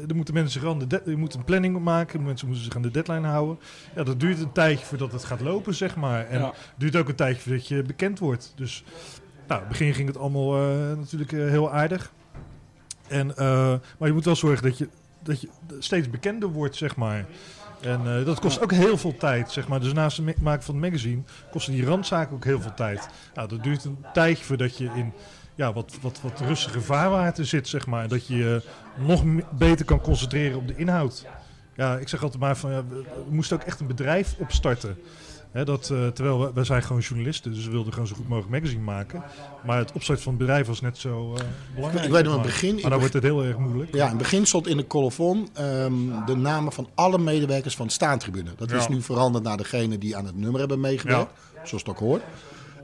er 0.09 0.15
moeten 0.15 0.33
mensen 0.33 0.61
zich 0.61 0.69
aan 0.69 0.79
de 0.79 0.87
de- 0.87 1.01
je 1.05 1.15
moet 1.15 1.33
een 1.33 1.43
planning 1.43 1.79
maken. 1.79 2.23
Mensen 2.23 2.47
moeten 2.47 2.65
zich 2.65 2.75
aan 2.75 2.81
de 2.81 2.91
deadline 2.91 3.27
houden. 3.27 3.59
Ja, 3.95 4.03
dat 4.03 4.19
duurt 4.19 4.39
een 4.39 4.51
tijdje 4.51 4.85
voordat 4.85 5.11
het 5.11 5.23
gaat 5.23 5.41
lopen, 5.41 5.75
zeg 5.75 5.95
maar. 5.95 6.25
En 6.27 6.39
Ja. 6.39 6.53
duurt 6.77 6.95
ook 6.95 7.09
een 7.09 7.15
tijdje 7.15 7.41
voordat 7.41 7.67
je 7.67 7.81
bekend 7.83 8.19
wordt. 8.19 8.53
Dus 8.55 8.83
nou, 9.47 9.61
in 9.61 9.67
het 9.67 9.77
begin 9.77 9.93
ging 9.93 10.07
het 10.07 10.17
allemaal 10.17 10.55
eh, 10.57 10.97
natuurlijk 10.97 11.31
heel 11.31 11.71
aardig. 11.71 12.11
En, 13.07 13.35
eh, 13.37 13.73
maar 13.99 14.07
je 14.07 14.13
moet 14.13 14.25
wel 14.25 14.35
zorgen 14.35 14.63
dat 14.63 14.77
je, 14.77 14.89
dat 15.23 15.41
je 15.41 15.49
steeds 15.79 16.09
bekender 16.09 16.49
wordt, 16.49 16.75
zeg 16.75 16.95
maar. 16.95 17.25
En 17.81 18.17
eh, 18.17 18.25
dat 18.25 18.39
kost 18.39 18.61
ook 18.61 18.71
heel 18.71 18.97
veel 18.97 19.15
tijd, 19.17 19.51
zeg 19.51 19.67
maar. 19.67 19.79
Dus 19.79 19.93
naast 19.93 20.17
het 20.17 20.25
ma- 20.25 20.33
maken 20.41 20.63
van 20.63 20.75
het 20.75 20.83
magazine 20.83 21.21
kosten 21.51 21.73
die 21.73 21.85
randzaken 21.85 22.35
ook 22.35 22.43
heel 22.43 22.61
veel 22.61 22.73
tijd. 22.73 23.07
Nou, 23.33 23.47
dat 23.47 23.63
duurt 23.63 23.83
een 23.83 24.05
tijdje 24.13 24.43
voordat 24.43 24.77
je 24.77 24.89
in 24.95 25.13
ja, 25.55 25.73
wat, 25.73 25.97
wat, 26.01 26.21
wat 26.21 26.39
rustige 26.39 26.81
vaarwater 26.81 27.45
zit, 27.45 27.67
zeg 27.67 27.87
maar. 27.87 28.07
Dat 28.07 28.27
je 28.27 28.35
je 28.37 28.61
nog 28.97 29.23
beter 29.57 29.85
kan 29.85 30.01
concentreren 30.01 30.57
op 30.57 30.67
de 30.67 30.75
inhoud. 30.75 31.25
Ja, 31.75 31.97
ik 31.97 32.07
zeg 32.07 32.23
altijd 32.23 32.41
maar 32.41 32.57
van, 32.57 32.71
ja, 32.71 32.85
we 32.87 33.05
moesten 33.29 33.57
ook 33.57 33.63
echt 33.63 33.79
een 33.79 33.87
bedrijf 33.87 34.35
opstarten. 34.37 34.97
Dat, 35.53 35.89
eh, 35.89 36.07
terwijl 36.07 36.39
we, 36.39 36.51
wij 36.53 36.63
zijn 36.63 36.83
gewoon 36.83 37.01
journalisten, 37.01 37.53
dus 37.53 37.65
we 37.65 37.71
wilden 37.71 37.93
gewoon 37.93 38.07
zo 38.07 38.15
goed 38.15 38.27
mogelijk 38.27 38.51
magazine 38.51 38.83
maken. 38.83 39.23
Maar 39.65 39.77
het 39.77 39.91
opstarten 39.91 40.23
van 40.23 40.33
het 40.33 40.41
bedrijf 40.41 40.67
was 40.67 40.81
net 40.81 40.97
zo 40.97 41.33
eh, 41.35 41.43
belangrijk. 41.75 42.05
Ik 42.05 42.11
weet 42.11 42.23
nog 42.23 42.23
zeg 42.23 42.23
in 42.23 42.25
het 42.29 42.35
maar. 42.35 42.41
begin- 42.45 42.81
Maar 42.81 42.89
dan 42.89 42.99
wordt 42.99 43.13
het 43.13 43.23
heel 43.23 43.43
erg 43.43 43.57
moeilijk. 43.57 43.93
Ja, 43.95 44.03
in 44.03 44.09
het 44.09 44.17
begin 44.17 44.45
stond 44.45 44.67
in 44.67 44.77
de 44.77 44.87
colofon 44.87 45.49
ehm, 45.53 45.93
de 46.25 46.35
namen 46.35 46.71
van 46.73 46.87
alle 46.95 47.17
medewerkers 47.17 47.75
van 47.75 47.87
de 47.87 47.93
staantribune. 47.93 48.49
Dat 48.57 48.71
is 48.71 48.87
nu 48.87 49.01
veranderd 49.01 49.43
naar 49.43 49.57
degene 49.57 49.97
die 49.97 50.15
aan 50.17 50.25
het 50.25 50.35
nummer 50.37 50.59
hebben 50.59 50.79
meegewerkt, 50.79 51.31
zoals 51.63 51.83
het 51.83 51.89
ook 51.89 51.99
hoort. 51.99 52.21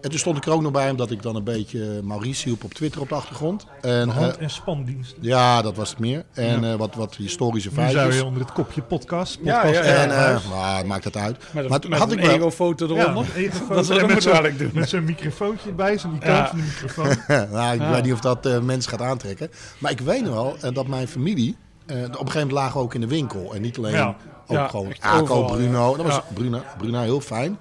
En 0.01 0.09
toen 0.09 0.19
stond 0.19 0.37
ik 0.37 0.45
er 0.45 0.51
ook 0.51 0.61
nog 0.61 0.71
bij, 0.71 0.89
omdat 0.89 1.11
ik 1.11 1.21
dan 1.21 1.35
een 1.35 1.43
beetje 1.43 1.99
Maurice 2.03 2.43
hielp 2.47 2.63
op 2.63 2.73
Twitter 2.73 3.01
op 3.01 3.09
de 3.09 3.15
achtergrond. 3.15 3.65
En, 3.81 4.09
Hand- 4.09 4.37
eh, 4.37 4.43
en 4.43 4.49
spandienst. 4.49 5.15
ja, 5.19 5.61
dat 5.61 5.75
was 5.75 5.89
het 5.89 5.99
meer. 5.99 6.23
En 6.33 6.63
eh, 6.71 6.75
wat, 6.75 6.95
wat 6.95 7.15
historische 7.15 7.69
Nu 7.75 7.89
zijn 7.89 8.09
we 8.09 8.25
onder 8.25 8.41
het 8.41 8.51
kopje 8.51 8.81
podcast. 8.81 9.39
Ja, 9.43 9.61
podcast 9.61 9.83
ja, 9.89 9.93
ja. 9.95 10.01
En, 10.03 10.11
eh, 10.35 10.49
nou, 10.49 10.85
maakt 10.85 11.03
het 11.03 11.17
uit. 11.17 11.37
Met, 11.37 11.53
Maar 11.53 11.63
een, 11.63 11.79
toen 11.81 11.89
met 11.89 11.99
had 11.99 12.11
een 12.11 12.17
ik 12.19 12.25
wel- 12.25 12.35
ego-foto 12.35 12.85
eronder. 12.85 13.25
Dat 13.35 13.53
foto- 13.53 13.99
we 13.99 14.05
met 14.05 14.23
zo'n- 14.23 14.31
eigenlijk 14.31 14.57
doen. 14.59 14.71
Met 14.73 14.89
zo'n 14.89 15.03
microfoontje 15.03 15.69
erbij, 15.69 15.97
zo'n 15.97 16.15
icoon 16.15 16.29
Ja. 16.33 16.47
van 16.47 16.57
de 16.57 16.63
microfoon. 16.63 17.07
nou, 17.51 17.73
ik 17.75 17.81
Ja. 17.81 17.91
weet 17.91 18.03
niet 18.03 18.13
of 18.13 18.19
dat 18.19 18.45
eh, 18.45 18.59
mensen 18.59 18.91
gaat 18.91 19.01
aantrekken. 19.01 19.49
Maar 19.77 19.91
ik 19.91 19.99
weet 19.99 20.23
nog 20.23 20.33
wel 20.33 20.55
eh, 20.61 20.73
dat 20.73 20.87
mijn 20.87 21.07
familie... 21.07 21.55
eh, 21.85 21.95
op 21.95 22.01
een 22.03 22.09
gegeven 22.11 22.33
moment 22.33 22.51
lagen 22.51 22.77
we 22.77 22.83
ook 22.83 22.93
in 22.93 23.01
de 23.01 23.07
winkel. 23.07 23.53
En 23.55 23.61
niet 23.61 23.77
alleen 23.77 23.93
Ja. 23.93 24.07
ook 24.07 24.15
Ja, 24.57 24.67
gewoon 24.67 24.89
echt 24.89 25.01
Aco, 25.01 25.19
overal, 25.21 25.45
Bruno. 25.45 25.95
Dat 25.95 26.05
was 26.05 26.15
Ja. 26.15 26.23
Bruno, 26.33 26.61
Bruno 26.77 27.01
heel 27.01 27.21
fijn. 27.21 27.57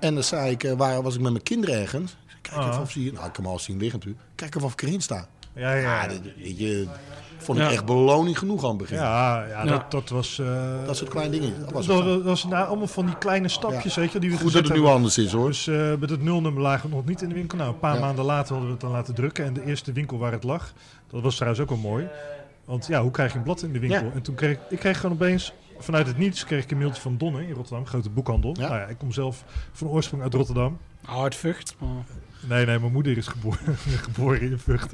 En 0.00 0.14
dan 0.14 0.24
zei 0.24 0.50
ik, 0.50 0.64
eh, 0.64 0.72
waar 0.72 1.02
was 1.02 1.14
ik 1.14 1.20
met 1.20 1.32
mijn 1.32 1.44
kinderen 1.44 1.80
ergens? 1.80 2.10
Ik 2.12 2.16
zei, 2.28 2.38
Kijk 2.42 2.56
Ah. 2.56 2.68
even 2.68 2.80
of 2.82 2.90
ze 2.90 2.98
hier... 2.98 3.12
Nou, 3.12 3.26
ik 3.26 3.32
kan 3.32 3.44
hem 3.44 3.52
al 3.52 3.58
zien 3.58 3.78
liggen 3.78 3.98
natuurlijk. 3.98 4.24
Kijk 4.34 4.54
even 4.54 4.66
of 4.66 4.72
ik 4.72 4.82
erin 4.82 5.00
sta. 5.00 5.26
Ja, 5.54 5.74
ja. 5.74 5.80
Ja, 5.80 6.02
ja. 6.02 6.08
dat, 6.08 6.18
weet 6.38 6.58
je, 6.58 6.86
vond 7.38 7.58
ik 7.58 7.64
Ja. 7.64 7.70
echt 7.70 7.84
beloning 7.84 8.38
genoeg 8.38 8.62
aan 8.62 8.68
het 8.68 8.78
begin. 8.78 8.96
Ja, 8.96 9.44
ja, 9.46 9.48
Ja. 9.48 9.64
Dat, 9.64 9.90
dat 9.90 10.08
was... 10.08 10.38
eh, 10.38 10.86
Dat 10.86 10.96
soort 10.96 11.10
kleine 11.10 11.38
dingen. 11.38 11.60
Dat 11.60 11.72
was 11.72 11.86
dat, 11.86 12.04
dat 12.04 12.22
was 12.22 12.44
nou, 12.44 12.66
allemaal 12.66 12.86
van 12.86 13.06
die 13.06 13.18
kleine 13.18 13.48
stapjes, 13.48 13.94
weet 13.96 14.12
je, 14.12 14.18
die 14.18 14.30
we 14.30 14.36
Goed 14.36 14.52
dat 14.52 14.64
het 14.68 14.72
nu 14.76 14.84
anders 14.84 15.18
is 15.18 15.32
hoor. 15.32 15.46
Dus 15.46 15.66
eh, 15.66 15.92
met 15.98 16.10
het 16.10 16.22
nulnummer 16.22 16.62
lagen 16.62 16.88
we 16.90 16.96
nog 16.96 17.04
niet 17.04 17.22
in 17.22 17.28
de 17.28 17.34
winkel. 17.34 17.58
Nou, 17.58 17.70
een 17.72 17.78
paar 17.78 17.94
Ja. 17.94 18.00
maanden 18.00 18.24
later 18.24 18.48
hadden 18.48 18.66
we 18.66 18.72
het 18.72 18.80
dan 18.80 18.90
laten 18.90 19.14
drukken. 19.14 19.44
En 19.44 19.52
de 19.52 19.64
eerste 19.64 19.92
winkel 19.92 20.18
waar 20.18 20.32
het 20.32 20.44
lag, 20.44 20.72
dat 21.10 21.22
was 21.22 21.34
trouwens 21.34 21.62
ook 21.62 21.68
wel 21.68 21.78
mooi. 21.78 22.08
Want 22.64 22.86
ja, 22.86 23.02
hoe 23.02 23.10
krijg 23.10 23.32
je 23.32 23.38
een 23.38 23.44
blad 23.44 23.62
in 23.62 23.72
de 23.72 23.78
winkel? 23.78 24.04
Ja. 24.06 24.12
En 24.14 24.22
toen 24.22 24.34
kreeg 24.34 24.58
ik 24.70 24.78
kreeg 24.78 25.00
gewoon 25.00 25.14
opeens, 25.16 25.52
vanuit 25.80 26.06
het 26.06 26.18
niets, 26.18 26.44
kreeg 26.44 26.64
ik 26.64 26.70
een 26.70 26.78
mailtje 26.78 27.00
van 27.02 27.16
Donne 27.16 27.46
in 27.46 27.52
Rotterdam, 27.54 27.86
grote 27.86 28.10
boekhandel. 28.10 28.54
Ja. 28.58 28.68
Nou 28.68 28.80
ja, 28.80 28.86
ik 28.86 28.98
kom 28.98 29.12
zelf 29.12 29.44
van 29.72 29.88
oorsprong 29.88 30.22
uit 30.22 30.34
Rotterdam. 30.34 30.78
Hard 31.04 31.34
vucht. 31.34 31.74
maar- 31.78 31.88
Nee, 32.48 32.66
nee, 32.66 32.78
mijn 32.78 32.92
moeder 32.92 33.16
is 33.16 33.26
geboren, 33.26 33.76
geboren 34.08 34.40
in 34.40 34.58
Vught. 34.58 34.92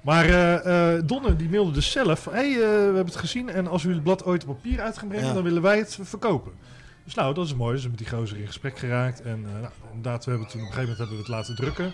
Maar 0.00 0.24
eh, 0.24 0.94
eh, 0.96 1.02
Donne 1.06 1.36
die 1.36 1.48
mailde 1.48 1.70
dus 1.72 1.90
zelf 1.90 2.24
hey, 2.24 2.50
eh, 2.52 2.56
we 2.58 2.64
hebben 2.84 3.04
het 3.04 3.16
gezien 3.16 3.48
en 3.48 3.66
als 3.66 3.84
u 3.84 3.92
het 3.92 4.02
blad 4.02 4.24
ooit 4.24 4.44
op 4.46 4.56
papier 4.56 4.80
uit 4.80 4.98
gaan 4.98 5.08
brengen, 5.08 5.26
Ja. 5.26 5.32
dan 5.34 5.42
willen 5.42 5.62
wij 5.62 5.78
het 5.78 5.98
verkopen. 6.02 6.52
Dus 7.04 7.14
nou, 7.14 7.34
dat 7.34 7.46
is 7.46 7.54
mooi. 7.54 7.74
Dus 7.74 7.82
we 7.82 7.88
met 7.88 7.98
die 7.98 8.08
gozer 8.08 8.38
in 8.38 8.46
gesprek 8.46 8.78
geraakt. 8.78 9.22
En 9.22 9.44
eh, 9.46 9.52
nou, 9.60 9.72
inderdaad, 9.94 10.24
we 10.24 10.30
hebben 10.30 10.48
toen 10.48 10.60
op 10.60 10.66
een 10.66 10.72
gegeven 10.72 10.96
moment 10.96 10.98
hebben 10.98 11.16
we 11.16 11.22
het 11.22 11.32
laten 11.32 11.54
drukken. 11.56 11.92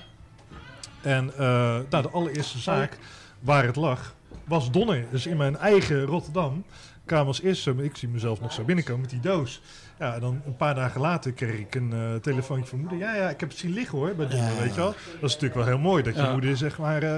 En 1.02 1.32
eh, 1.36 1.78
nou, 1.90 2.02
de 2.02 2.10
allereerste 2.10 2.58
zaak 2.58 2.98
waar 3.40 3.64
het 3.64 3.76
lag, 3.76 4.14
was 4.44 4.70
Donner. 4.70 5.04
Dus 5.10 5.26
in 5.26 5.36
mijn 5.36 5.56
eigen 5.56 6.04
Rotterdam 6.04 6.64
kwam 7.12 7.26
als 7.26 7.42
eerste, 7.42 7.74
ik 7.76 7.96
zie 7.96 8.08
mezelf 8.08 8.40
nog 8.40 8.52
zo 8.52 8.64
binnenkomen 8.64 9.00
met 9.00 9.10
die 9.10 9.20
doos. 9.20 9.60
Ja, 9.98 10.18
dan 10.18 10.42
een 10.46 10.56
paar 10.56 10.74
dagen 10.74 11.00
later 11.00 11.32
kreeg 11.32 11.58
ik 11.58 11.74
een 11.74 11.90
uh, 11.94 12.14
telefoontje 12.14 12.68
van 12.68 12.78
moeder. 12.78 12.98
Ja, 12.98 13.14
ja, 13.14 13.30
ik 13.30 13.40
heb 13.40 13.48
het 13.48 13.58
zien 13.58 13.72
liggen 13.72 13.98
hoor, 13.98 14.14
bij 14.14 14.28
Donner, 14.28 14.56
weet 14.58 14.74
je 14.74 14.80
wel. 14.80 14.94
Dat 15.20 15.30
is 15.30 15.32
natuurlijk 15.32 15.54
wel 15.54 15.64
heel 15.64 15.78
mooi, 15.78 16.02
dat 16.02 16.14
je 16.14 16.20
Ja. 16.22 16.32
moeder 16.32 16.56
zeg 16.56 16.78
maar 16.78 17.02
uh, 17.02 17.16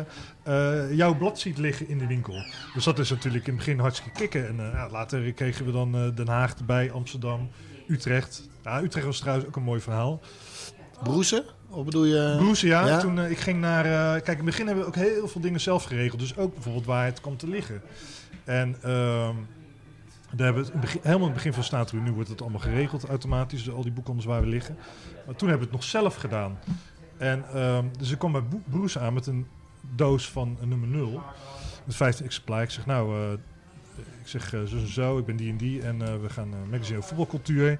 uh, 0.48 0.96
jouw 0.96 1.14
blad 1.14 1.38
ziet 1.38 1.58
liggen 1.58 1.88
in 1.88 1.98
de 1.98 2.06
winkel. 2.06 2.44
Dus 2.74 2.84
dat 2.84 2.98
is 2.98 3.10
natuurlijk 3.10 3.46
in 3.46 3.54
het 3.54 3.64
begin 3.64 3.78
hartstikke 3.78 4.18
kicken. 4.18 4.48
En 4.48 4.56
uh, 4.56 4.72
ja, 4.72 4.88
later 4.90 5.32
kregen 5.32 5.64
we 5.64 5.72
dan 5.72 5.96
uh, 5.96 6.14
Den 6.14 6.28
Haag 6.28 6.54
erbij, 6.54 6.92
Amsterdam, 6.92 7.50
Utrecht. 7.88 8.48
Ja, 8.64 8.82
Utrecht 8.82 9.06
was 9.06 9.18
trouwens 9.18 9.46
ook 9.46 9.56
een 9.56 9.62
mooi 9.62 9.80
verhaal. 9.80 10.20
Broesen? 11.02 11.44
Of 11.68 11.84
bedoel 11.84 12.04
je? 12.04 12.34
Broesen, 12.38 12.68
ja. 12.68 12.86
ja? 12.86 12.98
Toen 12.98 13.18
uh, 13.18 13.30
ik 13.30 13.38
ging 13.38 13.60
naar... 13.60 13.86
Uh, 13.86 14.12
kijk, 14.12 14.28
in 14.28 14.34
het 14.36 14.44
begin 14.44 14.66
hebben 14.66 14.84
we 14.84 14.90
ook 14.90 14.96
heel 14.96 15.28
veel 15.28 15.40
dingen 15.40 15.60
zelf 15.60 15.84
geregeld. 15.84 16.20
Dus 16.20 16.36
ook 16.36 16.54
bijvoorbeeld 16.54 16.86
waar 16.86 17.04
het 17.04 17.20
kwam 17.20 17.36
te 17.36 17.48
liggen. 17.48 17.82
En 18.44 18.76
uh, 18.84 19.28
daar 20.36 20.46
hebben 20.46 20.64
het 20.64 20.80
begin, 20.80 21.00
helemaal 21.02 21.26
in 21.26 21.32
het 21.32 21.34
begin 21.34 21.52
van 21.52 21.64
staat 21.64 21.92
nu 21.92 22.12
wordt 22.12 22.28
het 22.28 22.40
allemaal 22.40 22.60
geregeld 22.60 23.04
automatisch. 23.04 23.64
Dus 23.64 23.74
al 23.74 23.82
die 23.82 23.92
boekhandels 23.92 24.26
waar 24.26 24.40
we 24.40 24.46
liggen. 24.46 24.76
Maar 25.26 25.34
toen 25.34 25.48
hebben 25.48 25.68
we 25.68 25.72
het 25.72 25.82
nog 25.82 25.90
zelf 25.90 26.14
gedaan. 26.14 26.58
En 27.16 27.44
uh, 27.54 27.78
dus 27.98 28.10
ik 28.10 28.18
kwam 28.18 28.32
bij 28.32 28.42
Broes 28.64 28.98
aan 28.98 29.14
met 29.14 29.26
een 29.26 29.46
doos 29.94 30.30
van 30.30 30.58
nummer 30.60 30.88
0. 30.88 31.22
Met 31.84 31.96
15 31.96 32.24
exemplaren. 32.24 32.64
Ik 32.64 32.70
zeg, 32.70 32.86
nou... 32.86 33.18
uh, 33.18 33.32
ik 34.20 34.30
zeg 34.30 34.48
zo 34.48 34.76
en 34.76 34.92
zo, 34.92 35.18
ik 35.18 35.24
ben 35.24 35.36
die 35.36 35.50
en 35.50 35.56
die. 35.56 35.82
En 35.82 36.22
we 36.22 36.30
gaan 36.30 36.48
magazine 36.70 36.98
over 36.98 37.08
voetbalcultuur. 37.08 37.78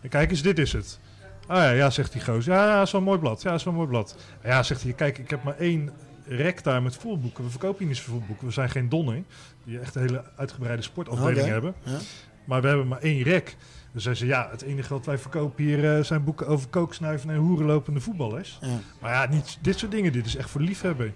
En 0.00 0.08
kijk 0.08 0.30
eens, 0.30 0.42
dit 0.42 0.58
is 0.58 0.72
het. 0.72 0.98
Ah 1.46 1.56
ja, 1.56 1.70
ja, 1.70 1.90
zegt 1.90 2.12
die 2.12 2.20
goos. 2.20 2.44
Ja, 2.44 2.66
ja, 2.66 2.82
is 2.82 2.92
wel 2.92 3.00
een 3.00 3.06
mooi 3.06 3.18
blad. 3.18 3.42
Ja, 3.42 3.54
is 3.54 3.64
wel 3.64 3.74
mooi 3.74 3.88
blad. 3.88 4.16
Ja, 4.42 4.62
zegt 4.62 4.82
hij, 4.82 4.92
kijk, 4.92 5.18
ik 5.18 5.30
heb 5.30 5.42
maar 5.42 5.56
één 5.56 5.90
rek 6.26 6.64
daar 6.64 6.82
met 6.82 6.96
voetbalboeken. 6.96 7.44
We 7.44 7.50
verkopen 7.50 7.78
hier 7.86 7.88
niet 7.88 8.26
boeken. 8.26 8.46
We 8.46 8.52
zijn 8.52 8.70
geen 8.70 8.88
donner, 8.88 9.22
die 9.64 9.78
echt 9.78 9.94
een 9.94 10.02
hele 10.02 10.24
uitgebreide 10.36 10.82
sportafdeling 10.82 11.38
okay. 11.38 11.50
hebben. 11.50 11.74
Ja. 11.82 11.98
Maar 12.44 12.60
we 12.62 12.68
hebben 12.68 12.88
maar 12.88 13.00
één 13.00 13.22
rek. 13.22 13.56
Dus 13.92 14.04
zei, 14.04 14.26
ja, 14.26 14.48
het 14.50 14.62
enige 14.62 14.94
wat 14.94 15.06
wij 15.06 15.18
verkopen 15.18 15.64
hier 15.64 15.98
uh, 15.98 16.04
zijn 16.04 16.24
boeken 16.24 16.46
over 16.46 16.68
kooksnuiven 16.68 17.30
en 17.30 17.36
hoerenlopende 17.36 18.00
voetballers. 18.00 18.58
Ja. 18.60 18.78
Maar 19.00 19.12
ja, 19.12 19.26
niet 19.30 19.58
dit 19.60 19.78
soort 19.78 19.90
dingen. 19.90 20.12
Dit 20.12 20.26
is 20.26 20.36
echt 20.36 20.50
voor 20.50 20.60
liefhebber. 20.60 21.12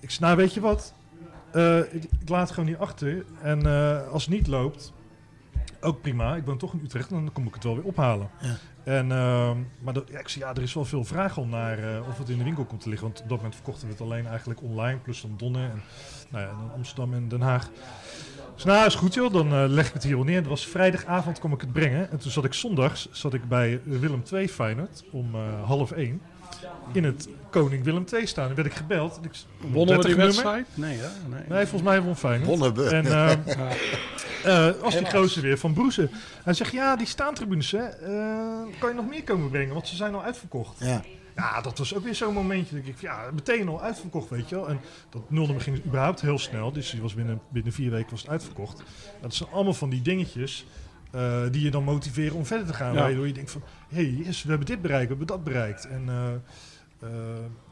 Ik 0.00 0.10
zei, 0.10 0.24
nou 0.24 0.36
weet 0.36 0.54
je 0.54 0.60
wat? 0.60 0.94
Uh, 1.54 1.78
ik, 1.78 2.04
ik, 2.20 2.28
laat 2.28 2.40
het 2.40 2.50
gewoon 2.50 2.68
niet 2.68 2.78
achter. 2.78 3.24
En 3.42 3.66
uh, 3.66 4.08
als 4.08 4.24
het 4.24 4.34
niet 4.34 4.46
loopt, 4.46 4.92
ook 5.86 6.00
prima. 6.00 6.36
Ik 6.36 6.44
ben 6.44 6.58
toch 6.58 6.72
in 6.72 6.80
Utrecht, 6.84 7.10
dan 7.10 7.30
kom 7.32 7.46
ik 7.46 7.54
het 7.54 7.64
wel 7.64 7.74
weer 7.74 7.84
ophalen. 7.84 8.30
Ja. 8.40 8.56
En, 8.84 9.10
uh, 9.10 9.50
maar 9.82 9.94
dat, 9.94 10.08
ja, 10.08 10.18
ik 10.18 10.28
zei, 10.28 10.44
ja, 10.44 10.54
er 10.54 10.62
is 10.62 10.74
wel 10.74 10.84
veel 10.84 11.04
vraag 11.04 11.36
om 11.36 11.48
naar 11.48 11.78
uh, 11.78 12.08
of 12.08 12.18
het 12.18 12.28
in 12.28 12.38
de 12.38 12.44
winkel 12.44 12.64
komt 12.64 12.80
te 12.80 12.88
liggen. 12.88 13.06
Want 13.06 13.22
op 13.22 13.28
dat 13.28 13.36
moment 13.36 13.54
verkochten 13.54 13.86
we 13.86 13.92
het 13.92 14.02
alleen 14.02 14.26
eigenlijk 14.26 14.62
online, 14.62 14.98
plus 14.98 15.20
dan 15.20 15.34
Donner 15.36 15.70
en, 15.70 15.82
nou 16.28 16.44
ja, 16.44 16.50
en 16.50 16.72
Amsterdam 16.74 17.14
en 17.14 17.28
Den 17.28 17.40
Haag. 17.40 17.70
Dus 18.54 18.64
nou, 18.64 18.86
is 18.86 18.94
goed 18.94 19.14
joh, 19.14 19.32
dan 19.32 19.52
uh, 19.52 19.64
leg 19.68 19.86
ik 19.86 19.92
het 19.92 20.02
hier 20.02 20.16
wel 20.16 20.24
neer. 20.24 20.36
Het 20.36 20.46
was 20.46 20.66
vrijdagavond, 20.66 21.38
kom 21.38 21.52
ik 21.52 21.60
het 21.60 21.72
brengen. 21.72 22.10
En 22.10 22.18
toen 22.18 22.30
zat 22.30 22.44
ik 22.44 22.54
zondags 22.54 23.08
zat 23.10 23.34
ik 23.34 23.48
bij 23.48 23.80
Willem 23.84 24.22
II 24.32 24.48
Feyenoord 24.48 25.04
om 25.10 25.34
uh, 25.34 25.64
half 25.64 25.92
één. 25.92 26.20
In 26.92 27.04
het 27.04 27.28
Koning 27.62 27.84
Willem 27.84 28.04
II 28.12 28.26
staan. 28.26 28.48
En 28.48 28.54
werd 28.54 28.66
ik 28.66 28.74
gebeld. 28.74 29.18
Ik, 29.22 29.30
Wonnen 29.70 29.98
we 29.98 30.04
die 30.06 30.14
wedstrijd? 30.14 30.66
Nee, 30.74 30.98
hè? 30.98 31.28
nee, 31.28 31.40
nee. 31.48 31.66
volgens 31.66 31.82
mij 31.82 32.02
won 32.02 32.16
Feyenoord. 32.16 32.48
Wonnen 32.48 32.74
we. 32.74 32.88
En 32.88 33.04
uh, 33.04 33.32
uh, 34.46 34.82
was 34.82 34.96
die 34.96 35.10
gozer 35.10 35.42
weer 35.42 35.58
van 35.58 35.72
Broesen. 35.72 36.10
Hij 36.44 36.54
zegt, 36.54 36.72
ja, 36.72 36.96
die 36.96 37.06
staantribunes, 37.06 37.70
hè, 37.70 37.78
uh, 37.78 38.78
kan 38.78 38.88
je 38.88 38.94
nog 38.94 39.06
meer 39.08 39.24
komen 39.24 39.50
brengen? 39.50 39.74
Want 39.74 39.88
ze 39.88 39.96
zijn 39.96 40.14
al 40.14 40.22
uitverkocht. 40.22 40.78
Ja. 40.78 41.02
Ja, 41.36 41.60
dat 41.60 41.78
was 41.78 41.94
ook 41.94 42.04
weer 42.04 42.14
zo'n 42.14 42.34
momentje. 42.34 42.76
Dat 42.76 42.86
ik, 42.86 43.00
ja, 43.00 43.30
meteen 43.34 43.68
al 43.68 43.82
uitverkocht, 43.82 44.30
weet 44.30 44.48
je 44.48 44.54
wel. 44.54 44.68
En 44.68 44.80
dat 45.10 45.30
nulnummer 45.30 45.62
ging 45.62 45.84
überhaupt 45.84 46.20
heel 46.20 46.38
snel. 46.38 46.72
Dus 46.72 46.90
die 46.90 47.00
was 47.00 47.14
binnen, 47.14 47.40
binnen 47.48 47.72
vier 47.72 47.90
weken 47.90 48.10
was 48.10 48.20
het 48.20 48.30
uitverkocht. 48.30 48.82
Dat 49.20 49.34
zijn 49.34 49.50
allemaal 49.50 49.74
van 49.74 49.90
die 49.90 50.02
dingetjes 50.02 50.66
uh, 51.14 51.42
die 51.50 51.62
je 51.62 51.70
dan 51.70 51.84
motiveren 51.84 52.36
om 52.36 52.46
verder 52.46 52.66
te 52.66 52.74
gaan. 52.74 52.92
Ja. 52.92 53.00
Waardoor 53.00 53.26
je 53.26 53.32
denkt 53.32 53.50
van, 53.50 53.62
hé, 53.88 54.02
hey, 54.02 54.22
yes, 54.24 54.42
we 54.42 54.48
hebben 54.48 54.66
dit 54.66 54.82
bereikt, 54.82 55.02
we 55.02 55.08
hebben 55.08 55.26
dat 55.26 55.44
bereikt. 55.44 55.88
En 55.88 56.04
uh, 56.08 56.14
uh, 57.02 57.10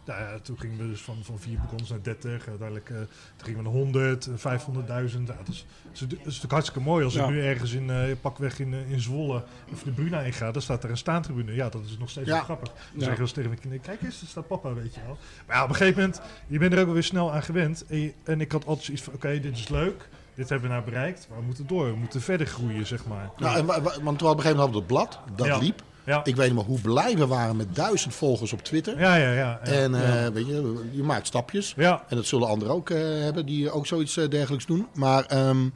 nou 0.04 0.20
ja, 0.20 0.38
toen 0.42 0.58
gingen 0.58 0.78
we 0.78 0.88
dus 0.88 1.00
van, 1.00 1.16
van 1.22 1.38
vier 1.38 1.58
boekhandels 1.58 1.90
naar 1.90 2.02
30. 2.02 2.48
Uiteindelijk 2.48 2.88
uh, 2.88 2.96
toen 2.96 3.08
gingen 3.36 3.58
we 3.58 3.64
naar 3.64 3.72
100, 3.72 4.28
500.000. 4.28 4.34
Ja, 4.36 5.34
dat, 5.36 5.48
is, 5.48 5.66
dat, 5.82 5.92
is, 5.92 5.98
dat 5.98 6.10
is 6.10 6.24
natuurlijk 6.24 6.52
hartstikke 6.52 6.80
mooi. 6.80 7.04
Als 7.04 7.14
ja. 7.14 7.24
ik 7.24 7.30
nu 7.30 7.42
ergens 7.42 7.72
in 7.72 7.88
uh, 7.88 8.02
pakweg 8.20 8.58
in, 8.58 8.72
in 8.72 9.00
Zwolle 9.00 9.44
of 9.72 9.82
de 9.82 9.90
Bruna 9.90 10.20
in 10.20 10.32
ga, 10.32 10.50
dan 10.50 10.62
staat 10.62 10.84
er 10.84 10.90
een 10.90 10.96
staantribune. 10.96 11.54
Ja, 11.54 11.68
dat 11.68 11.84
is 11.84 11.98
nog 11.98 12.10
steeds 12.10 12.28
ja. 12.28 12.42
grappig. 12.42 12.68
Dan 12.68 12.78
ja. 12.92 13.04
zeggen 13.04 13.20
eens 13.20 13.32
tegen 13.32 13.48
mijn 13.48 13.60
kinderen, 13.60 13.86
kijk 13.86 14.02
eens, 14.02 14.20
daar 14.20 14.28
staat 14.28 14.46
papa, 14.46 14.74
weet 14.74 14.94
je 14.94 15.00
wel. 15.06 15.18
Maar 15.46 15.62
op 15.62 15.68
een 15.68 15.74
gegeven 15.74 16.00
moment, 16.00 16.20
je 16.46 16.58
bent 16.58 16.72
er 16.72 16.78
ook 16.78 16.84
wel 16.84 16.94
weer 16.94 17.02
snel 17.02 17.32
aan 17.32 17.42
gewend. 17.42 17.86
En, 17.86 18.00
je, 18.00 18.12
en 18.24 18.40
ik 18.40 18.52
had 18.52 18.66
altijd 18.66 18.84
zoiets 18.84 19.02
van, 19.02 19.14
oké, 19.14 19.26
okay, 19.26 19.40
dit 19.40 19.58
is 19.58 19.68
leuk. 19.68 20.08
Dit 20.34 20.48
hebben 20.48 20.68
we 20.68 20.74
nou 20.74 20.84
bereikt, 20.84 21.26
maar 21.28 21.38
we 21.38 21.44
moeten 21.44 21.66
door. 21.66 21.86
We 21.86 21.96
moeten 21.96 22.20
verder 22.20 22.46
groeien, 22.46 22.86
zeg 22.86 23.06
maar. 23.06 23.30
Nou, 23.36 23.58
en, 23.58 23.66
want 24.02 24.20
we 24.20 24.26
op 24.26 24.36
een 24.36 24.42
gegeven 24.42 24.56
moment 24.56 24.56
hadden 24.56 24.72
we 24.72 24.78
het 24.78 24.86
blad, 24.86 25.18
dat 25.36 25.62
liep. 25.62 25.82
Ja. 26.06 26.24
Ik 26.24 26.36
weet 26.36 26.46
niet 26.46 26.56
meer 26.56 26.64
hoe 26.64 26.80
blij 26.80 27.16
we 27.16 27.26
waren 27.26 27.56
met 27.56 27.74
duizend 27.74 28.14
volgers 28.14 28.52
op 28.52 28.62
Twitter. 28.62 28.98
Ja, 28.98 29.14
ja, 29.16 29.32
ja. 29.32 29.34
ja 29.34 29.58
en 29.60 29.92
uh, 29.92 30.22
ja. 30.22 30.32
weet 30.32 30.46
je, 30.46 30.88
je 30.90 31.02
maakt 31.02 31.26
stapjes. 31.26 31.74
Ja. 31.76 32.04
En 32.08 32.16
dat 32.16 32.26
zullen 32.26 32.48
anderen 32.48 32.74
ook 32.74 32.90
uh, 32.90 32.98
hebben 32.98 33.46
die 33.46 33.70
ook 33.70 33.86
zoiets 33.86 34.16
uh, 34.16 34.28
dergelijks 34.28 34.66
doen. 34.66 34.86
Maar 34.94 35.48
um, 35.48 35.74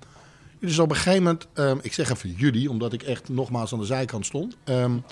dus 0.61 0.79
op 0.79 0.91
een 0.91 0.97
gegeven 0.97 1.23
moment, 1.23 1.47
um, 1.55 1.79
ik 1.83 1.93
zeg 1.93 2.11
even 2.11 2.31
jullie, 2.31 2.71
omdat 2.71 2.93
ik 2.93 3.03
echt 3.03 3.29
nogmaals 3.29 3.73
aan 3.73 3.79
de 3.79 3.85
zijkant 3.85 4.27
stond. 4.27 4.57
Um, 4.65 5.05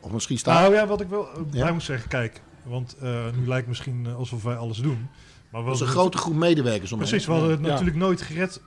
of 0.00 0.12
misschien 0.12 0.38
staan. 0.38 0.62
Nou 0.62 0.74
ja, 0.74 0.86
wat 0.86 1.00
ik 1.00 1.08
wel 1.08 1.28
bij 1.50 1.60
ja? 1.60 1.72
moet 1.72 1.82
zeggen, 1.82 2.08
kijk, 2.08 2.42
want 2.62 2.96
nu 3.00 3.46
lijkt 3.46 3.48
het 3.48 3.66
misschien 3.66 4.06
alsof 4.16 4.42
wij 4.42 4.56
alles 4.56 4.78
doen. 4.78 5.08
Maar 5.50 5.64
dat 5.64 5.74
is 5.74 5.80
een 5.80 5.86
grote 5.86 6.18
groep 6.18 6.34
medewerkers 6.34 6.92
om 6.92 6.98
Precies, 6.98 7.26
we 7.26 7.32
hadden 7.32 7.50
het 7.50 7.60
natuurlijk 7.60 7.96
nooit 7.96 8.22
gered 8.22 8.60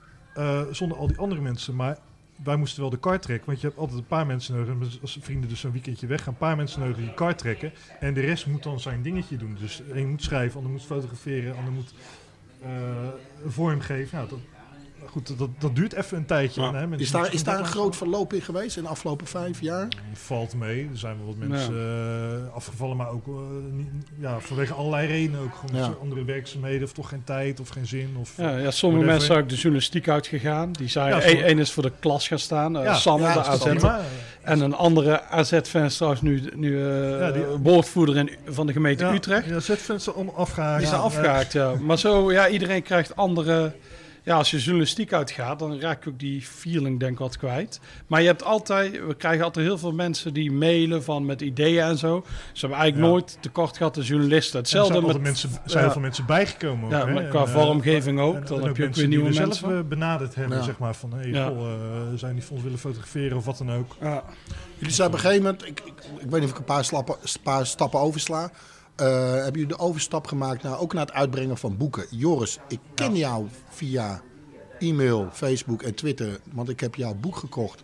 zonder 0.70 0.98
al 0.98 1.06
die 1.06 1.18
andere 1.18 1.40
mensen. 1.40 1.76
Maar 1.76 1.98
wij 2.44 2.56
moesten 2.56 2.80
wel 2.80 2.90
de 2.90 2.98
kar 2.98 3.20
trekken. 3.20 3.46
Want 3.46 3.60
je 3.60 3.66
hebt 3.66 3.78
altijd 3.78 3.98
een 3.98 4.06
paar 4.06 4.26
mensen 4.26 4.56
nodig. 4.56 5.00
Als 5.00 5.18
vrienden 5.20 5.48
dus 5.48 5.60
zo'n 5.60 5.72
weekendje 5.72 6.06
weg 6.06 6.22
gaan, 6.22 6.32
een 6.32 6.38
paar 6.38 6.56
mensen 6.56 6.80
nodig 6.80 6.96
die 6.96 7.06
de 7.06 7.14
kar 7.14 7.36
trekken. 7.36 7.72
En 8.00 8.14
de 8.14 8.20
rest 8.20 8.46
moet 8.46 8.62
dan 8.62 8.80
zijn 8.80 9.02
dingetje 9.02 9.36
doen. 9.36 9.56
Dus 9.60 9.82
één 9.94 10.08
moet 10.08 10.22
schrijven, 10.22 10.56
ander 10.56 10.72
moet 10.72 10.82
fotograferen, 10.82 11.56
ander 11.56 11.72
moet 11.72 11.94
uh, 12.62 12.68
vorm 13.46 13.80
geven. 13.80 14.16
Nou, 14.16 14.28
dat, 14.28 14.38
goed, 15.06 15.38
dat, 15.38 15.48
dat 15.58 15.76
duurt 15.76 15.92
even 15.92 16.16
een 16.16 16.26
tijdje. 16.26 16.62
Ja. 16.62 16.74
Hè, 16.74 16.96
is 16.96 17.10
daar, 17.10 17.34
is 17.34 17.44
daar 17.44 17.58
een 17.58 17.66
groot 17.66 17.96
verloop 17.96 18.32
in 18.32 18.40
geweest 18.40 18.76
in 18.76 18.82
de 18.82 18.88
afgelopen 18.88 19.26
vijf 19.26 19.60
jaar? 19.60 19.88
Valt 20.12 20.54
mee. 20.54 20.88
Er 20.92 20.98
zijn 20.98 21.16
wel 21.16 21.26
wat 21.26 21.48
mensen 21.48 21.76
ja. 21.76 22.36
uh, 22.46 22.54
afgevallen, 22.54 22.96
maar 22.96 23.10
ook 23.10 23.26
uh, 23.26 23.34
niet, 23.72 23.88
ja, 24.18 24.40
vanwege 24.40 24.72
allerlei 24.72 25.06
redenen. 25.06 25.40
Ook 25.40 25.54
gewoon 25.54 25.82
ja. 25.82 25.94
andere 26.00 26.24
werkzaamheden, 26.24 26.82
of 26.82 26.92
toch 26.92 27.08
geen 27.08 27.24
tijd 27.24 27.60
of 27.60 27.68
geen 27.68 27.86
zin. 27.86 28.16
Of, 28.20 28.32
ja, 28.36 28.56
ja, 28.56 28.70
sommige 28.70 29.04
mensen 29.04 29.26
zijn 29.26 29.42
ook 29.42 29.48
de 29.48 29.54
journalistiek 29.54 30.08
uitgegaan. 30.08 30.72
Die 30.72 30.88
zijn, 30.88 31.08
ja, 31.08 31.20
één 31.20 31.58
is 31.58 31.72
voor 31.72 31.82
de 31.82 31.92
klas 32.00 32.28
gaan 32.28 32.38
staan, 32.38 32.76
uh, 32.76 32.84
ja, 32.84 32.94
Sander, 32.94 33.32
de 33.32 33.44
AZ. 33.44 33.66
En 34.42 34.60
een 34.60 34.74
andere 34.74 35.22
AZ-fan 35.22 35.84
is 35.84 35.96
trouwens 35.96 36.22
nu, 36.22 36.42
nu 36.54 36.78
ja, 36.86 37.30
die, 37.30 37.44
woordvoerder 37.44 38.16
in, 38.16 38.30
van 38.44 38.66
de 38.66 38.72
gemeente 38.72 39.04
Utrecht. 39.04 39.46
Ja, 39.46 39.54
AZ-fans 39.54 40.04
zijn 40.04 40.34
afgehaakt. 40.34 40.78
Die 40.78 40.88
zijn 40.88 41.00
afgehaakt, 41.00 41.52
ja. 41.52 41.74
Maar 41.80 41.98
zo, 41.98 42.32
ja, 42.32 42.48
iedereen 42.48 42.82
krijgt 42.82 43.16
andere 43.16 43.72
ja, 44.22 44.36
als 44.36 44.50
je 44.50 44.58
journalistiek 44.58 45.12
uitgaat, 45.12 45.58
dan 45.58 45.80
raak 45.80 46.04
je 46.04 46.10
ook 46.10 46.18
die 46.18 46.42
feeling 46.42 47.00
denk 47.00 47.12
ik 47.12 47.18
wat 47.18 47.38
kwijt. 47.38 47.80
Maar 48.06 48.20
je 48.20 48.26
hebt 48.26 48.44
altijd, 48.44 49.06
we 49.06 49.14
krijgen 49.14 49.44
altijd 49.44 49.66
heel 49.66 49.78
veel 49.78 49.92
mensen 49.92 50.34
die 50.34 50.52
mailen 50.52 51.04
van 51.04 51.26
met 51.26 51.40
ideeën 51.40 51.82
en 51.82 51.98
zo. 51.98 52.24
Ze 52.52 52.60
hebben 52.60 52.78
eigenlijk 52.78 52.96
ja. 52.96 53.12
nooit 53.12 53.38
tekort 53.40 53.76
gehad 53.76 53.94
de 53.94 54.02
journalisten. 54.02 54.58
Hetzelfde 54.58 54.94
er 54.94 55.00
zijn 55.00 55.12
met 55.12 55.22
mensen, 55.22 55.48
zijn 55.50 55.62
ja. 55.66 55.78
heel 55.78 55.90
veel 55.90 56.00
mensen 56.00 56.26
bijgekomen. 56.26 56.84
Ook, 56.84 56.90
ja, 56.90 57.06
maar 57.06 57.24
qua 57.24 57.40
en, 57.40 57.48
vormgeving 57.48 58.20
ook. 58.20 58.34
En, 58.34 58.44
dan 58.46 58.60
en 58.60 58.66
heb 58.66 58.76
je 58.76 58.84
ook 58.86 58.94
weer 58.94 59.08
nieuwe 59.08 59.28
we 59.28 59.38
mensen. 59.38 59.68
zelf 59.68 59.84
benaderd 59.84 60.34
hebben, 60.34 60.56
Ja. 60.58 60.64
zeg 60.64 60.78
maar, 60.78 60.94
van 60.94 61.12
hey, 61.12 61.28
Ja. 61.28 61.46
goh, 61.46 61.60
uh, 61.60 62.18
zijn 62.18 62.34
die 62.34 62.42
voor 62.42 62.54
ons 62.54 62.62
willen 62.62 62.78
fotograferen 62.78 63.36
of 63.36 63.44
wat 63.44 63.58
dan 63.58 63.72
ook. 63.72 63.96
Ja. 64.00 64.24
Jullie 64.78 64.94
zijn 64.94 65.08
op 65.08 65.14
een 65.14 65.20
gegeven 65.20 65.42
moment, 65.42 65.66
ik, 65.66 65.80
ik, 65.80 65.92
ik 66.18 66.30
weet 66.30 66.40
niet 66.40 66.44
of 66.44 66.50
ik 66.50 66.58
een 66.58 66.64
paar, 66.64 66.84
slappen, 66.84 67.16
paar 67.42 67.66
stappen 67.66 68.00
oversla. 68.00 68.50
Uh, 69.00 69.06
hebben 69.32 69.52
jullie 69.60 69.76
de 69.76 69.78
overstap 69.78 70.26
gemaakt 70.26 70.62
naar, 70.62 70.78
ook 70.78 70.92
naar 70.92 71.06
het 71.06 71.14
uitbrengen 71.14 71.56
van 71.56 71.76
boeken? 71.76 72.04
Joris, 72.10 72.58
ik 72.68 72.78
ken 72.94 73.16
jou 73.16 73.46
via 73.70 74.22
e-mail, 74.78 75.28
Facebook 75.32 75.82
en 75.82 75.94
Twitter, 75.94 76.40
want 76.52 76.68
ik 76.68 76.80
heb 76.80 76.94
jouw 76.94 77.14
boek 77.14 77.36
gekocht. 77.36 77.82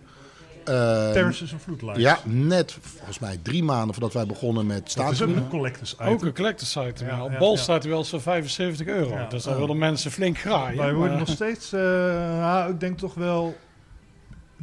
Uh, 0.68 1.10
Terrence 1.10 1.44
is 1.44 1.52
een 1.52 1.60
vloedlijst. 1.60 2.00
ja, 2.00 2.18
net 2.24 2.78
volgens 2.80 3.18
mij 3.18 3.38
drie 3.42 3.62
maanden 3.62 3.94
voordat 3.94 4.12
wij 4.12 4.26
begonnen 4.26 4.66
met 4.66 4.94
Dat 4.96 5.12
is 5.12 5.22
ook 5.22 5.28
een 5.28 5.48
collectors 5.48 5.94
item. 5.94 6.06
Ook 6.06 6.22
een 6.22 6.34
collectors 6.34 6.70
site. 6.70 7.04
Ja, 7.04 7.26
Ja, 7.30 7.38
Bol 7.38 7.54
ja. 7.54 7.62
staat 7.62 7.82
hij 7.82 7.92
wel 7.92 8.04
voor 8.04 8.20
75 8.20 8.86
euro. 8.86 9.14
Ja. 9.14 9.28
Dus 9.28 9.42
dan 9.42 9.56
willen 9.56 9.78
mensen 9.78 10.10
flink 10.10 10.38
graaien. 10.38 10.78
Wij 10.78 10.94
worden 10.94 11.18
nog 11.18 11.28
steeds, 11.28 11.72
uh, 11.72 11.80
nou, 11.80 12.72
ik 12.72 12.80
denk 12.80 12.98
toch 12.98 13.14
wel 13.14 13.56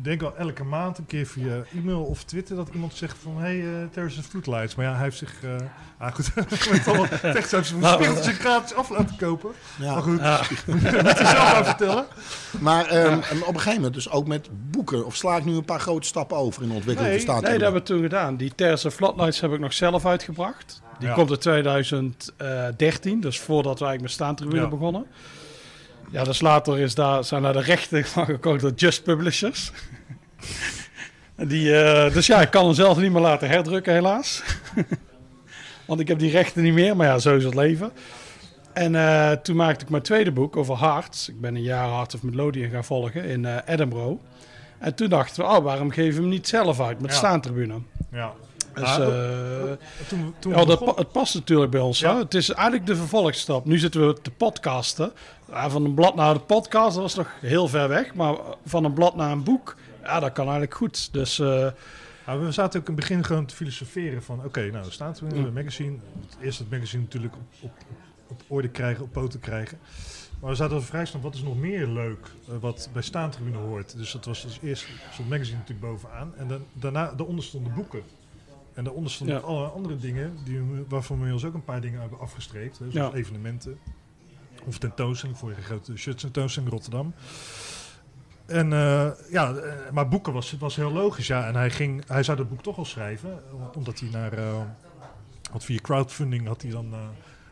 denk 0.04 0.22
wel 0.22 0.36
elke 0.38 0.64
maand 0.64 0.98
een 0.98 1.06
keer 1.06 1.26
via 1.26 1.64
e-mail 1.76 2.02
of 2.04 2.24
Twitter 2.24 2.56
dat 2.56 2.70
iemand 2.74 2.94
zegt 2.94 3.18
van 3.24 3.38
hey, 3.38 3.56
uh, 3.56 3.72
Terrorist 3.92 4.26
Footlights. 4.28 4.76
Maar 4.76 4.86
ja, 4.86 4.94
hij 4.94 5.04
heeft 5.04 5.18
zich, 5.18 5.34
uh, 5.44 5.52
ah 5.98 6.14
goed, 6.14 6.36
met 6.72 6.88
allemaal 6.88 7.08
tekst 7.22 7.52
heeft 7.52 7.68
zijn 7.68 7.80
Nou, 7.80 8.04
spiegeltje 8.04 8.32
gratis 8.34 8.74
af 8.76 8.90
laten 8.90 9.16
kopen. 9.18 9.52
Ja. 9.80 9.94
Maar 9.94 10.02
goed, 10.02 10.20
Ja. 10.20 10.42
moet 10.68 10.82
hij 10.82 11.26
zelf 11.26 11.54
aan 11.54 11.66
vertellen. 11.66 12.06
Maar 12.60 12.86
ehm, 12.86 13.08
en 13.12 13.42
op 13.42 13.48
een 13.48 13.54
gegeven 13.54 13.74
moment 13.76 13.94
dus 13.94 14.10
ook 14.10 14.28
met 14.28 14.50
boeken. 14.72 15.06
Of 15.06 15.16
sla 15.16 15.38
ik 15.38 15.46
nu 15.46 15.56
een 15.56 15.66
paar 15.66 15.80
grote 15.80 16.08
stappen 16.08 16.38
over 16.38 16.62
in 16.62 16.68
de 16.70 16.74
ontwikkeling 16.76 17.14
Nee, 17.16 17.26
van 17.26 17.34
staat? 17.36 17.44
Nee, 17.44 17.54
dat 17.54 17.62
hebben 17.62 17.82
we 17.82 17.88
toen 17.88 18.02
gedaan. 18.02 18.38
Die 18.38 18.56
Terrace 18.56 18.92
Floodlights 18.92 19.40
heb 19.40 19.52
ik 19.54 19.60
nog 19.60 19.74
zelf 19.74 20.06
uitgebracht. 20.06 20.82
Die 21.00 21.08
Ja. 21.08 21.14
komt 21.14 21.32
in 21.32 21.38
2013, 21.40 23.20
dus 23.22 23.40
voordat 23.40 23.80
we 23.80 23.86
eigenlijk 23.86 24.02
met 24.02 24.12
staantribune 24.12 24.62
Ja. 24.62 24.68
begonnen. 24.68 25.06
Ja, 26.12 26.24
dus 26.24 26.42
later 26.42 26.80
is 26.80 26.96
daar, 26.96 27.24
zijn 27.24 27.42
daar 27.42 27.54
de 27.54 27.62
rechten 27.62 28.06
van 28.06 28.26
gekocht 28.26 28.62
door 28.62 28.72
Just 28.76 29.04
Publishers. 29.04 29.72
Die, 31.36 31.78
eh, 31.78 32.14
dus 32.14 32.28
ja, 32.28 32.42
ik 32.42 32.50
kan 32.50 32.66
hem 32.66 32.74
zelf 32.74 32.98
niet 32.98 33.12
meer 33.12 33.22
laten 33.22 33.48
herdrukken 33.50 33.94
helaas. 33.94 34.44
Want 35.88 36.00
ik 36.00 36.08
heb 36.08 36.20
die 36.20 36.32
rechten 36.32 36.64
niet 36.64 36.74
meer, 36.74 36.96
maar 36.96 37.08
ja, 37.08 37.18
zo 37.20 37.36
is 37.36 37.44
het 37.44 37.56
leven. 37.56 37.92
En 38.74 38.96
eh, 38.96 39.32
toen 39.32 39.56
maakte 39.56 39.84
ik 39.84 39.90
mijn 39.92 40.04
tweede 40.04 40.32
boek 40.32 40.56
over 40.58 40.80
Hearts. 40.80 41.30
Ik 41.30 41.42
ben 41.42 41.56
een 41.56 41.62
jaar 41.62 41.88
Hearts 41.88 42.16
of 42.16 42.24
Melodian 42.24 42.70
gaan 42.70 42.84
volgen 42.84 43.24
in 43.26 43.46
eh, 43.46 43.58
Edinburgh. 43.66 44.22
En 44.80 44.96
toen 44.96 45.10
dachten 45.10 45.44
we, 45.44 45.50
oh, 45.50 45.64
waarom 45.64 45.92
geven 45.92 46.14
we 46.16 46.22
hem 46.22 46.30
niet 46.30 46.48
zelf 46.48 46.82
uit 46.82 47.02
met 47.02 47.12
Ja. 47.12 47.18
staantribune? 47.18 47.76
Ja. 48.12 48.34
Dus, 48.76 48.84
Ah, 48.84 49.08
eh, 49.72 49.72
toen, 50.08 50.34
toen 50.40 50.52
ja, 50.54 50.66
dat 50.66 50.98
het 50.98 51.12
past 51.12 51.34
natuurlijk 51.34 51.72
bij 51.72 51.82
ons. 51.82 52.00
Ja. 52.00 52.14
Hè? 52.14 52.20
Het 52.20 52.34
is 52.34 52.50
eigenlijk 52.50 52.86
de 52.88 52.96
vervolgstap. 52.96 53.66
Nu 53.66 53.78
zitten 53.78 54.08
we 54.08 54.22
te 54.22 54.32
podcasten. 54.32 55.12
Ja, 55.50 55.70
van 55.70 55.86
een 55.86 55.94
blad 55.94 56.16
naar 56.16 56.34
de 56.34 56.40
podcast, 56.40 56.94
dat 56.94 57.02
was 57.04 57.16
nog 57.16 57.30
heel 57.42 57.68
ver 57.68 57.88
weg. 57.88 58.14
Maar 58.14 58.36
van 58.66 58.84
een 58.84 58.94
blad 58.94 59.16
naar 59.16 59.32
een 59.32 59.44
boek, 59.44 59.76
ja, 60.04 60.20
dat 60.20 60.32
kan 60.32 60.44
eigenlijk 60.44 60.74
goed. 60.76 61.14
Dus 61.14 61.40
eh, 61.40 61.68
we 62.26 62.52
zaten 62.52 62.80
ook 62.80 62.88
in 62.88 62.94
het 62.94 63.02
begin 63.08 63.24
gewoon 63.24 63.46
te 63.46 63.56
filosoferen 63.56 64.24
van... 64.24 64.42
Oké, 64.46 64.70
nou, 64.72 64.86
we 64.86 64.92
staan 64.92 65.16
we 65.20 65.36
in 65.36 65.40
Mm. 65.42 65.46
een 65.46 65.54
magazine. 65.54 65.98
Eerst 66.42 66.60
het 66.60 66.70
magazine 66.70 67.02
natuurlijk 67.04 67.34
op, 67.34 67.42
op, 67.62 67.72
op 68.28 68.42
orde 68.48 68.70
krijgen, 68.70 69.04
op 69.04 69.12
poten 69.12 69.40
krijgen. 69.40 69.78
Maar 70.40 70.50
we 70.50 70.56
zaten 70.56 70.76
al 70.76 70.82
vrij 70.82 71.06
snel, 71.06 71.22
wat 71.22 71.34
is 71.34 71.42
nog 71.44 71.58
meer 71.58 71.88
leuk 71.88 72.28
eh, 72.48 72.56
wat 72.60 72.90
bij 72.94 73.02
staantribune 73.02 73.58
hoort? 73.58 73.98
Dus 73.98 74.12
dat 74.12 74.26
was 74.26 74.42
dus 74.42 74.60
eerst 74.64 74.88
zo'n 75.14 75.28
magazine 75.28 75.58
natuurlijk 75.58 75.88
bovenaan. 75.88 76.34
En 76.38 76.48
dan, 76.48 76.64
daarna, 76.74 77.14
daaronder 77.18 77.44
stonden 77.46 77.74
boeken. 77.74 78.02
En 78.76 78.84
daaronder 78.84 79.12
stonden 79.12 79.36
Ja. 79.36 79.42
alle 79.42 79.68
andere 79.68 79.98
dingen, 79.98 80.38
die, 80.44 80.60
we- 80.62 80.86
waarvan 80.88 81.22
we 81.24 81.34
ons 81.34 81.46
ook 81.46 81.54
een 81.54 81.64
paar 81.64 81.82
dingen 81.82 82.00
hebben 82.00 82.20
afgestreept. 82.20 82.80
Hè, 82.80 82.92
zoals 82.92 83.12
Ja. 83.14 83.18
evenementen. 83.18 83.78
Of 84.66 84.78
tentoonstelling, 84.78 85.38
vorige 85.38 85.62
grote 85.62 85.98
shirt 85.98 86.18
tentoonstelling 86.20 86.72
in 86.72 86.78
Rotterdam. 86.78 87.14
En 88.46 88.74
eh, 88.74 89.08
ja, 89.32 89.54
eh, 89.54 89.74
maar 89.92 90.08
boeken 90.08 90.34
was, 90.34 90.56
was 90.60 90.76
heel 90.76 90.92
logisch. 90.92 91.28
Ja. 91.28 91.48
En 91.48 91.56
hij, 91.56 91.70
ging, 91.72 92.04
hij 92.08 92.24
zou 92.24 92.38
dat 92.38 92.50
boek 92.50 92.62
toch 92.64 92.78
al 92.78 92.86
schrijven, 92.86 93.40
omdat 93.76 94.00
hij 94.00 94.10
naar, 94.10 94.34
eh, 94.34 94.62
wat 95.52 95.64
via 95.64 95.80
crowdfunding 95.82 96.48
had 96.48 96.62
hij 96.62 96.72
dan 96.72 96.94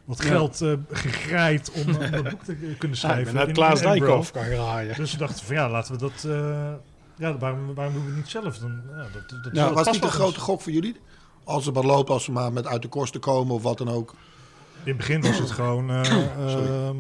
wat 0.06 0.24
Ja. 0.24 0.30
geld 0.30 0.62
eh 0.62 0.74
gegraaid 0.92 1.72
om, 1.72 1.96
om 1.96 2.12
dat 2.12 2.30
boek 2.30 2.44
te 2.44 2.56
kunnen 2.56 2.78
ja, 2.80 2.88
ik 2.88 2.96
schrijven. 2.96 3.24
ben 3.26 3.34
net 3.36 3.48
in- 3.48 3.54
Klaas. 3.54 3.82
Dijkhoff 3.82 4.32
gaan 4.32 4.44
graaien. 4.44 4.96
Dus 4.96 5.12
we 5.12 5.18
dachten 5.18 5.46
van 5.46 5.56
ja, 5.56 5.70
laten 5.70 5.94
we 5.94 6.00
dat. 6.00 6.24
eh, 6.24 6.74
ja, 7.18 7.38
waarom, 7.38 7.74
waarom 7.74 7.94
doen 7.94 8.04
we 8.04 8.08
het 8.10 8.18
niet 8.18 8.30
zelf? 8.30 8.58
Dan, 8.58 8.82
ja, 8.90 9.06
dat, 9.14 9.44
dat, 9.44 9.56
Ja, 9.56 9.74
was 9.74 9.92
niet 9.92 10.04
een 10.04 10.10
grote 10.10 10.40
gok 10.40 10.62
voor 10.62 10.72
jullie? 10.72 10.96
Als 11.44 11.66
het 11.66 11.76
maar 11.76 11.84
loopt, 11.84 12.10
als 12.10 12.24
ze 12.24 12.32
maar 12.32 12.54
met 12.54 12.68
uit 12.68 12.82
de 12.82 12.88
kosten 12.88 13.20
komen 13.20 13.56
of 13.56 13.62
wat 13.64 13.78
dan 13.78 13.90
ook. 13.90 14.12
In 14.84 14.90
het 14.90 14.98
begin 14.98 15.22
was 15.22 15.38
het 15.40 15.52
gewoon. 15.52 15.90
eh, 15.90 16.04
Sorry. 16.04 16.68
ehm, 16.68 16.96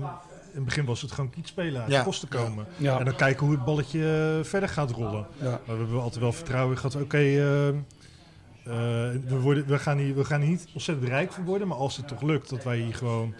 in 0.51 0.59
het 0.59 0.65
begin 0.65 0.85
was 0.85 1.01
het 1.01 1.11
gewoon 1.11 1.29
kiet 1.29 1.47
spelen, 1.47 1.81
uit 1.81 1.91
Ja. 1.91 1.97
de 1.99 2.05
kosten 2.05 2.27
komen. 2.27 2.65
Ja. 2.77 2.99
En 2.99 3.05
dan 3.05 3.15
kijken 3.15 3.45
hoe 3.45 3.55
het 3.55 3.65
balletje 3.65 4.35
eh, 4.39 4.45
verder 4.49 4.69
gaat 4.69 4.91
rollen. 4.91 5.25
Ja. 5.41 5.49
Maar 5.49 5.75
we 5.75 5.81
hebben 5.83 6.01
altijd 6.01 6.21
wel 6.21 6.31
vertrouwen 6.31 6.77
gehad. 6.77 6.95
Oké, 6.95 7.17
ehm, 7.17 7.75
eh, 8.63 8.73
we, 9.27 9.39
worden, 9.41 9.65
we, 9.67 9.79
gaan 9.79 9.97
hier, 9.97 10.15
we 10.15 10.25
gaan 10.25 10.41
hier 10.41 10.49
niet 10.49 10.67
ontzettend 10.73 11.07
rijk 11.07 11.31
van 11.31 11.45
worden. 11.45 11.67
Maar 11.67 11.77
als 11.77 11.97
het 11.97 12.07
toch 12.07 12.21
lukt 12.21 12.49
dat 12.49 12.63
wij 12.63 12.77
hier 12.77 12.95
gewoon 12.95 13.33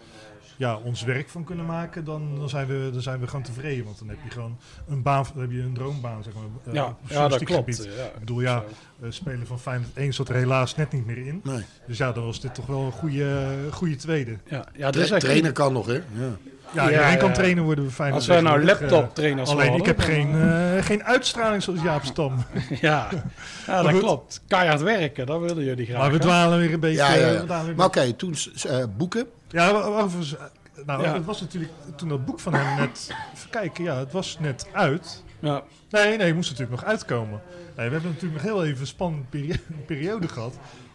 ja, 0.58 0.78
ons 0.78 1.04
werk 1.04 1.30
van 1.30 1.44
kunnen 1.44 1.66
maken, 1.66 2.04
dan, 2.04 2.36
dan, 2.38 2.50
zijn 2.50 2.68
we, 2.68 2.90
dan 2.94 3.02
zijn 3.02 3.20
we 3.20 3.28
gewoon 3.28 3.44
tevreden. 3.46 3.86
Want 3.86 4.00
dan 4.00 4.10
heb 4.10 4.18
je 4.24 4.30
gewoon 4.30 4.58
een 4.88 5.02
baan, 5.02 5.26
dan 5.34 5.42
heb 5.42 5.52
je 5.52 5.62
een 5.62 5.74
droombaan, 5.74 6.24
zeg 6.24 6.34
maar. 6.34 6.44
eh, 6.66 6.74
Ja, 6.74 7.28
dat 7.28 7.44
klopt. 7.44 7.84
Ja, 7.84 8.06
Ik 8.06 8.20
bedoel, 8.20 8.42
ja, 8.42 8.64
eh, 9.02 9.12
spelen 9.12 9.48
van 9.48 9.60
Feyenoord 9.60 9.92
1 9.98 10.14
zat 10.14 10.30
er 10.30 10.36
helaas 10.36 10.76
net 10.76 10.92
niet 10.92 11.06
meer 11.06 11.18
in. 11.18 11.42
Nee. 11.44 11.64
Dus 11.88 11.98
ja, 11.98 12.12
dan 12.12 12.26
was 12.26 12.40
dit 12.42 12.54
toch 12.56 12.66
wel 12.66 12.82
een 12.82 12.92
goede, 12.92 13.48
goede 13.72 13.96
tweede. 13.96 14.38
Ja, 14.50 14.66
ja, 14.76 14.90
Tra 14.90 15.18
trainer 15.18 15.52
kan 15.52 15.74
nog, 15.74 15.86
hè? 15.86 15.94
Ja. 15.94 16.38
Ja, 16.74 16.84
Ja, 16.84 16.90
iedereen 16.90 17.18
kan 17.18 17.28
ja. 17.28 17.34
trainer 17.34 17.64
worden 17.64 17.84
bij 17.84 17.94
Feyenoord. 17.94 18.20
Als 18.20 18.28
wij 18.30 18.42
nou 18.42 18.60
tegenwoordig. 18.62 18.92
laptop 18.92 19.16
trainers 19.16 19.50
Eh, 19.50 19.56
Alleen 19.56 19.74
ik 19.74 19.86
heb 19.86 20.00
geen, 20.00 20.42
eh, 20.42 20.84
geen 20.84 21.04
uitstraling 21.04 21.64
zoals 21.64 21.82
Jaap 21.82 22.04
Stam. 22.06 22.44
Ja, 22.82 23.08
ja 23.68 23.82
dat 23.82 23.92
goed. 23.92 24.00
klopt. 24.00 24.42
Keihard 24.48 24.82
werken, 24.82 25.26
dat 25.26 25.40
willen 25.40 25.64
jullie 25.64 25.86
graag. 25.86 25.98
Maar 25.98 26.12
we 26.12 26.18
dwalen 26.20 26.60
weer 26.60 26.74
een 26.74 26.80
beetje. 26.80 26.98
Ja, 26.98 27.14
ja, 27.14 27.26
eh, 27.26 27.34
ja. 27.34 27.40
we 27.40 27.46
dwalen 27.46 27.66
weer 27.66 27.76
Maar 27.76 27.86
oké, 27.86 28.14
toen 28.14 28.36
eh, 28.70 28.84
boeken. 28.98 29.28
Ja, 29.50 29.70
overigens, 29.72 30.36
eh, 30.38 30.42
nou, 30.86 31.04
Ja. 31.04 31.14
het 31.14 31.26
was 31.26 31.42
natuurlijk 31.42 31.72
toen 31.96 32.10
dat 32.10 32.26
boek 32.26 32.40
van 32.40 32.54
hem 32.54 32.80
net. 32.80 33.12
Even 33.36 33.50
kijken, 33.50 33.84
ja, 33.84 33.98
het 33.98 34.12
was 34.12 34.38
net 34.40 34.68
uit. 34.74 35.24
Ja, 35.40 35.62
Nee, 35.90 36.18
nee, 36.18 36.26
het 36.28 36.36
moest 36.36 36.50
natuurlijk 36.52 36.82
nog 36.82 36.90
uitkomen. 36.90 37.42
Nee, 37.78 37.88
we 37.88 37.94
hebben 37.94 38.12
natuurlijk 38.12 38.34
nog 38.44 38.52
heel 38.52 38.66
even 38.66 38.80
een 38.82 38.88
spannende 38.88 39.26
peri- 39.30 39.62
periode 39.86 40.28
gehad. 40.28 40.54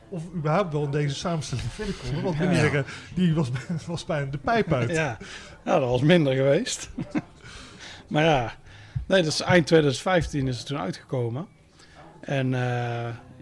Of 0.09 0.23
überhaupt 0.35 0.73
wel 0.73 0.85
in 0.85 0.91
deze 0.91 1.15
samenstelling 1.15 1.67
verder 1.73 1.95
konden. 1.95 2.23
Want 2.23 2.39
meneer, 2.39 2.85
die 3.15 3.35
was, 3.35 3.51
was 3.87 4.05
bijna 4.05 4.31
de 4.31 4.39
pijp 4.39 4.73
uit. 4.73 4.91
ja. 4.91 5.17
ja, 5.65 5.79
dat 5.79 5.89
was 5.89 6.01
minder 6.03 6.35
geweest. 6.35 6.91
maar 8.09 8.25
ja, 8.25 8.53
nee, 9.07 9.23
dat 9.23 9.33
is 9.33 9.41
eind 9.41 9.67
2015 9.67 10.49
is 10.49 10.59
het 10.59 10.67
toen 10.67 10.79
uitgekomen. 10.79 11.47
En 12.21 12.55
eh, 12.55 12.61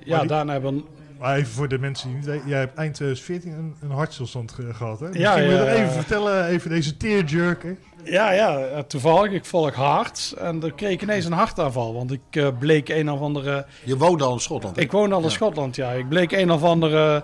ja, 0.04 0.18
die- 0.18 0.28
daarna 0.28 0.52
hebben 0.52 0.74
we... 0.76 0.84
Maar 1.18 1.36
even 1.36 1.52
voor 1.52 1.68
de 1.68 1.78
mensen 1.78 2.08
die 2.08 2.16
niet 2.16 2.26
weten. 2.26 2.48
Jij 2.48 2.58
hebt 2.58 2.78
eind 2.78 2.94
2014 2.94 3.52
een, 3.52 3.74
een 3.80 3.90
hartstilstand 3.96 4.52
ge- 4.52 4.74
gehad, 4.74 5.00
hè? 5.00 5.06
Ja, 5.06 5.12
Misschien 5.12 5.48
wil 5.48 5.58
je 5.58 5.64
ja, 5.64 5.70
even 5.70 5.84
ja. 5.86 5.90
vertellen, 5.92 6.46
even 6.46 6.70
deze 6.70 6.96
tearjerk, 6.96 7.62
hè? 7.62 7.74
Ja, 8.06 8.32
ja, 8.32 8.58
eh, 8.58 8.78
toevallig. 8.78 9.32
Ik 9.32 9.44
volg 9.44 9.74
hart. 9.74 10.34
En 10.38 10.60
dan 10.60 10.74
kreeg 10.74 10.92
ik 10.92 11.02
ineens 11.02 11.24
een 11.24 11.32
hartaanval. 11.32 11.94
Want 11.94 12.12
ik 12.12 12.20
eh, 12.30 12.48
bleek 12.58 12.88
een 12.88 13.10
of 13.10 13.20
andere... 13.20 13.66
Je 13.84 13.96
woonde 13.96 14.24
al 14.24 14.32
in 14.32 14.40
Schotland. 14.40 14.76
hè? 14.76 14.82
Ik 14.82 14.92
woon 14.92 15.12
al 15.12 15.22
in 15.22 15.30
Schotland, 15.30 15.76
ja. 15.76 15.90
Ik 15.90 16.08
bleek 16.08 16.32
een 16.32 16.50
of 16.50 16.62
andere 16.62 17.22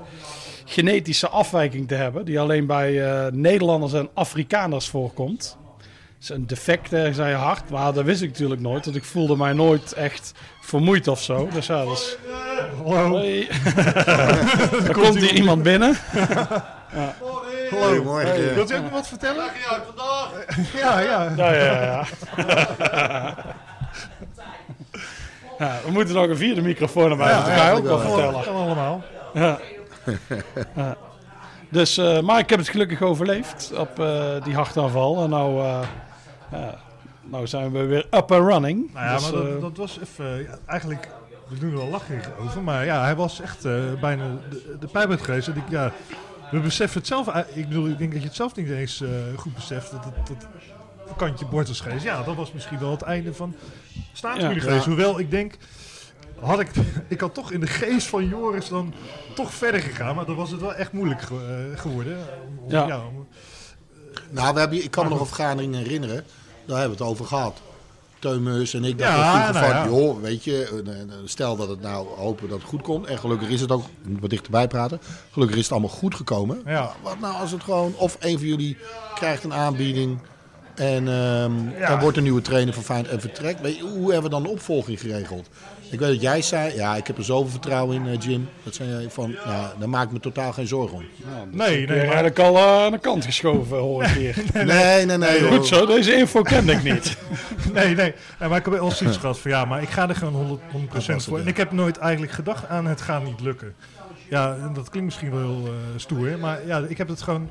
genetische 0.65 1.29
afwijking 1.29 1.89
te 1.89 1.95
hebben. 1.95 2.25
Die 2.25 2.41
alleen 2.41 2.67
bij 2.67 3.11
eh, 3.11 3.33
Nederlanders 3.33 3.93
en 3.93 4.09
Afrikaners 4.15 4.89
voorkomt. 4.89 5.57
Het 6.15 6.31
is 6.31 6.37
een 6.37 6.47
defect 6.47 6.93
ergens 6.93 7.19
aan 7.19 7.29
je 7.29 7.35
hart. 7.35 7.71
Maar 7.71 7.93
dat 7.93 8.05
wist 8.05 8.23
ik 8.23 8.29
natuurlijk 8.29 8.61
nooit. 8.61 8.85
Want 8.85 8.97
ik 8.97 9.05
voelde 9.05 9.37
mij 9.37 9.53
nooit 9.53 9.93
echt 9.93 10.33
vermoeid 10.61 11.09
of 11.09 11.23
zo. 11.23 11.49
Dus 11.53 11.67
ja, 11.67 11.85
dat 11.85 11.93
is... 11.93 12.17
Hallo. 12.85 13.09
Hoi. 13.09 13.49
er 14.89 14.93
komt 14.93 15.19
hier 15.19 15.35
iemand 15.35 15.63
binnen. 15.63 15.97
Hallo. 17.73 17.87
Goedemorgen. 17.87 18.29
Hey, 18.31 18.55
Wilt 18.55 18.71
u 18.71 18.75
ook 18.77 18.83
nog 18.83 18.91
wat 18.91 19.09
vertellen? 19.09 19.45
Ja, 20.75 21.01
ja. 21.01 21.33
Ja, 21.37 21.53
ja, 21.53 21.83
ja. 21.83 22.05
ja. 25.59 25.79
We 25.85 25.91
moeten 25.91 26.15
nog 26.15 26.29
een 26.29 26.37
vierde 26.37 26.63
microfoon 26.63 27.11
erbij. 27.11 27.29
Ja, 27.29 27.37
dat 27.37 27.47
ga 27.53 27.69
je 27.71 27.77
ook 27.77 27.85
wel 27.85 27.99
vertellen. 27.99 28.43
Kan 28.45 28.55
allemaal. 28.55 29.03
Ja. 29.35 29.59
Ja. 30.77 30.97
Dus, 31.71 31.99
eh, 31.99 32.21
maar 32.21 32.39
ik 32.39 32.51
heb 32.51 32.59
het 32.59 32.69
gelukkig 32.69 33.03
overleefd 33.03 33.73
op 33.77 33.99
eh, 33.99 34.45
die 34.45 34.55
hartaanval. 34.55 35.23
En 35.23 35.31
nou, 35.31 35.61
eh, 35.61 35.81
ja, 36.51 36.75
nou 37.23 37.47
zijn 37.47 37.73
we 37.73 37.85
weer 37.85 38.07
up 38.11 38.33
and 38.33 38.49
running. 38.49 38.91
Nou 38.95 39.07
ja, 39.07 39.15
Dus, 39.15 39.31
maar 39.31 39.43
dat, 39.43 39.61
dat 39.61 39.77
was 39.77 39.99
even... 40.03 40.43
ja, 40.43 40.59
eigenlijk, 40.67 41.09
we 41.49 41.59
doen 41.59 41.71
er 41.71 41.77
wel 41.77 41.89
lachen 41.89 42.21
over. 42.41 42.63
Maar 42.63 42.85
ja, 42.85 43.03
hij 43.03 43.17
was 43.17 43.41
echt 43.41 43.65
eh, 43.65 43.73
bijna 44.01 44.25
de, 44.51 44.77
de 44.81 44.87
pijp 44.87 45.11
uit 45.11 45.23
geweest. 45.23 45.49
En 45.49 45.57
ik, 45.57 45.63
ja, 45.69 45.91
we 46.53 46.61
beseffen 46.61 46.99
het 46.99 47.07
zelf... 47.09 47.29
ei- 47.29 47.45
Ik 47.55 47.69
bedoel, 47.69 47.87
ik 47.89 47.99
denk 47.99 48.13
dat 48.13 48.21
je 48.21 48.27
het 48.27 48.37
zelf 48.37 48.55
niet 48.57 48.71
eens 48.71 49.01
eh, 49.01 49.09
goed 49.37 49.55
beseft. 49.55 49.91
Dat, 49.91 50.03
dat, 50.05 50.27
dat 50.27 51.17
kantje 51.17 51.47
bord 51.47 51.69
was 51.69 51.81
geweest. 51.81 52.05
Ja, 52.05 52.23
dat 52.23 52.35
was 52.37 52.53
misschien 52.53 52.79
wel 52.79 52.91
het 52.91 53.03
einde 53.03 53.35
van 53.35 53.55
staatsmuur 54.13 54.55
Ja. 54.55 54.61
geweest. 54.61 54.85
Hoewel, 54.85 55.19
ik 55.19 55.31
denk... 55.31 55.55
Had 56.41 56.61
ik, 56.61 56.71
ik 57.09 57.21
had 57.21 57.35
toch 57.35 57.53
in 57.53 57.61
de 57.61 57.67
geest 57.67 58.07
van 58.07 58.29
Joris 58.29 58.69
dan 58.69 58.95
toch 59.35 59.55
verder 59.55 59.81
gegaan. 59.81 60.15
Maar 60.15 60.25
dan 60.27 60.37
was 60.37 60.51
het 60.51 60.61
wel 60.61 60.75
echt 60.75 60.93
moeilijk 60.93 61.23
ge- 61.23 61.69
eh, 61.75 61.81
geworden. 61.81 62.17
Om- 62.49 62.59
om- 62.65 62.71
Ja. 62.71 62.87
ja, 62.87 62.99
om- 63.07 63.27
Nou, 64.31 64.55
we 64.55 64.61
hebben, 64.61 64.85
ik 64.85 64.91
kan 64.91 65.05
me 65.05 65.11
nog 65.11 65.21
een 65.21 65.27
vergadering 65.27 65.75
herinneren. 65.75 66.25
Daar 66.67 66.79
hebben 66.79 66.99
we 66.99 67.05
het 67.05 67.13
over 67.13 67.25
gehad. 67.27 67.61
En 68.25 68.85
ik 68.85 68.99
dachten 68.99 69.19
Ja, 69.19 69.51
nou 69.51 69.65
van, 69.65 69.69
ja. 69.69 69.87
joh, 69.87 70.21
weet 70.21 70.45
je, 70.45 70.83
eh, 70.87 71.17
stel 71.25 71.57
dat 71.57 71.69
het 71.69 71.81
nou, 71.81 72.07
hopen 72.17 72.49
dat 72.49 72.59
het 72.59 72.69
goed 72.69 72.83
komt. 72.83 73.07
En 73.07 73.19
gelukkig 73.19 73.49
is 73.49 73.61
het 73.61 73.71
ook, 73.73 73.85
ik 73.85 74.09
moet 74.09 74.21
wat 74.21 74.31
dichterbij 74.31 74.69
praten, 74.69 75.01
gelukkig 75.33 75.57
is 75.57 75.63
het 75.63 75.73
allemaal 75.73 75.91
goed 75.91 76.15
gekomen. 76.15 76.63
Ja. 76.67 76.93
Wat 77.03 77.21
nou 77.21 77.35
als 77.35 77.51
het 77.51 77.63
gewoon, 77.63 77.95
of 77.97 78.17
een 78.21 78.39
van 78.39 78.47
jullie 78.47 78.77
krijgt 79.15 79.45
een 79.45 79.55
aanbieding 79.55 80.19
En 80.75 81.07
er 81.79 82.01
wordt 82.01 82.17
een 82.17 82.23
nieuwe 82.23 82.41
trainer 82.41 82.75
van 82.75 82.83
Feyenoord 82.83 83.13
en 83.13 83.21
vertrekt. 83.21 83.61
Weet 83.61 83.77
je, 83.77 83.83
hoe 83.83 84.13
hebben 84.13 84.31
we 84.31 84.37
dan 84.37 84.43
de 84.43 84.49
opvolging 84.49 85.01
geregeld? 85.01 85.49
Ik 85.93 85.99
weet 85.99 86.09
dat 86.13 86.21
jij 86.21 86.43
zei, 86.43 86.75
ja, 86.75 86.97
ik 86.97 87.07
heb 87.07 87.19
er 87.19 87.25
zoveel 87.25 87.51
vertrouwen 87.51 87.97
in, 87.97 88.07
eh, 88.07 88.21
Jim. 88.21 88.49
Dat 88.63 88.75
zei 88.75 88.89
jij 88.89 89.11
van, 89.11 89.35
ja, 89.45 89.73
daar 89.79 89.89
maak 89.89 90.07
ik 90.07 90.13
me 90.13 90.21
totaal 90.21 90.53
geen 90.53 90.67
zorgen 90.67 90.97
om. 90.97 91.05
Nee, 91.51 91.69
Ik 91.69 91.77
nee, 91.77 91.87
ben 91.87 91.97
maar- 91.97 92.05
eigenlijk 92.05 92.39
al 92.39 92.57
eh, 92.57 92.85
aan 92.85 92.91
de 92.93 92.99
kant 92.99 93.25
geschoven, 93.25 93.77
hoor 93.79 94.03
ik 94.03 94.09
hier. 94.09 94.37
Nee, 94.67 95.07
nee, 95.07 95.17
nee. 95.19 95.43
Goed 95.43 95.67
zo, 95.67 95.87
deze 95.87 96.15
info 96.17 96.43
kende 96.43 96.73
ik 96.73 96.83
niet. 96.83 97.17
Nee, 97.73 97.95
nee. 97.95 98.15
Ja, 98.41 98.49
maar 98.49 98.59
ik 98.59 98.65
heb 98.65 98.75
wel 98.75 98.91
zoiets 98.91 99.17
gehad 99.17 99.39
van 99.39 99.51
ja, 99.51 99.65
maar 99.65 99.83
ik 99.83 99.89
ga 99.89 100.09
er 100.09 100.15
gewoon 100.17 100.61
100%, 100.73 100.73
100% 100.73 101.15
het, 101.15 101.25
voor. 101.25 101.37
ja. 101.37 101.43
En 101.43 101.49
ik 101.49 101.57
heb 101.57 101.73
nooit 101.73 101.97
eigenlijk 101.99 102.33
gedacht 102.33 102.69
aan 102.69 102.87
het 102.87 103.01
gaat 103.01 103.25
niet 103.25 103.41
lukken. 103.41 103.75
Ja, 104.29 104.57
en 104.63 104.71
dat 104.75 104.89
klinkt 104.91 105.05
misschien 105.09 105.31
wel 105.31 105.41
heel 105.41 105.65
eh, 105.67 105.73
stoer, 105.97 106.39
maar 106.39 106.67
ja, 106.67 106.83
ik 106.89 106.99
heb 106.99 107.09
het 107.09 107.23
gewoon. 107.23 107.49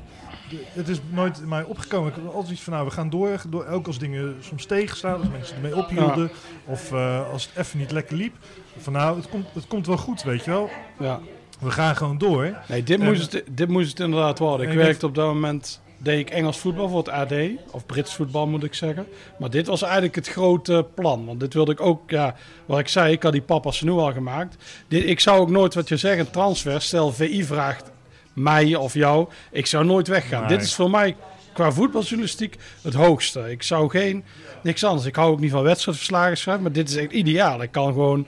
Het 0.72 0.88
is 0.88 0.98
nooit 1.10 1.38
in 1.40 1.48
mij 1.48 1.62
opgekomen. 1.62 2.08
Ik 2.08 2.14
heb 2.14 2.26
altijd 2.34 2.52
iets 2.52 2.62
van 2.62 2.72
nou, 2.72 2.84
we 2.86 2.90
gaan 2.92 3.10
door, 3.10 3.42
door. 3.48 3.66
Ook 3.66 3.86
als 3.86 3.98
dingen 3.98 4.36
soms 4.40 4.66
tegenstaan, 4.66 5.18
als 5.20 5.28
mensen 5.30 5.56
ermee 5.56 5.76
ophielden. 5.76 6.30
Of 6.64 6.92
eh, 6.92 7.30
als 7.30 7.48
het 7.52 7.66
even 7.66 7.78
niet 7.78 7.90
lekker 7.90 8.16
liep. 8.16 8.34
Van 8.78 8.92
nou, 8.92 9.16
het 9.16 9.28
komt, 9.28 9.46
het 9.52 9.66
komt 9.66 9.86
wel 9.86 9.96
goed, 9.96 10.22
weet 10.22 10.44
je 10.44 10.50
wel. 10.50 10.70
Ja. 10.98 11.20
We 11.60 11.70
gaan 11.70 11.96
gewoon 11.96 12.18
door. 12.18 12.56
Nee, 12.68 12.82
dit 12.82 13.00
En- 13.00 13.06
moest, 13.06 13.32
het, 13.32 13.44
dit 13.50 13.68
moest 13.68 13.88
het 13.90 14.00
inderdaad 14.00 14.38
worden. 14.38 14.68
Ik 14.68 14.76
werkte 14.76 15.06
op 15.06 15.14
dat 15.14 15.26
moment, 15.26 15.80
deed 15.98 16.18
ik 16.18 16.30
Engels 16.30 16.58
voetbal 16.58 16.88
voor 16.88 16.98
het 16.98 17.08
AD. 17.08 17.32
Of 17.70 17.86
Brits 17.86 18.14
voetbal 18.14 18.46
moet 18.46 18.64
ik 18.64 18.74
zeggen. 18.74 19.06
Maar 19.38 19.50
dit 19.50 19.66
was 19.66 19.82
eigenlijk 19.82 20.14
het 20.14 20.28
grote 20.28 20.86
plan. 20.94 21.26
Want 21.26 21.40
dit 21.40 21.54
wilde 21.54 21.72
ik 21.72 21.80
ook, 21.80 22.10
ja, 22.10 22.34
wat 22.66 22.78
ik 22.78 22.88
zei, 22.88 23.12
ik 23.12 23.22
had 23.22 23.32
die 23.32 23.42
papas 23.42 23.80
nu 23.80 23.90
al 23.90 24.12
gemaakt. 24.12 24.56
Dit, 24.88 25.06
ik 25.08 25.20
zou 25.20 25.40
ook 25.40 25.50
nooit 25.50 25.74
wat 25.74 25.88
je 25.88 25.96
zegt, 25.96 26.18
een 26.18 26.30
transfer. 26.30 26.82
Stel 26.82 27.12
VI 27.12 27.44
vraagt 27.44 27.90
mij 28.32 28.74
of 28.74 28.94
jou. 28.94 29.28
Ik 29.50 29.66
zou 29.66 29.84
nooit 29.84 30.08
weggaan. 30.08 30.40
Nee. 30.40 30.48
Dit 30.48 30.62
is 30.66 30.74
voor 30.74 30.90
mij 30.90 31.16
qua 31.52 31.72
voetbaljournalistiek 31.72 32.56
het 32.82 32.94
hoogste. 32.94 33.50
Ik 33.50 33.62
zou 33.62 33.90
geen, 33.90 34.24
niks 34.62 34.84
anders. 34.84 35.06
Ik 35.06 35.16
hou 35.16 35.32
ook 35.32 35.40
niet 35.40 35.50
van 35.50 35.62
wedstrijdverslagen 35.62 36.36
schrijven. 36.36 36.62
Maar 36.62 36.72
dit 36.72 36.88
is 36.88 36.96
echt 36.96 37.12
ideaal. 37.12 37.62
Ik 37.62 37.72
kan 37.72 37.86
gewoon, 37.92 38.26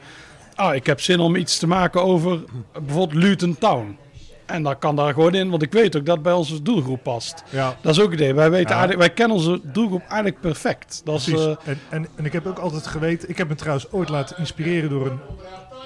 ah, 0.54 0.74
ik 0.74 0.86
heb 0.86 1.00
zin 1.00 1.20
om 1.20 1.36
iets 1.36 1.58
te 1.58 1.66
maken 1.66 2.02
over 2.02 2.44
bijvoorbeeld 2.84 3.22
Luton 3.22 3.58
Town. 3.58 3.98
En 4.46 4.62
dan 4.62 4.78
kan 4.78 4.96
daar 4.96 5.12
gewoon 5.12 5.34
in, 5.34 5.50
want 5.50 5.62
ik 5.62 5.72
weet 5.72 5.96
ook 5.96 6.06
dat 6.06 6.22
bij 6.22 6.32
onze 6.32 6.62
doelgroep 6.62 7.02
past. 7.02 7.42
Ja, 7.50 7.76
Dat 7.80 7.92
is 7.96 8.00
ook 8.02 8.10
het 8.10 8.20
idee. 8.20 8.34
Wij, 8.34 8.50
weten 8.50 8.68
Ja. 8.70 8.76
eigenlijk- 8.78 8.98
wij 9.06 9.10
kennen 9.10 9.36
onze 9.36 9.60
doelgroep 9.62 10.00
eigenlijk 10.00 10.40
perfect. 10.40 11.00
Dat 11.04 11.20
is, 11.20 11.28
eh, 11.28 11.46
en, 11.64 11.78
en, 11.88 12.06
en 12.16 12.24
ik 12.24 12.32
heb 12.32 12.46
ook 12.46 12.58
altijd 12.58 12.86
geweten. 12.86 13.28
Ik 13.28 13.38
heb 13.38 13.48
me 13.48 13.54
trouwens 13.54 13.90
ooit 13.92 14.08
laten 14.08 14.38
inspireren 14.38 14.90
door 14.90 15.06
een 15.06 15.18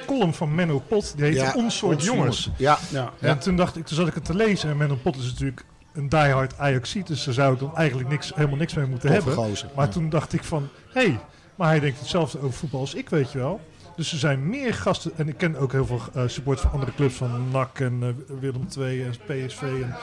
column 0.09 0.35
van 0.35 0.55
Menno 0.55 0.79
Pot. 0.89 1.13
Die 1.17 1.25
heet 1.25 1.35
Ja, 1.35 1.53
Ons 1.57 1.77
soort 1.77 2.05
jongens. 2.05 2.51
Ja, 2.57 2.79
ja. 2.91 3.13
En 3.21 3.39
toen 3.39 3.57
dacht 3.57 3.77
ik, 3.77 3.87
toen 3.87 3.97
zat 3.97 4.07
ik 4.09 4.15
het 4.15 4.25
te 4.25 4.35
lezen 4.35 4.71
en 4.71 4.77
Menno 4.77 4.95
Pot 5.03 5.17
is 5.17 5.25
natuurlijk 5.31 5.65
een 5.93 6.09
diehard 6.09 6.59
Ajaxiet, 6.59 7.07
dus 7.07 7.25
daar 7.25 7.35
zou 7.35 7.53
ik 7.53 7.59
dan 7.61 7.77
eigenlijk 7.77 8.09
niks, 8.09 8.33
helemaal 8.35 8.57
niks 8.59 8.75
mee 8.75 8.87
moeten 8.87 9.09
toffe 9.11 9.29
hebben. 9.29 9.45
gozer. 9.45 9.69
Maar 9.77 9.87
Ja. 9.87 9.93
toen 9.93 10.09
dacht 10.11 10.33
ik 10.33 10.45
van, 10.45 10.69
hé, 10.93 11.01
hey, 11.03 11.21
maar 11.55 11.69
hij 11.69 11.81
denkt 11.81 11.99
hetzelfde 11.99 12.39
over 12.41 12.53
voetbal 12.59 12.81
als 12.81 12.95
ik, 12.95 13.09
weet 13.09 13.33
je 13.33 13.39
wel. 13.39 13.61
Dus 13.97 14.13
er 14.13 14.19
zijn 14.19 14.49
meer 14.49 14.75
gasten, 14.75 15.13
en 15.17 15.29
ik 15.29 15.37
ken 15.37 15.57
ook 15.57 15.73
heel 15.73 15.87
veel 15.87 16.01
eh 16.15 16.23
supporters 16.27 16.63
van 16.67 16.73
andere 16.75 16.95
clubs, 16.95 17.15
van 17.15 17.49
NAC 17.53 17.81
en 17.81 17.99
eh, 18.03 18.37
Willem 18.41 18.67
II 18.79 19.03
en 19.03 19.11
PSV 19.11 19.63
en 19.63 19.95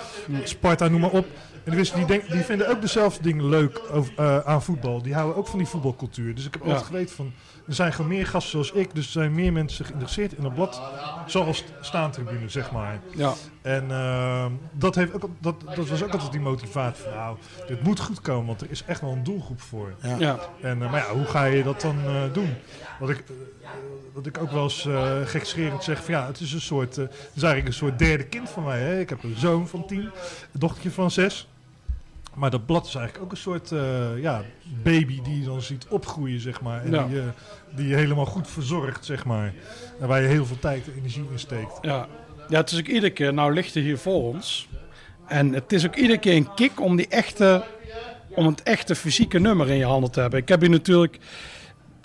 Sparta, 0.43 0.88
noem 0.88 1.01
maar 1.01 1.10
op. 1.12 1.26
En 1.64 1.72
die, 1.72 1.76
wisten- 1.80 1.97
die, 1.97 2.08
denk, 2.08 2.32
die 2.32 2.41
vinden 2.41 2.70
ook 2.70 2.82
dezelfde 2.82 3.24
dingen 3.24 3.49
leuk 3.49 3.82
over, 3.91 4.14
eh, 4.18 4.39
aan 4.39 4.62
voetbal. 4.64 5.01
Die 5.01 5.14
houden 5.14 5.36
ook 5.38 5.47
van 5.47 5.58
die 5.60 5.68
voetbalcultuur. 5.68 6.36
Dus 6.36 6.45
ik 6.45 6.53
heb 6.53 6.62
Ja. 6.64 6.68
altijd 6.68 6.86
geweten 6.88 7.16
van, 7.16 7.34
er 7.68 7.74
zijn 7.74 7.93
gewoon 7.93 8.11
meer 8.11 8.28
gasten 8.28 8.51
zoals 8.51 8.72
ik, 8.72 8.95
dus 8.95 9.05
er 9.05 9.11
zijn 9.11 9.34
meer 9.34 9.53
mensen 9.53 9.86
geïnteresseerd 9.86 10.34
in 10.34 10.43
een 10.43 10.53
blad, 10.53 10.82
zoals 11.26 11.63
staantribune, 11.82 12.49
zeg 12.49 12.72
maar. 12.72 12.99
ja. 13.16 13.34
En 13.61 13.91
ehm, 13.91 14.51
dat, 14.72 14.95
heeft 14.95 15.13
ook, 15.13 15.30
dat, 15.39 15.55
dat 15.76 15.88
was 15.88 16.03
ook 16.03 16.11
altijd 16.11 16.32
die 16.32 16.41
motivatie 16.41 17.03
van, 17.03 17.13
nou, 17.13 17.38
dit 17.68 17.84
moet 17.84 17.99
goed 17.99 18.22
komen, 18.22 18.45
want 18.45 18.61
er 18.61 18.72
is 18.72 18.84
echt 18.86 19.01
wel 19.01 19.11
een 19.11 19.24
doelgroep 19.24 19.61
voor. 19.61 19.93
Ja. 20.01 20.16
ja. 20.20 20.39
En, 20.61 20.82
eh, 20.82 20.91
maar 20.91 20.99
ja, 21.07 21.13
hoe 21.13 21.26
ga 21.26 21.43
je 21.43 21.63
dat 21.63 21.82
dan 21.82 21.97
eh, 22.05 22.22
doen? 22.34 22.53
Wat 22.99 23.09
ik, 23.09 23.18
eh, 23.18 23.70
wat 24.13 24.26
ik 24.26 24.38
ook 24.38 24.51
wel 24.51 24.63
eens 24.63 24.86
eh 24.86 25.22
gekscherend 25.26 25.84
zeg, 25.84 26.03
van 26.03 26.13
ja, 26.13 26.28
het 26.28 26.39
is 26.39 26.53
een 26.53 26.61
soort, 26.61 26.97
eh, 26.97 27.03
het 27.03 27.32
is 27.34 27.43
eigenlijk 27.43 27.68
een 27.68 27.80
soort 27.80 27.99
derde 27.99 28.24
kind 28.24 28.49
van 28.49 28.63
mij. 28.63 28.80
Hè? 28.80 28.99
Ik 28.99 29.09
heb 29.09 29.24
een 29.24 29.36
zoon 29.38 29.68
van 29.68 29.88
tien, 29.88 30.01
een 30.01 30.59
dochtertje 30.59 30.91
van 30.91 31.11
zes. 31.11 31.47
Maar 32.36 32.50
dat 32.52 32.66
blad 32.66 32.86
is 32.86 32.96
eigenlijk 32.96 33.26
ook 33.26 33.32
een 33.32 33.38
soort 33.38 33.72
eh, 33.72 34.22
ja, 34.22 34.42
baby 34.84 35.22
die 35.22 35.40
je 35.40 35.46
dan 35.46 35.62
ziet 35.62 35.86
opgroeien, 35.90 36.40
zeg 36.40 36.62
maar. 36.62 36.84
En 36.84 36.92
Ja. 36.92 37.08
die, 37.08 37.20
eh, 37.20 37.26
die 37.76 37.88
je 37.88 37.96
helemaal 37.96 38.26
goed 38.26 38.48
verzorgt, 38.50 39.06
zeg 39.06 39.26
maar. 39.26 39.54
En 40.00 40.08
waar 40.08 40.22
je 40.22 40.28
heel 40.28 40.46
veel 40.46 40.60
tijd 40.60 40.86
en 40.88 40.94
energie 40.98 41.26
in 41.32 41.40
steekt. 41.40 41.78
Ja. 41.82 42.08
ja, 42.50 42.58
het 42.60 42.72
is 42.72 42.80
ook 42.80 42.86
iedere 42.88 43.10
keer, 43.14 43.34
nou 43.34 43.54
ligt 43.54 43.74
hij 43.74 43.84
hier 43.84 43.98
voor 43.98 44.24
ons. 44.34 44.68
En 45.28 45.54
het 45.54 45.74
is 45.74 45.86
ook 45.86 45.96
iedere 45.96 46.20
keer 46.20 46.36
een 46.36 46.54
kick 46.54 46.82
om 46.82 46.96
die 46.96 47.08
echte, 47.08 47.64
om 48.30 48.46
het 48.46 48.64
echte 48.64 48.96
fysieke 48.96 49.40
nummer 49.40 49.70
in 49.70 49.78
je 49.78 49.86
handen 49.86 50.12
te 50.12 50.20
hebben. 50.20 50.40
Ik 50.40 50.48
heb 50.48 50.62
hier 50.62 50.70
natuurlijk, 50.70 51.18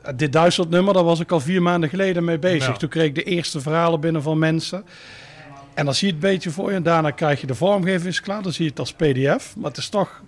eh, 0.03 0.13
dit 0.17 0.33
Duitsland 0.33 0.71
nummer, 0.71 0.95
daar 0.95 1.05
was 1.05 1.21
ik 1.21 1.31
al 1.33 1.41
vier 1.41 1.63
maanden 1.63 1.89
geleden 1.89 2.25
mee 2.25 2.39
bezig. 2.39 2.67
Ja. 2.67 2.73
Toen 2.77 2.89
kreeg 2.89 3.07
ik 3.07 3.15
de 3.15 3.23
eerste 3.23 3.61
verhalen 3.61 4.01
binnen 4.01 4.23
van 4.23 4.39
mensen. 4.39 4.85
En 5.75 5.85
dan 5.85 5.95
zie 5.95 6.09
je 6.09 6.15
het 6.15 6.25
een 6.25 6.31
beetje 6.31 6.51
voor 6.51 6.71
je. 6.71 6.77
En 6.77 6.83
daarna 6.83 7.11
krijg 7.11 7.41
je 7.41 7.47
de 7.47 7.55
vormgeving 7.55 8.07
is 8.09 8.21
klaar. 8.21 8.43
Dan 8.43 8.53
zie 8.53 8.65
je 8.65 8.71
het 8.71 8.79
als 8.79 8.93
pdf. 8.93 9.55
Maar 9.57 9.69
het 9.71 9.77
is 9.79 9.89
toch, 9.89 10.23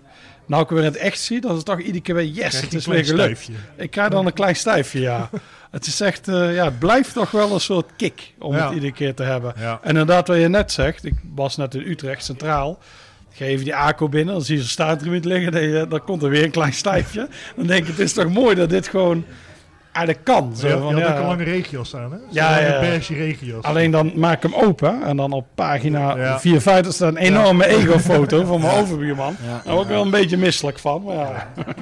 nou 0.45 0.63
ik 0.63 0.69
weer 0.69 0.79
in 0.79 0.85
het 0.85 0.95
echt 0.95 1.19
zie, 1.19 1.41
dan 1.41 1.51
is 1.51 1.57
het 1.57 1.65
toch 1.65 1.79
iedere 1.79 2.01
keer 2.01 2.15
weer 2.15 2.25
yes, 2.25 2.61
het 2.61 2.71
een 2.73 2.79
is 2.79 2.85
weer 2.85 3.05
gelukt. 3.05 3.49
Ik 3.75 3.91
krijg 3.91 4.09
dan 4.09 4.25
een 4.25 4.33
klein 4.33 4.55
stijfje, 4.55 4.99
ja. 4.99 5.29
het 5.71 5.85
is 5.85 6.01
echt, 6.01 6.27
eh, 6.27 6.55
ja, 6.55 6.63
het 6.65 6.79
blijft 6.79 7.13
toch 7.13 7.31
wel 7.31 7.53
een 7.53 7.59
soort 7.59 7.89
kick 7.97 8.33
om 8.39 8.55
Ja. 8.55 8.65
het 8.65 8.73
iedere 8.73 8.91
keer 8.93 9.13
te 9.13 9.23
hebben. 9.23 9.53
Ja. 9.59 9.79
En 9.81 9.89
inderdaad, 9.89 10.27
wat 10.27 10.37
je 10.37 10.47
net 10.47 10.71
zegt, 10.71 11.05
ik 11.05 11.13
was 11.35 11.57
net 11.57 11.75
in 11.75 11.81
Utrecht 11.81 12.23
Centraal. 12.25 12.79
Geef 13.35 13.63
die 13.63 13.75
ACO 13.75 14.09
binnen, 14.09 14.33
dan 14.33 14.43
zie 14.43 14.55
je 14.55 14.61
zo'n 14.61 14.69
staartgebied 14.69 15.25
liggen. 15.25 15.51
Dan, 15.51 15.61
je- 15.61 15.85
dan 15.89 16.03
komt 16.03 16.23
er 16.23 16.29
weer 16.29 16.43
een 16.43 16.51
klein 16.51 16.73
stijfje. 16.73 17.27
Dan 17.55 17.67
denk 17.67 17.81
ik, 17.81 17.87
het 17.87 17.99
is 17.99 18.13
toch 18.13 18.29
mooi 18.33 18.55
dat 18.55 18.69
dit 18.69 18.87
gewoon 18.87 19.25
eigenlijk 19.93 20.25
kan. 20.25 20.55
Zo 20.55 20.67
Je, 20.67 20.73
je 20.73 20.79
van, 20.79 20.93
had 20.93 21.01
ja, 21.01 21.11
ook 21.13 21.19
een 21.19 21.25
lange 21.27 21.43
regio 21.43 21.83
staan, 21.83 22.11
hè? 22.11 22.17
Zo'n 22.17 22.27
Ja, 22.29 22.59
ja. 22.59 22.79
beige 22.79 23.13
regio's. 23.13 23.63
Alleen 23.63 23.91
dan 23.91 24.11
maak 24.15 24.43
ik 24.43 24.51
hem 24.51 24.61
open 24.67 25.03
en 25.03 25.17
dan 25.17 25.31
op 25.31 25.45
pagina 25.55 26.17
Ja. 26.17 26.39
54 26.39 26.93
staat 26.93 27.09
een 27.09 27.17
enorme 27.17 27.67
ego-foto 27.67 28.43
van 28.45 28.61
mijn 28.61 28.77
overbuurman. 28.77 29.35
Ja. 29.45 29.61
Daar 29.63 29.73
word 29.73 29.85
ik 29.85 29.91
wel 29.91 30.01
een 30.01 30.09
beetje 30.11 30.37
misselijk 30.37 30.79
van. 30.79 31.03
Maar 31.03 31.15
ja. 31.15 31.47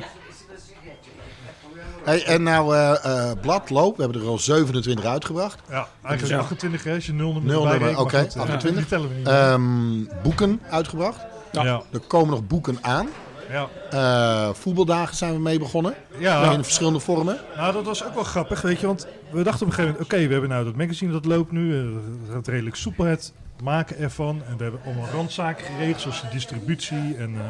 Hey, 2.03 2.24
en 2.26 2.43
nou, 2.43 2.76
eh 2.76 3.05
eh 3.05 3.32
blad, 3.41 3.70
loop, 3.70 3.95
we 3.97 4.03
hebben 4.03 4.22
er 4.22 4.28
al 4.28 4.38
27 4.39 5.05
uitgebracht. 5.05 5.59
Ja, 5.70 5.88
eigenlijk 6.03 6.36
Ja. 6.38 6.39
28 6.39 6.84
hè, 6.84 6.93
als 6.93 7.05
je 7.05 7.14
nul 7.14 7.34
nummer 7.34 7.57
oké, 7.99 8.20
goed, 8.20 8.36
eh, 8.36 8.41
28. 8.41 8.72
Die 8.76 8.86
tellen 8.86 9.09
we 9.09 9.16
niet. 9.16 9.28
Ehm, 9.28 10.22
boeken 10.24 10.62
uitgebracht. 10.70 11.18
Ja. 11.51 11.64
ja, 11.64 11.82
Er 11.91 11.99
komen 11.99 12.30
nog 12.30 12.47
boeken 12.47 12.78
aan. 12.82 13.07
Ja. 13.52 13.68
Eh, 13.91 14.54
voetbaldagen 14.54 15.16
zijn 15.16 15.34
we 15.34 15.39
mee 15.39 15.60
begonnen. 15.60 15.93
Ja, 16.18 16.52
In 16.52 16.64
verschillende 16.64 16.99
vormen. 16.99 17.38
nou 17.56 17.74
dat 17.74 17.86
was 17.86 18.06
ook 18.06 18.14
wel 18.14 18.24
grappig, 18.24 18.62
weet 18.62 18.80
je, 18.80 18.88
want 18.88 19.08
we 19.32 19.43
dachten 19.43 19.62
op 19.66 19.68
een 19.68 19.74
gegeven 19.78 19.91
moment, 19.99 20.14
oké, 20.14 20.26
we 20.28 20.32
hebben 20.32 20.49
nou 20.49 20.66
dat 20.66 20.76
magazine 20.76 21.12
dat 21.12 21.26
loopt 21.26 21.52
nu, 21.52 21.78
eh, 21.80 21.86
het 22.24 22.34
gaat 22.34 22.47
redelijk 22.47 22.76
soepel 22.76 23.06
het 23.06 23.34
maken 23.64 23.97
ervan 23.97 24.41
en 24.47 24.58
we 24.58 24.64
hebben 24.64 24.82
allemaal 24.86 25.08
randzaken 25.14 25.66
geregeld, 25.66 26.02
zoals 26.02 26.22
de 26.22 26.28
distributie 26.32 27.16
en 27.18 27.34
eh, 27.36 27.41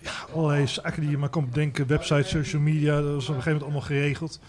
ja, 0.00 0.10
allerlei 0.34 0.66
zaken 0.66 1.00
die 1.00 1.10
je 1.10 1.18
maar 1.18 1.28
kan 1.28 1.44
bedenken, 1.48 1.86
websites, 1.86 2.30
social 2.30 2.62
media, 2.62 3.00
dat 3.00 3.04
was 3.14 3.28
op 3.28 3.34
een 3.36 3.42
gegeven 3.42 3.44
moment 3.44 3.62
allemaal 3.62 3.80
geregeld. 3.80 4.40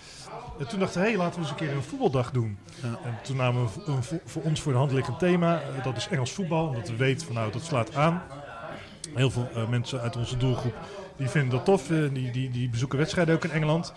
En 0.59 0.67
toen 0.67 0.79
dachten 0.79 1.01
we, 1.01 1.07
hé, 1.09 1.17
laten 1.17 1.33
we 1.35 1.39
eens 1.41 1.49
een 1.49 1.55
keer 1.55 1.71
een 1.75 1.83
voetbaldag 1.83 2.31
doen. 2.31 2.57
Ja. 2.81 2.87
En 3.05 3.17
toen 3.23 3.35
namen 3.37 3.63
we 3.63 3.91
een 3.91 4.03
vo- 4.03 4.19
voor 4.25 4.41
ons 4.41 4.61
voor 4.61 4.71
de 4.71 4.77
hand 4.77 4.91
liggend 4.91 5.19
thema, 5.19 5.61
dat 5.83 5.97
is 5.97 6.07
Engels 6.07 6.31
voetbal, 6.31 6.67
omdat 6.67 6.89
we 6.89 6.95
weten 6.95 7.25
van 7.25 7.35
nou, 7.35 7.51
dat 7.51 7.63
slaat 7.63 7.95
aan. 7.95 8.21
Heel 9.13 9.29
veel 9.31 9.47
eh, 9.55 9.67
mensen 9.67 10.01
uit 10.01 10.15
onze 10.17 10.37
doelgroep 10.37 10.73
die 11.17 11.27
vinden 11.29 11.49
dat 11.51 11.65
tof. 11.65 11.91
eh, 11.91 11.97
die, 12.13 12.31
die, 12.31 12.49
die 12.49 12.69
bezoeken 12.69 12.97
wedstrijden 12.97 13.35
ook 13.35 13.43
in 13.43 13.51
Engeland. 13.51 13.93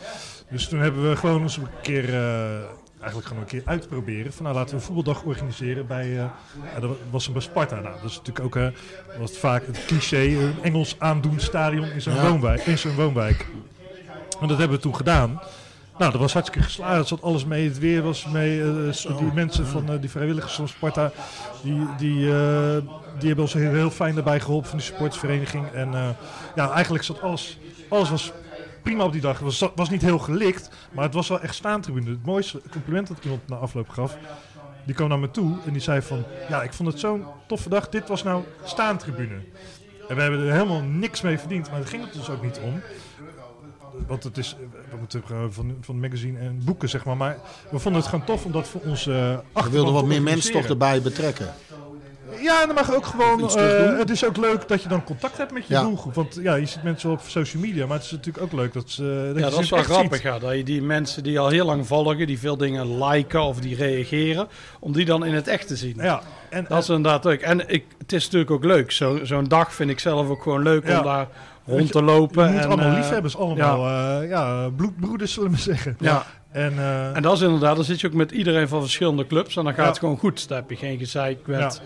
Dus 0.51 0.69
toen 0.69 0.79
hebben 0.81 1.09
we 1.11 1.17
gewoon 1.17 1.43
eens 1.43 1.57
een 1.57 1.67
keer, 1.83 2.09
eh, 2.15 2.55
eigenlijk 3.01 3.27
gewoon 3.27 3.43
een 3.43 3.49
keer 3.49 3.63
uitproberen. 3.65 4.33
Van 4.33 4.43
nou 4.45 4.55
laten 4.57 4.71
we 4.71 4.77
een 4.77 4.83
voetbaldag 4.87 5.23
organiseren 5.23 5.87
bij, 5.87 6.09
ja, 6.09 6.35
dat 6.81 6.91
was 7.11 7.27
een 7.27 7.33
bij 7.33 7.43
Sparta. 7.43 7.81
Nou, 7.81 7.95
dat 8.01 8.11
is 8.11 8.17
natuurlijk 8.17 8.45
ook, 8.57 8.73
was 9.19 9.31
het 9.31 9.39
vaak 9.39 9.67
het 9.67 9.85
cliché, 9.87 10.23
een 10.27 10.55
Engels 10.63 10.97
aandoend 10.99 11.43
stadion 11.43 11.85
in 11.91 12.01
zo'n 12.03 12.15
Ja. 12.15 12.29
woonwijk. 12.31 12.67
In 12.67 12.79
zo'n 12.79 12.95
woonwijk. 12.95 13.47
En 14.41 14.49
dat 14.49 14.59
hebben 14.59 14.77
we 14.77 14.83
toen 14.83 14.97
gedaan. 14.97 15.41
Nou, 15.99 16.13
dat 16.13 16.21
was 16.21 16.33
hartstikke 16.33 16.65
geslaagd. 16.67 17.01
Er 17.01 17.07
zat 17.07 17.23
alles 17.23 17.45
mee. 17.45 17.69
Het 17.69 17.79
weer 17.79 18.03
was 18.03 18.27
mee. 18.27 18.63
eh, 18.63 19.17
die 19.19 19.33
mensen 19.35 19.67
van 19.67 19.91
eh, 19.91 20.01
die 20.01 20.11
vrijwilligers 20.11 20.55
van 20.55 20.69
Sparta, 20.69 21.13
die, 21.63 21.87
die, 21.97 22.33
eh, 22.33 22.77
die 23.19 23.27
hebben 23.27 23.45
ons 23.45 23.53
heel, 23.53 23.73
heel 23.73 23.91
fijn 23.91 24.15
daarbij 24.15 24.41
geholpen 24.41 24.69
van 24.69 24.79
die 24.79 24.87
supportersvereniging. 24.87 25.67
En 25.73 26.17
ja, 26.55 26.71
eigenlijk 26.71 27.05
zat 27.05 27.21
alles, 27.21 27.59
alles 27.89 28.11
was 28.11 28.33
prima 28.83 29.05
op 29.05 29.13
die 29.13 29.21
dag. 29.21 29.33
Het 29.33 29.59
was, 29.59 29.71
was 29.75 29.91
niet 29.91 30.03
heel 30.03 30.19
gelikt, 30.19 30.71
maar 30.93 31.05
het 31.05 31.15
was 31.15 31.29
wel 31.29 31.41
echt 31.41 31.55
staantribune. 31.55 32.11
Het 32.11 32.27
mooiste 32.27 32.61
compliment 32.71 33.09
dat 33.09 33.17
iemand 33.23 33.49
na 33.49 33.57
afloop 33.57 33.89
gaf, 33.89 34.17
die 34.85 34.95
kwam 34.95 35.09
naar 35.09 35.19
me 35.19 35.31
toe 35.31 35.57
en 35.67 35.73
die 35.73 35.83
zei 35.83 36.03
van, 36.03 36.25
ja, 36.49 36.63
ik 36.63 36.73
vond 36.73 36.89
het 36.91 37.01
zo'n 37.01 37.25
toffe 37.47 37.69
dag. 37.69 37.89
Dit 37.89 38.09
was 38.09 38.23
nou 38.23 38.45
staantribune. 38.65 39.35
En 40.09 40.17
we 40.17 40.23
hebben 40.23 40.41
er 40.41 40.53
helemaal 40.53 40.83
niks 40.83 41.21
mee 41.21 41.39
verdiend, 41.39 41.71
maar 41.71 41.79
daar 41.79 41.89
ging 41.89 42.05
het 42.05 42.13
dus 42.13 42.29
ook 42.31 42.43
niet 42.43 42.61
om. 42.65 42.81
Want 44.07 44.25
het 44.25 44.39
is, 44.39 44.57
we 44.91 44.97
moeten 44.99 45.23
gewoon 45.27 45.53
van, 45.53 45.75
van 45.81 45.95
het 45.95 46.05
magazine 46.05 46.39
en 46.39 46.61
boeken, 46.65 46.89
zeg 46.89 47.05
maar. 47.05 47.17
Maar 47.17 47.37
we 47.71 47.79
vonden 47.79 48.01
het 48.01 48.11
gewoon 48.11 48.25
tof 48.27 48.45
om 48.45 48.53
dat 48.53 48.69
voor 48.69 48.81
onze 48.85 49.11
We 49.11 49.39
achterban 49.53 49.71
wilden 49.73 49.93
wat 49.95 50.05
meer 50.07 50.23
mensen 50.23 50.53
toch 50.53 50.65
erbij 50.67 51.03
betrekken. 51.03 51.55
Ja, 52.43 52.61
en 52.61 52.67
dan 52.67 52.75
mag 52.75 52.95
ook 52.95 53.07
gewoon. 53.07 53.45
iets 53.45 53.53
terug 53.55 53.81
eh, 53.83 53.89
doen. 53.89 53.99
het 53.99 54.11
is 54.11 54.25
ook 54.25 54.37
leuk 54.37 54.69
dat 54.69 54.83
je 54.83 54.89
dan 54.89 55.05
contact 55.05 55.37
hebt 55.39 55.53
met 55.53 55.67
je 55.67 55.75
Ja. 55.75 55.83
doelgroep. 55.83 56.15
Want 56.15 56.39
ja, 56.43 56.55
je 56.55 56.67
ziet 56.67 56.83
mensen 56.83 57.11
op 57.11 57.21
social 57.27 57.63
media, 57.63 57.87
maar 57.87 57.97
het 57.97 58.05
is 58.05 58.11
natuurlijk 58.11 58.45
ook 58.45 58.53
leuk 58.53 58.73
dat 58.73 58.91
ze. 58.91 59.31
dat 59.35 59.43
Ja, 59.45 59.51
dat 59.51 59.61
is 59.61 59.71
wel 59.71 59.83
grappig. 59.83 60.23
Ja, 60.23 60.39
dat 60.39 60.57
je 60.57 60.63
die 60.65 60.83
mensen 60.83 61.23
die 61.23 61.39
al 61.39 61.49
heel 61.49 61.65
lang 61.67 61.87
volgen, 61.87 62.27
die 62.27 62.39
veel 62.39 62.57
dingen 62.57 63.05
liken 63.05 63.43
of 63.43 63.61
die 63.61 63.77
reageren, 63.77 64.49
om 64.81 64.93
die 64.93 65.05
dan 65.05 65.25
in 65.25 65.35
het 65.35 65.49
echt 65.49 65.67
te 65.67 65.77
zien. 65.77 65.95
Ja, 65.97 66.21
en, 66.51 66.65
Dat 66.69 66.83
is 66.83 66.89
inderdaad 66.89 67.25
leuk. 67.25 67.41
En 67.43 67.69
ik, 67.69 67.85
het 67.99 68.13
is 68.13 68.25
natuurlijk 68.25 68.51
ook 68.51 68.65
leuk. 68.65 68.93
Zo- 68.93 69.25
Zo'n 69.25 69.45
dag 69.45 69.75
vind 69.75 69.91
ik 69.91 69.99
zelf 70.01 70.29
ook 70.29 70.43
gewoon 70.43 70.63
leuk 70.63 70.87
Ja. 70.89 70.99
om 70.99 71.05
daar 71.05 71.29
rond 71.67 71.93
te 71.93 72.03
lopen. 72.03 72.45
je 72.47 72.53
moet 72.53 72.61
en, 72.63 72.67
allemaal 72.69 72.91
eh, 72.91 72.95
liefhebbers, 72.97 73.37
allemaal 73.37 73.89
ja. 73.89 74.21
ja, 74.21 74.69
bloedbroeders 74.77 75.33
zullen 75.33 75.51
we 75.51 75.57
zeggen. 75.59 75.97
Ja. 76.01 76.27
En, 76.53 76.73
eh, 76.79 77.17
En 77.17 77.23
dat 77.23 77.33
is 77.37 77.41
inderdaad, 77.41 77.77
dan 77.77 77.85
zit 77.85 78.01
je 78.01 78.07
ook 78.07 78.13
met 78.13 78.31
iedereen 78.31 78.69
van 78.69 78.81
verschillende 78.81 79.27
clubs 79.27 79.57
en 79.57 79.65
dan 79.65 79.73
gaat 79.75 79.83
Ja. 79.85 79.89
het 79.91 79.99
gewoon 79.99 80.19
goed. 80.19 80.49
Dan 80.49 80.57
heb 80.57 80.71
je 80.71 80.77
geen 80.77 80.99
gezeik 80.99 81.47
met 81.47 81.81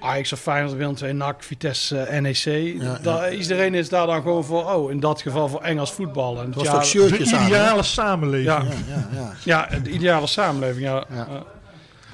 Ajax 0.00 0.32
of 0.32 0.40
Feyenoord, 0.40 0.76
Willem 0.76 0.94
II, 1.02 1.12
NAC, 1.12 1.42
Vitesse, 1.42 1.98
eh, 1.98 2.20
NEC. 2.20 2.44
ja. 2.82 2.98
Daar- 3.02 3.34
iedereen 3.34 3.74
is 3.74 3.88
daar 3.88 4.06
dan 4.06 4.22
gewoon 4.22 4.44
voor, 4.44 4.64
oh, 4.74 4.90
in 4.90 5.00
dat 5.00 5.22
geval 5.22 5.48
voor 5.48 5.60
Engels 5.60 5.92
voetbal. 5.92 6.38
En 6.40 6.46
Het 6.46 6.54
was 6.54 6.64
ja, 6.64 6.72
ook 6.74 6.80
de 6.80 6.86
shirtjes 6.86 7.34
aan. 7.34 7.40
hè? 7.40 7.46
ideale 7.46 7.82
samenleving. 7.82 8.46
Ja. 8.48 8.62
Ja, 8.62 8.96
ja, 9.12 9.32
ja. 9.44 9.68
Ja, 9.70 9.78
de 9.82 9.90
ideale 9.90 10.26
samenleving. 10.26 10.84
Ja. 10.86 11.04
Ja. 11.14 11.26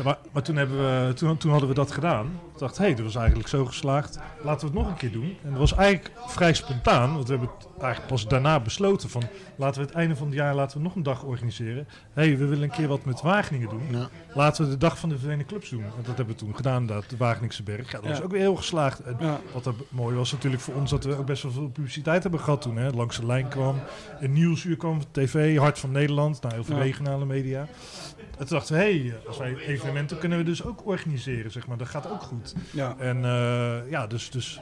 Maar 0.04 0.42
toen, 0.42 0.56
hebben 0.56 1.06
we, 1.06 1.14
toen, 1.14 1.50
hadden 1.50 1.68
we 1.68 1.74
dat 1.74 1.92
gedaan. 1.92 2.26
Ik 2.26 2.58
dacht, 2.58 2.78
hé, 2.78 2.84
hey, 2.84 2.94
dat 2.94 3.04
was 3.04 3.16
eigenlijk 3.16 3.48
zo 3.48 3.64
geslaagd. 3.64 4.18
Laten 4.42 4.60
we 4.60 4.66
het 4.66 4.82
nog 4.82 4.92
een 4.92 4.98
keer 4.98 5.12
doen. 5.12 5.36
En 5.44 5.50
dat 5.50 5.58
was 5.58 5.74
eigenlijk 5.74 6.10
vrij 6.26 6.54
spontaan. 6.54 7.14
Want 7.14 7.28
we 7.28 7.30
hebben 7.30 7.50
eigenlijk 7.80 8.12
pas 8.12 8.28
daarna 8.28 8.60
besloten 8.60 9.08
van... 9.10 9.22
laten 9.56 9.80
we 9.80 9.86
het 9.86 9.96
einde 9.96 10.16
van 10.16 10.26
het 10.26 10.36
jaar 10.36 10.54
laten 10.54 10.76
we 10.78 10.82
nog 10.84 10.94
een 10.94 11.02
dag 11.02 11.22
organiseren. 11.22 11.88
Hé, 12.12 12.22
hey, 12.22 12.38
we 12.38 12.46
willen 12.46 12.62
een 12.62 12.70
keer 12.70 12.88
wat 12.88 13.04
met 13.04 13.20
Wageningen 13.20 13.68
doen. 13.68 13.82
Ja. 13.90 14.08
Laten 14.34 14.64
we 14.64 14.70
de 14.70 14.76
dag 14.76 14.98
van 14.98 15.08
de 15.08 15.18
Verenigde 15.18 15.44
Clubs 15.44 15.70
doen. 15.70 15.82
En 15.82 15.90
dat 15.96 16.16
hebben 16.16 16.26
we 16.26 16.34
toen 16.34 16.56
gedaan, 16.56 16.86
dat, 16.86 17.04
de 17.08 17.16
Wageningse 17.16 17.62
Berg. 17.62 17.86
Ja, 17.92 17.98
dat 18.00 18.08
was 18.08 18.18
Ja. 18.18 18.24
ook 18.24 18.30
weer 18.30 18.40
heel 18.40 18.56
geslaagd. 18.56 19.00
En 19.02 19.16
ja. 19.20 19.40
wat 19.52 19.66
er 19.66 19.74
mooi 19.88 20.16
was 20.16 20.32
natuurlijk 20.32 20.62
voor 20.62 20.74
ons 20.74 20.90
dat 20.90 21.04
we 21.04 21.16
ook 21.16 21.26
best 21.26 21.42
wel 21.42 21.52
veel 21.52 21.68
publiciteit 21.68 22.22
hebben 22.22 22.40
gehad 22.40 22.62
toen. 22.62 22.76
Hè. 22.76 22.90
Langs 22.90 23.16
de 23.16 23.26
lijn 23.26 23.48
kwam, 23.48 23.76
een 24.20 24.32
nieuwsuur 24.32 24.76
kwam, 24.76 25.00
tv, 25.10 25.58
Hart 25.58 25.78
van 25.78 25.90
Nederland, 25.90 26.42
nou 26.42 26.54
heel 26.54 26.64
veel 26.64 26.76
Ja. 26.76 26.82
regionale 26.82 27.24
media. 27.24 27.60
En 28.38 28.46
toen 28.46 28.56
dachten 28.56 28.76
we, 28.76 28.82
hé, 28.82 28.98
hey, 29.00 29.14
als 29.26 29.38
wij 29.38 29.56
evenementen 29.56 30.18
kunnen 30.18 30.38
we 30.38 30.44
dus 30.44 30.64
ook 30.64 30.86
organiseren, 30.86 31.50
zeg 31.50 31.66
maar. 31.66 31.76
Dat 31.78 31.88
gaat 31.88 32.10
ook 32.10 32.22
goed. 32.22 32.54
ja. 32.72 32.94
En 32.98 33.24
eh, 33.24 33.90
ja, 33.90 34.06
dus, 34.06 34.30
dus 34.30 34.60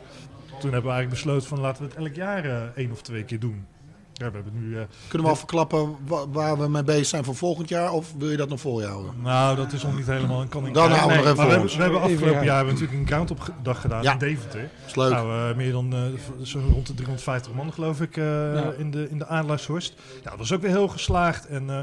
toen 0.60 0.72
hebben 0.72 0.90
we 0.90 0.96
eigenlijk 0.96 1.08
besloten 1.10 1.48
van 1.48 1.60
laten 1.60 1.82
we 1.82 1.88
het 1.88 1.98
elk 1.98 2.14
jaar 2.14 2.44
eh, 2.44 2.62
één 2.74 2.90
of 2.92 3.02
twee 3.02 3.24
keer 3.24 3.40
doen. 3.40 3.66
Ja, 4.12 4.30
we 4.30 4.34
hebben 4.34 4.52
nu... 4.54 4.76
eh, 4.78 4.82
Kunnen 5.08 5.26
we 5.26 5.32
al 5.32 5.38
verklappen 5.38 5.96
wa- 6.06 6.28
waar 6.28 6.58
we 6.58 6.68
mee 6.68 6.82
bezig 6.84 7.06
zijn 7.06 7.24
voor 7.24 7.34
volgend 7.34 7.68
jaar? 7.68 7.92
Of 7.92 8.12
wil 8.18 8.30
je 8.30 8.36
dat 8.36 8.48
nog 8.48 8.60
voor 8.60 8.80
je 8.80 8.86
houden? 8.86 9.12
nou, 9.22 9.56
dat 9.56 9.72
is 9.72 9.82
nog 9.82 9.96
niet 9.96 10.06
helemaal 10.06 10.40
een 10.40 10.48
kan 10.48 10.66
ik 10.66 10.74
Dan 10.74 10.90
houden 10.90 11.08
we 11.08 11.24
nog 11.24 11.32
even 11.32 11.36
we 11.36 11.42
voor 11.42 11.50
hebben, 11.50 11.76
we 11.76 11.82
hebben 11.82 12.00
afgelopen 12.00 12.44
jaar 12.44 12.56
hebben 12.56 12.74
we 12.74 12.80
natuurlijk 12.80 13.00
een 13.00 13.06
groundop 13.14 13.52
dag 13.62 13.80
gedaan 13.80 14.02
Ja. 14.02 14.12
in 14.12 14.18
Deventer. 14.18 14.70
is 14.86 14.94
leuk. 14.94 15.10
Nou, 15.10 15.50
eh, 15.50 15.56
meer 15.56 15.72
dan 15.72 15.92
eh, 15.94 16.00
v- 16.16 16.46
zo 16.46 16.58
rond 16.58 16.86
de 16.86 16.94
350 16.94 17.52
man 17.52 17.72
geloof 17.72 18.00
ik 18.00 18.16
eh, 18.16 18.24
Ja. 18.54 18.72
in 18.78 18.90
de, 18.90 19.08
in 19.10 19.18
de 19.18 19.26
Adelaarshorst. 19.26 19.94
Ja, 20.22 20.30
dat 20.30 20.38
was 20.38 20.52
ook 20.52 20.60
weer 20.60 20.70
heel 20.70 20.88
geslaagd. 20.88 21.46
En 21.46 21.70
eh, 21.70 21.80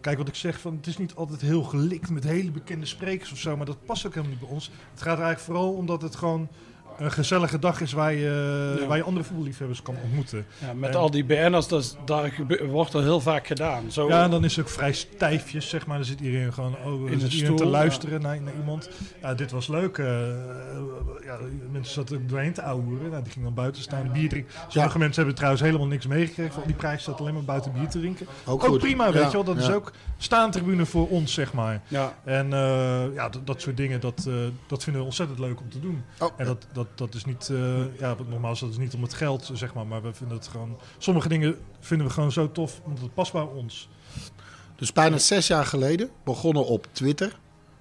kijk 0.00 0.18
wat 0.18 0.28
ik 0.28 0.34
zeg, 0.34 0.60
van, 0.60 0.76
het 0.76 0.86
is 0.86 0.98
niet 0.98 1.14
altijd 1.14 1.40
heel 1.40 1.62
gelikt 1.62 2.10
met 2.10 2.24
hele 2.24 2.50
bekende 2.50 2.86
sprekers 2.86 3.32
of 3.32 3.38
zo. 3.38 3.56
Maar 3.56 3.66
dat 3.66 3.84
past 3.86 4.06
ook 4.06 4.14
helemaal 4.14 4.36
niet 4.36 4.44
bij 4.46 4.54
ons. 4.54 4.70
Het 4.90 5.02
gaat 5.02 5.18
er 5.18 5.24
eigenlijk 5.24 5.40
vooral 5.40 5.72
omdat 5.72 6.02
het 6.02 6.16
gewoon 6.16 6.48
een 6.98 7.12
gezellige 7.12 7.58
dag 7.58 7.80
is 7.80 7.92
waar 7.92 8.12
je, 8.14 8.76
Ja. 8.80 8.86
waar 8.86 8.96
je 8.96 9.02
andere 9.02 9.24
voetballiefhebbers 9.26 9.82
kan 9.82 9.94
ontmoeten. 10.04 10.46
Ja, 10.58 10.72
met 10.72 10.90
En- 10.90 10.96
al 10.96 11.10
die 11.10 11.24
BN'ers, 11.24 11.68
dat 11.68 11.96
daar 12.04 12.32
wordt 12.70 12.94
er 12.94 13.02
heel 13.02 13.20
vaak 13.20 13.46
gedaan. 13.46 13.90
Zo, 13.92 14.08
Ja, 14.08 14.22
en 14.24 14.30
dan 14.30 14.44
is 14.44 14.56
het 14.56 14.64
ook 14.66 14.70
vrij 14.72 14.92
stijfjes, 14.92 15.68
zeg 15.68 15.86
maar. 15.86 15.96
Dan 15.96 16.06
zit 16.06 16.20
iedereen 16.20 16.52
gewoon 16.52 16.74
oh, 16.84 17.10
In 17.10 17.20
zit 17.20 17.32
stoel, 17.32 17.56
te 17.56 17.64
ja. 17.64 17.70
luisteren 17.70 18.20
naar, 18.20 18.40
naar 18.42 18.54
iemand. 18.58 18.90
Ja, 19.22 19.34
dit 19.34 19.50
was 19.50 19.68
leuk. 19.68 19.98
eh, 19.98 20.06
ja, 21.24 21.38
mensen 21.72 21.94
zaten 21.94 22.16
er 22.16 22.26
doorheen 22.26 22.52
te 22.52 22.62
ouwen. 22.62 22.86
Nou, 23.10 23.22
die 23.22 23.32
gingen 23.32 23.44
dan 23.44 23.54
buiten 23.54 23.82
staan, 23.82 24.12
bier 24.12 24.28
drinken. 24.28 24.52
Sommige 24.68 24.98
mensen 24.98 25.16
hebben 25.16 25.34
trouwens 25.34 25.62
helemaal 25.62 25.86
niks 25.86 26.06
meegekregen. 26.06 26.52
Van 26.52 26.62
die 26.66 26.74
prijs 26.74 27.02
staat 27.02 27.20
alleen 27.20 27.34
maar 27.34 27.44
buiten 27.44 27.72
bier 27.72 27.88
te 27.88 27.98
drinken. 27.98 28.26
Ook 28.44 28.78
prima, 28.78 29.06
Ja, 29.06 29.12
weet 29.12 29.24
je 29.24 29.30
wel. 29.32 29.44
Dat 29.44 29.56
is 29.56 29.70
ook 29.70 29.92
staantribune 30.18 30.86
voor 30.86 31.08
ons, 31.08 31.32
zeg 31.32 31.52
maar. 31.52 31.80
ja. 31.88 32.14
En 32.24 32.52
eh, 32.52 33.14
ja, 33.14 33.28
dat, 33.28 33.46
dat 33.46 33.60
soort 33.60 33.76
dingen, 33.76 34.00
dat, 34.00 34.24
eh, 34.28 34.34
dat 34.66 34.82
vinden 34.82 35.00
we 35.02 35.08
ontzettend 35.08 35.38
leuk 35.38 35.60
om 35.60 35.68
te 35.70 35.80
doen. 35.80 36.04
Oh, 36.18 36.28
En 36.36 36.46
dat, 36.46 36.66
dat, 36.72 36.85
dat 36.94 37.14
is 37.14 37.24
niet, 37.24 37.48
eh, 37.50 37.98
ja, 37.98 38.16
is 38.52 38.60
dat 38.60 38.70
is 38.70 38.76
niet 38.78 38.94
om 38.94 39.02
het 39.02 39.14
geld, 39.14 39.50
zeg 39.52 39.74
maar. 39.74 39.86
Maar 39.86 40.02
we 40.02 40.12
vinden 40.12 40.36
het 40.36 40.46
gewoon, 40.48 40.76
sommige 40.98 41.28
dingen 41.28 41.56
vinden 41.80 42.06
we 42.06 42.12
gewoon 42.12 42.32
zo 42.32 42.52
tof, 42.52 42.80
want 42.84 43.00
het 43.00 43.14
past 43.14 43.32
bij 43.32 43.42
ons. 43.56 43.88
Dus 44.76 44.92
bijna 44.92 45.18
zes 45.18 45.46
jaar 45.46 45.64
geleden, 45.66 46.10
begonnen 46.24 46.66
op 46.66 46.86
Twitter, 46.92 47.38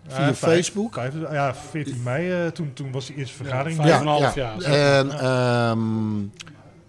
via 0.08 0.20
Ja, 0.20 0.24
vijf- 0.34 0.38
Facebook. 0.38 0.94
vijf- 0.94 1.14
ja, 1.32 1.56
14 1.56 2.04
mei, 2.04 2.32
eh, 2.46 2.52
toen, 2.52 2.74
toen 2.74 2.92
was 2.92 3.06
de 3.06 3.16
eerste 3.16 3.36
vergadering. 3.36 3.76
vijf 3.82 3.94
en 3.94 4.02
een 4.02 4.08
half 4.08 4.36
jaar. 4.36 4.62
En 4.62 5.12
ehm, 5.12 6.24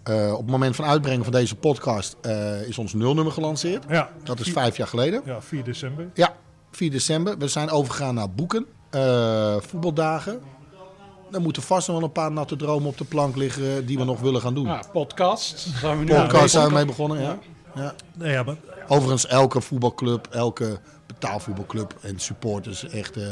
eh, 0.02 0.32
op 0.32 0.38
het 0.40 0.50
moment 0.50 0.76
van 0.76 0.84
uitbrengen 0.84 1.22
van 1.24 1.32
deze 1.32 1.56
podcast 1.56 2.16
eh, 2.22 2.68
is 2.68 2.78
ons 2.78 2.94
nulnummer 2.94 3.32
gelanceerd. 3.32 3.84
Ja, 3.88 4.10
Dat 4.24 4.38
is 4.38 4.44
vier- 4.44 4.52
vijf 4.52 4.76
jaar 4.76 4.86
geleden. 4.88 5.22
Ja, 5.24 5.42
4 5.42 5.64
december. 5.64 6.10
Ja, 6.14 6.34
4 6.70 6.90
december. 6.90 7.38
We 7.38 7.48
zijn 7.48 7.70
overgegaan 7.70 8.14
naar 8.14 8.30
boeken, 8.30 8.66
eh, 8.90 9.56
voetbaldagen. 9.60 10.40
Er 11.32 11.40
moeten 11.40 11.62
vast 11.62 11.88
nog 11.88 11.96
wel 11.96 12.06
een 12.06 12.12
paar 12.12 12.32
natte 12.32 12.56
dromen 12.56 12.88
op 12.88 12.98
de 12.98 13.04
plank 13.04 13.36
liggen 13.36 13.86
die 13.86 13.98
we 13.98 14.04
nog 14.04 14.20
willen 14.20 14.40
gaan 14.40 14.54
doen. 14.54 14.66
Ja, 14.66 14.82
podcast. 14.92 15.58
Zijn 15.58 15.98
we 15.98 16.04
nu 16.04 16.14
Podcast 16.14 16.50
zijn 16.50 16.68
we 16.68 16.72
mee 16.74 16.84
begonnen, 16.84 17.20
ja. 17.22 17.38
ja. 17.74 17.94
Nee, 18.14 18.32
ja, 18.32 18.42
maar, 18.42 18.56
Overigens, 18.88 19.26
elke 19.26 19.60
voetbalclub, 19.60 20.26
elke 20.30 20.78
betaalvoetbalclub 21.06 21.94
en 22.00 22.18
supporters 22.18 22.88
echt 22.88 23.16
eh, 23.16 23.24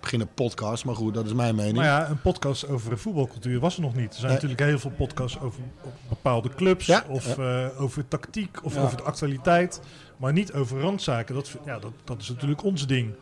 beginnen 0.00 0.28
podcast. 0.34 0.84
Maar 0.84 0.94
goed, 0.94 1.14
dat 1.14 1.26
is 1.26 1.32
mijn 1.32 1.54
mening. 1.54 1.76
maar 1.76 1.84
ja, 1.84 2.08
een 2.08 2.20
podcast 2.20 2.68
over 2.68 2.98
voetbalcultuur 2.98 3.60
was 3.60 3.76
er 3.76 3.82
nog 3.82 3.94
niet. 3.94 4.08
Er 4.12 4.14
zijn 4.14 4.24
Nee. 4.24 4.34
natuurlijk 4.34 4.60
heel 4.60 4.78
veel 4.78 4.90
podcasts 4.96 5.40
over 5.40 5.60
bepaalde 6.08 6.48
clubs. 6.48 6.86
Ja, 6.86 7.04
of 7.08 7.38
eh, 7.38 7.66
over 7.78 8.08
tactiek 8.08 8.64
of 8.64 8.74
Ja. 8.74 8.80
over 8.82 8.96
de 8.96 9.02
actualiteit. 9.02 9.80
Maar 10.16 10.32
niet 10.32 10.52
over 10.52 10.80
randzaken. 10.80 11.34
Dat, 11.34 11.50
ja, 11.64 11.78
dat, 11.78 11.92
dat 12.04 12.20
is 12.20 12.28
natuurlijk 12.28 12.64
ons 12.64 12.86
ding. 12.86 13.14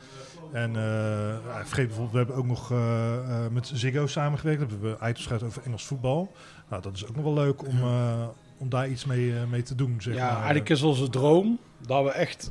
En 0.53 0.77
eh, 0.77 1.57
vergeet 1.65 1.87
bijvoorbeeld, 1.87 2.11
we 2.11 2.17
hebben 2.17 2.37
ook 2.37 2.47
nog 2.47 2.71
eh, 2.71 3.45
eh, 3.45 3.51
met 3.53 3.71
Ziggo 3.75 4.07
samengewerkt. 4.07 4.61
Daar 4.61 4.69
hebben 4.71 4.91
we 4.91 5.09
items 5.09 5.27
gehad 5.27 5.43
over 5.43 5.63
Engels 5.65 5.85
voetbal. 5.85 6.33
Nou, 6.69 6.83
dat 6.83 6.95
is 6.95 7.07
ook 7.07 7.15
nog 7.17 7.25
wel 7.25 7.35
leuk 7.35 7.67
om, 7.67 7.83
om 8.59 8.69
daar 8.69 8.89
iets 8.89 9.05
mee, 9.05 9.33
mee 9.51 9.63
te 9.63 9.75
doen. 9.75 9.97
Zeg 10.01 10.15
Ja, 10.15 10.25
maar. 10.27 10.37
eigenlijk 10.37 10.69
is 10.69 10.83
onze 10.83 11.09
droom 11.11 11.59
dat 11.87 12.05
we 12.05 12.11
echt. 12.11 12.51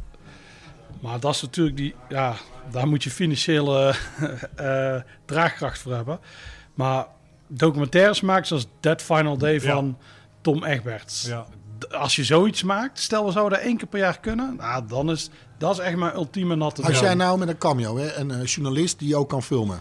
Maar 0.99 1.19
dat 1.19 1.35
is 1.35 1.41
natuurlijk 1.41 1.77
die. 1.77 1.95
Ja, 2.09 2.33
daar 2.71 2.87
moet 2.87 3.03
je 3.03 3.09
financiële 3.09 3.93
draagkracht 5.25 5.79
voor 5.79 5.93
hebben. 5.93 6.19
Maar 6.73 7.05
documentaires 7.47 8.21
maken 8.21 8.47
zoals 8.47 8.67
Dead 8.79 9.01
Final 9.01 9.37
Day 9.37 9.53
Ja. 9.53 9.59
van 9.59 9.97
Tom 10.41 10.63
Egberts. 10.63 11.25
Ja. 11.27 11.45
Als 11.91 12.15
je 12.15 12.23
zoiets 12.23 12.63
maakt, 12.63 12.99
stel 12.99 13.25
we 13.25 13.31
zouden 13.31 13.61
één 13.61 13.77
keer 13.77 13.87
per 13.87 13.99
jaar 13.99 14.19
kunnen. 14.19 14.55
Nou, 14.55 14.87
dan 14.87 15.11
is 15.11 15.29
dat 15.61 15.71
is 15.79 15.85
echt 15.85 15.95
mijn 15.97 16.13
ultieme 16.15 16.55
natte 16.55 16.83
Als 16.83 16.99
jij 16.99 17.13
nou 17.13 17.37
met 17.39 17.47
een 17.47 17.57
cameo, 17.57 17.97
hè, 17.97 18.13
een 18.15 18.31
eh, 18.31 18.45
journalist 18.45 18.99
die 18.99 19.15
ook 19.15 19.29
kan 19.29 19.43
filmen. 19.43 19.79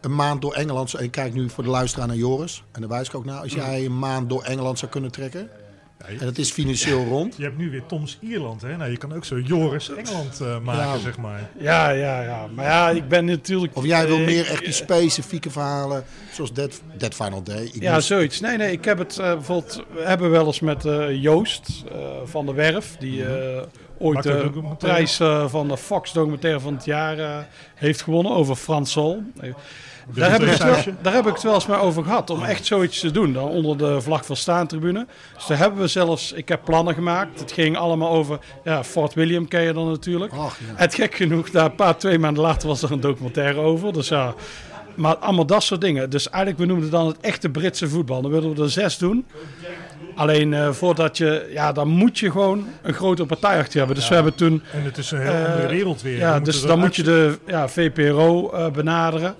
Een 0.00 0.14
maand 0.14 0.40
door 0.42 0.52
Engeland, 0.54 0.94
en 0.94 1.04
ik 1.04 1.10
kijk 1.10 1.34
nu 1.34 1.48
voor 1.50 1.64
de 1.64 1.70
luisteraar 1.70 2.06
naar 2.06 2.16
Joris. 2.16 2.62
En 2.72 2.80
daar 2.80 2.90
wijs 2.90 3.08
ik 3.08 3.14
ook 3.14 3.24
naar. 3.24 3.40
Als 3.40 3.52
jij 3.52 3.84
een 3.84 3.98
maand 3.98 4.28
door 4.28 4.42
Engeland 4.42 4.78
zou 4.78 4.90
kunnen 4.90 5.10
trekken. 5.10 5.50
En 5.98 6.18
het 6.26 6.38
is 6.38 6.50
financieel 6.50 7.04
rond. 7.04 7.36
Je 7.36 7.42
hebt 7.42 7.58
nu 7.58 7.70
weer 7.70 7.82
Toms 7.86 8.18
Ierland. 8.20 8.62
Hè? 8.62 8.76
Nou, 8.76 8.90
je 8.90 8.96
kan 8.96 9.14
ook 9.14 9.24
zo 9.24 9.38
Joris 9.40 9.90
Engeland 9.94 10.40
eh, 10.40 10.58
maken, 10.60 10.82
Ja. 10.92 10.98
zeg 10.98 11.18
maar. 11.18 11.50
Ja, 11.58 11.88
ja, 11.90 12.22
ja. 12.22 12.46
Maar 12.54 12.64
ja, 12.64 12.90
ik 12.90 13.08
ben 13.08 13.24
natuurlijk. 13.24 13.76
Of 13.76 13.84
jij 13.84 14.06
wil 14.06 14.16
eh, 14.18 14.24
meer 14.24 14.46
echt 14.50 14.64
die 14.64 14.72
specifieke 14.72 15.50
verhalen. 15.50 16.04
Zoals 16.32 16.52
Dead, 16.52 16.80
Dead 16.98 17.14
Final 17.14 17.42
Day. 17.42 17.64
Ik 17.72 17.82
Ja, 17.82 17.94
moest- 17.94 18.06
zoiets. 18.06 18.40
Nee, 18.40 18.56
nee, 18.56 18.72
ik 18.72 18.84
heb 18.84 18.98
het 18.98 19.18
eh, 19.18 19.32
bijvoorbeeld. 19.32 19.82
We 19.94 20.00
hebben 20.02 20.30
wel 20.30 20.46
eens 20.46 20.60
met 20.60 20.84
eh, 20.84 21.22
Joost 21.22 21.84
eh, 21.92 21.98
van 22.24 22.46
de 22.46 22.52
Werf, 22.52 22.96
die 22.98 23.24
eh, 23.24 23.62
ooit 23.98 24.26
ook 24.26 24.54
de 24.54 24.62
prijs 24.78 25.20
eh, 25.20 25.48
van 25.48 25.68
de 25.68 25.76
Fox 25.76 26.12
documentaire 26.12 26.60
van 26.60 26.74
het 26.74 26.84
jaar 26.84 27.18
eh, 27.18 27.36
heeft 27.74 28.02
gewonnen 28.02 28.32
over 28.32 28.56
Frans 28.56 28.92
Sol. 28.92 29.22
Eh, 29.40 29.52
Daar 30.14 30.30
heb, 30.30 30.40
wel, 30.40 30.76
daar 31.02 31.12
heb 31.12 31.26
ik 31.26 31.32
het 31.32 31.42
wel 31.42 31.54
eens 31.54 31.66
mee 31.66 31.78
over 31.78 32.04
gehad, 32.04 32.30
om 32.30 32.44
echt 32.44 32.66
zoiets 32.66 33.00
te 33.00 33.10
doen. 33.10 33.32
Dan 33.32 33.48
onder 33.48 33.78
de 33.78 34.00
vlag 34.00 34.26
van 34.26 34.36
staantribune. 34.36 35.06
Dus 35.34 35.46
daar 35.46 35.58
hebben 35.58 35.80
we 35.80 35.86
zelfs, 35.86 36.32
ik 36.32 36.48
heb 36.48 36.64
plannen 36.64 36.94
gemaakt. 36.94 37.40
Het 37.40 37.52
ging 37.52 37.76
allemaal 37.76 38.10
over, 38.10 38.38
ja, 38.64 38.84
Fort 38.84 39.14
William 39.14 39.48
ken 39.48 39.62
je 39.62 39.72
dan 39.72 39.88
natuurlijk. 39.90 40.32
Ach, 40.32 40.58
ja. 40.58 40.64
Het 40.74 40.94
gek 40.94 41.14
genoeg, 41.14 41.50
daar 41.50 41.64
een 41.64 41.74
paar, 41.74 41.96
twee 41.96 42.18
maanden 42.18 42.42
later 42.42 42.68
was 42.68 42.82
er 42.82 42.92
een 42.92 43.00
documentaire 43.00 43.60
over. 43.60 43.92
Dus 43.92 44.08
ja, 44.08 44.34
maar 44.94 45.16
allemaal 45.16 45.46
dat 45.46 45.62
soort 45.62 45.80
dingen. 45.80 46.10
Dus 46.10 46.30
eigenlijk, 46.30 46.58
we 46.58 46.66
noemen 46.66 46.84
het 46.84 46.92
dan 46.92 47.06
het 47.06 47.20
echte 47.20 47.48
Britse 47.48 47.88
voetbal. 47.88 48.22
Dan 48.22 48.30
willen 48.30 48.54
we 48.54 48.62
er 48.62 48.70
zes 48.70 48.98
doen. 48.98 49.26
Alleen 50.18 50.54
eh, 50.54 50.70
voordat 50.70 51.16
je, 51.16 51.48
ja, 51.52 51.72
dan 51.72 51.88
moet 51.88 52.18
je 52.18 52.30
gewoon 52.30 52.66
een 52.82 52.94
grote 52.94 53.26
partij 53.26 53.58
achter 53.58 53.78
hebben. 53.78 53.96
Dus 53.96 54.08
we 54.08 54.14
hebben 54.14 54.34
toen, 54.34 54.62
En 54.72 54.84
het 54.84 54.98
is 54.98 55.10
een 55.10 55.20
heel 55.20 55.32
Eh, 55.32 55.44
andere 55.44 55.68
wereld 55.68 56.02
weer. 56.02 56.16
ja, 56.18 56.38
We 56.38 56.44
dus 56.44 56.62
dan 56.62 56.78
moet 56.78 56.96
je 56.96 57.02
de 57.02 57.38
ja, 57.46 57.68
VPRO 57.68 58.50
eh, 58.50 58.70
benaderen. 58.70 59.34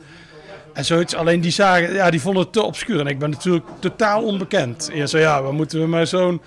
En 0.72 0.84
zoiets. 0.84 1.14
Alleen 1.14 1.40
die 1.40 1.50
zagen, 1.50 1.92
ja, 1.92 2.10
die 2.10 2.20
vonden 2.20 2.42
het 2.42 2.52
te 2.52 2.62
obscuur. 2.62 3.00
En 3.00 3.06
ik 3.06 3.18
ben 3.18 3.30
natuurlijk 3.30 3.66
totaal 3.78 4.22
onbekend. 4.22 4.90
Eerst 4.92 5.10
zo, 5.10 5.18
ja, 5.18 5.42
wat 5.42 5.52
moeten 5.52 5.80
we 5.80 5.86
met 5.86 6.08
zo'n 6.08 6.40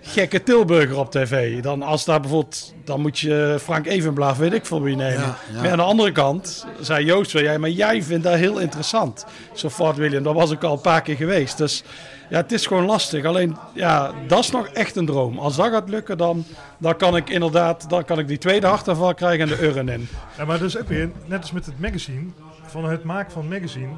gekke 0.00 0.42
Tilburger 0.42 0.98
op 0.98 1.10
tv. 1.10 1.62
Dan 1.62 1.82
als 1.82 2.04
daar 2.04 2.20
bijvoorbeeld, 2.20 2.74
dan 2.84 3.00
moet 3.00 3.18
je 3.18 3.56
Frank 3.62 3.86
Evenblaaf, 3.86 4.38
weet 4.38 4.52
ik 4.52 4.66
veel 4.66 4.82
wie 4.82 4.96
nemen. 4.96 5.20
Ja, 5.20 5.36
ja. 5.52 5.60
Maar 5.60 5.70
aan 5.70 5.76
de 5.76 5.82
andere 5.82 6.12
kant 6.12 6.66
zei 6.80 7.04
Joost 7.04 7.32
wel, 7.32 7.42
jij, 7.42 7.58
maar 7.58 7.70
jij 7.70 8.02
vindt 8.02 8.24
dat 8.24 8.34
heel 8.34 8.58
interessant. 8.58 9.26
Zo 9.52 9.68
Fort 9.68 9.96
William, 9.96 10.22
dat 10.22 10.34
was 10.34 10.50
ik 10.50 10.64
al 10.64 10.72
een 10.72 10.80
paar 10.80 11.02
keer 11.02 11.16
geweest. 11.16 11.58
Dus 11.58 11.84
ja, 12.30 12.36
het 12.36 12.52
is 12.52 12.66
gewoon 12.66 12.84
lastig. 12.84 13.24
Alleen, 13.24 13.56
ja, 13.74 14.12
dat 14.26 14.38
is 14.38 14.50
nog 14.50 14.66
echt 14.66 14.96
een 14.96 15.06
droom. 15.06 15.38
Als 15.38 15.56
dat 15.56 15.70
gaat 15.70 15.88
lukken, 15.88 16.18
dan, 16.18 16.44
dan 16.78 16.96
kan 16.96 17.16
ik 17.16 17.30
inderdaad, 17.30 17.90
dan 17.90 18.04
kan 18.04 18.18
ik 18.18 18.28
die 18.28 18.38
tweede 18.38 18.66
hartaanval 18.66 19.14
krijgen 19.14 19.50
en 19.50 19.56
de 19.56 19.66
urn 19.66 19.88
in. 19.88 20.08
Ja, 20.36 20.44
maar 20.44 20.58
dat 20.58 20.68
is 20.68 20.78
ook 20.78 20.88
weer, 20.88 21.10
net 21.26 21.40
als 21.40 21.52
met 21.52 21.66
het 21.66 21.80
magazine, 21.80 22.30
van 22.70 22.84
het 22.84 23.04
maken 23.04 23.32
van 23.32 23.42
het 23.42 23.50
magazine, 23.50 23.92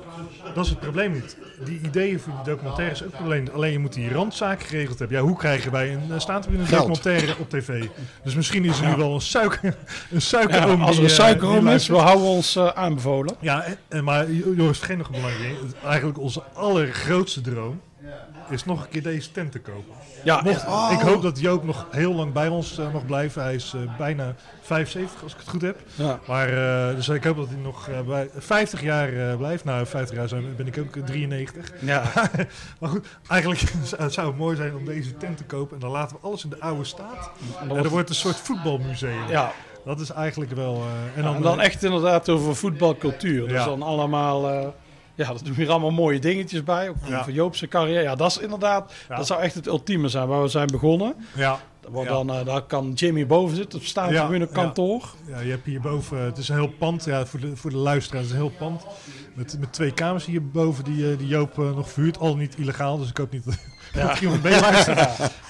dat 0.55 0.65
is 0.65 0.71
het 0.71 0.81
probleem 0.81 1.13
niet. 1.13 1.37
Die 1.65 1.81
ideeën 1.85 2.21
voor 2.21 2.33
die 2.33 2.53
documentaire 2.53 2.95
is 2.95 3.03
ook 3.03 3.09
het 3.09 3.17
probleem. 3.17 3.49
Alleen 3.55 3.73
je 3.73 3.79
moet 3.79 3.93
die 3.93 4.13
randzaak 4.13 4.63
geregeld 4.63 4.99
hebben. 4.99 5.17
Ja, 5.17 5.23
hoe 5.23 5.37
krijgen 5.37 5.73
wij 5.73 5.93
een 5.95 6.03
uh, 6.11 6.19
staantribune 6.19 6.65
documentaire 6.69 7.35
op 7.39 7.51
tv? 7.51 7.85
Dus 8.25 8.35
misschien 8.35 8.65
is 8.65 8.81
er 8.81 8.87
nu 8.89 8.97
wel 8.97 9.15
een, 9.15 9.21
suiker, 9.21 9.65
een 9.75 9.75
Ja, 10.11 10.19
suikeroom. 10.21 10.83
als 10.83 10.97
er 10.97 11.03
een 11.03 11.09
eh, 11.09 11.15
suikeroom 11.15 11.69
is, 11.69 11.87
we 11.89 11.97
houden 11.97 12.27
ons 12.27 12.57
eh, 12.57 12.67
aanbevolen. 12.69 13.35
Ja, 13.41 13.65
maar 14.03 14.31
Jo- 14.33 14.53
Joris, 14.57 14.79
vergeet 14.79 14.97
nog 14.99 15.07
een 15.07 15.13
belangrijk 15.13 15.59
ding. 15.59 15.73
Eigenlijk 15.85 16.19
onze 16.19 16.43
allergrootste 16.55 17.41
droom 17.41 17.81
is 18.51 18.65
nog 18.65 18.83
een 18.83 18.89
keer 18.89 19.03
deze 19.03 19.33
tent 19.33 19.53
te 19.53 19.59
kopen. 19.61 19.95
Ja, 20.25 20.41
Mocht, 20.43 20.63
Ik 20.93 21.01
hoop 21.01 21.23
dat 21.23 21.41
Joop 21.41 21.65
nog 21.65 21.87
heel 21.91 22.15
lang 22.15 22.33
bij 22.33 22.49
ons 22.49 22.79
eh, 22.79 22.93
mag 22.93 23.07
blijven. 23.07 23.43
Hij 23.43 23.55
is 23.55 23.73
eh, 23.75 23.97
bijna 23.99 24.35
75, 24.61 25.23
als 25.23 25.33
ik 25.33 25.39
het 25.39 25.49
goed 25.49 25.63
heb. 25.63 25.81
ja. 25.95 26.19
Maar, 26.27 26.49
eh, 26.89 26.95
dus 26.97 27.09
ik 27.09 27.25
hoop 27.25 27.37
dat 27.37 27.49
hij 27.49 27.57
nog 27.57 27.89
eh, 27.89 28.01
bij 28.01 28.29
50 28.37 28.83
jaar 28.83 29.13
eh, 29.31 29.37
blijft. 29.37 29.65
Nou, 29.65 29.87
50 29.87 30.17
jaar 30.17 30.29
zijn, 30.29 30.57
ben 30.57 30.67
ik 30.67 30.79
ook 30.79 30.97
eh, 30.97 31.03
93. 31.05 31.73
ja. 31.81 32.03
Maar 32.81 32.91
goed, 32.91 33.07
eigenlijk 33.29 33.61
zou- 33.97 34.11
zou 34.11 34.27
het 34.29 34.37
mooi 34.37 34.57
zijn 34.57 34.75
om 34.77 34.85
deze 34.85 35.17
tent 35.17 35.37
te 35.37 35.45
kopen. 35.45 35.75
En 35.75 35.81
dan 35.81 35.91
laten 35.91 36.17
we 36.21 36.27
alles 36.27 36.45
in 36.45 36.51
de 36.51 36.61
oude 36.61 36.85
staat. 36.85 37.31
En 37.57 37.61
En 37.63 37.69
dan, 37.69 37.77
er 37.77 37.89
wordt 37.89 38.09
een 38.09 38.15
soort 38.15 38.37
voetbalmuseum. 38.37 39.29
ja. 39.29 39.53
Dat 39.85 40.01
is 40.01 40.11
eigenlijk 40.11 40.53
wel... 40.53 40.75
eh, 40.75 41.17
En 41.19 41.23
dan, 41.23 41.35
en 41.37 41.43
dan 41.43 41.61
echt 41.61 41.83
inderdaad 41.85 42.29
over 42.29 42.57
voetbalcultuur. 42.57 43.43
Dus 43.49 43.57
Ja. 43.59 43.65
dan 43.65 43.83
allemaal, 43.83 44.51
eh, 44.51 44.67
ja, 45.27 45.33
dat 45.33 45.45
doen 45.45 45.55
hier 45.55 45.71
allemaal 45.71 45.91
mooie 45.91 46.19
dingetjes 46.19 46.65
bij. 46.65 46.89
Ook 46.89 46.97
Ja. 47.07 47.25
voor 47.25 47.33
Joopse 47.33 47.69
carrière. 47.69 48.03
Ja, 48.03 48.15
dat 48.15 48.31
is 48.31 48.39
inderdaad, 48.39 48.93
Ja. 49.09 49.17
dat 49.17 49.27
zou 49.27 49.41
echt 49.41 49.55
het 49.55 49.67
ultieme 49.67 50.09
zijn 50.09 50.29
waar 50.29 50.43
we 50.43 50.49
zijn 50.49 50.67
begonnen. 50.67 51.15
Ja, 51.35 51.59
Ja. 51.93 52.05
dan, 52.05 52.31
eh, 52.31 52.45
daar 52.45 52.63
kan 52.63 52.93
Jimmy 52.93 53.27
boven 53.27 53.57
zitten 53.57 53.79
op 53.79 53.85
staan 53.85 54.13
Ja, 54.13 54.27
in 54.27 54.33
een 54.35 54.41
ja. 54.41 54.47
kantoor. 54.47 55.09
Ja, 55.27 55.41
je 55.41 55.51
hebt 55.51 55.65
hierboven, 55.67 56.19
het 56.25 56.39
is 56.39 56.49
een 56.49 56.57
heel 56.57 56.73
pand, 56.79 57.05
ja, 57.05 57.27
voor, 57.27 57.41
de, 57.41 57.57
voor 57.57 57.71
de 57.71 57.77
luisteraars, 57.77 58.25
het 58.27 58.35
is 58.35 58.41
een 58.41 58.47
heel 58.49 58.57
pand. 58.59 58.85
Met, 59.35 59.57
met 59.61 59.73
twee 59.73 59.93
kamers 59.93 60.25
hierboven 60.25 60.85
die, 60.85 61.11
eh, 61.13 61.19
die 61.19 61.27
Joop 61.27 61.59
eh, 61.59 61.65
nog 61.75 61.91
verhuurt. 61.91 62.19
Al 62.19 62.37
niet 62.37 62.57
illegaal, 62.59 62.99
dus 62.99 63.09
ik 63.09 63.17
hoop 63.17 63.33
niet 63.33 63.45
dat, 63.49 63.59
dat 63.93 64.21
iemand 64.21 64.43
meeluistert. 64.43 64.99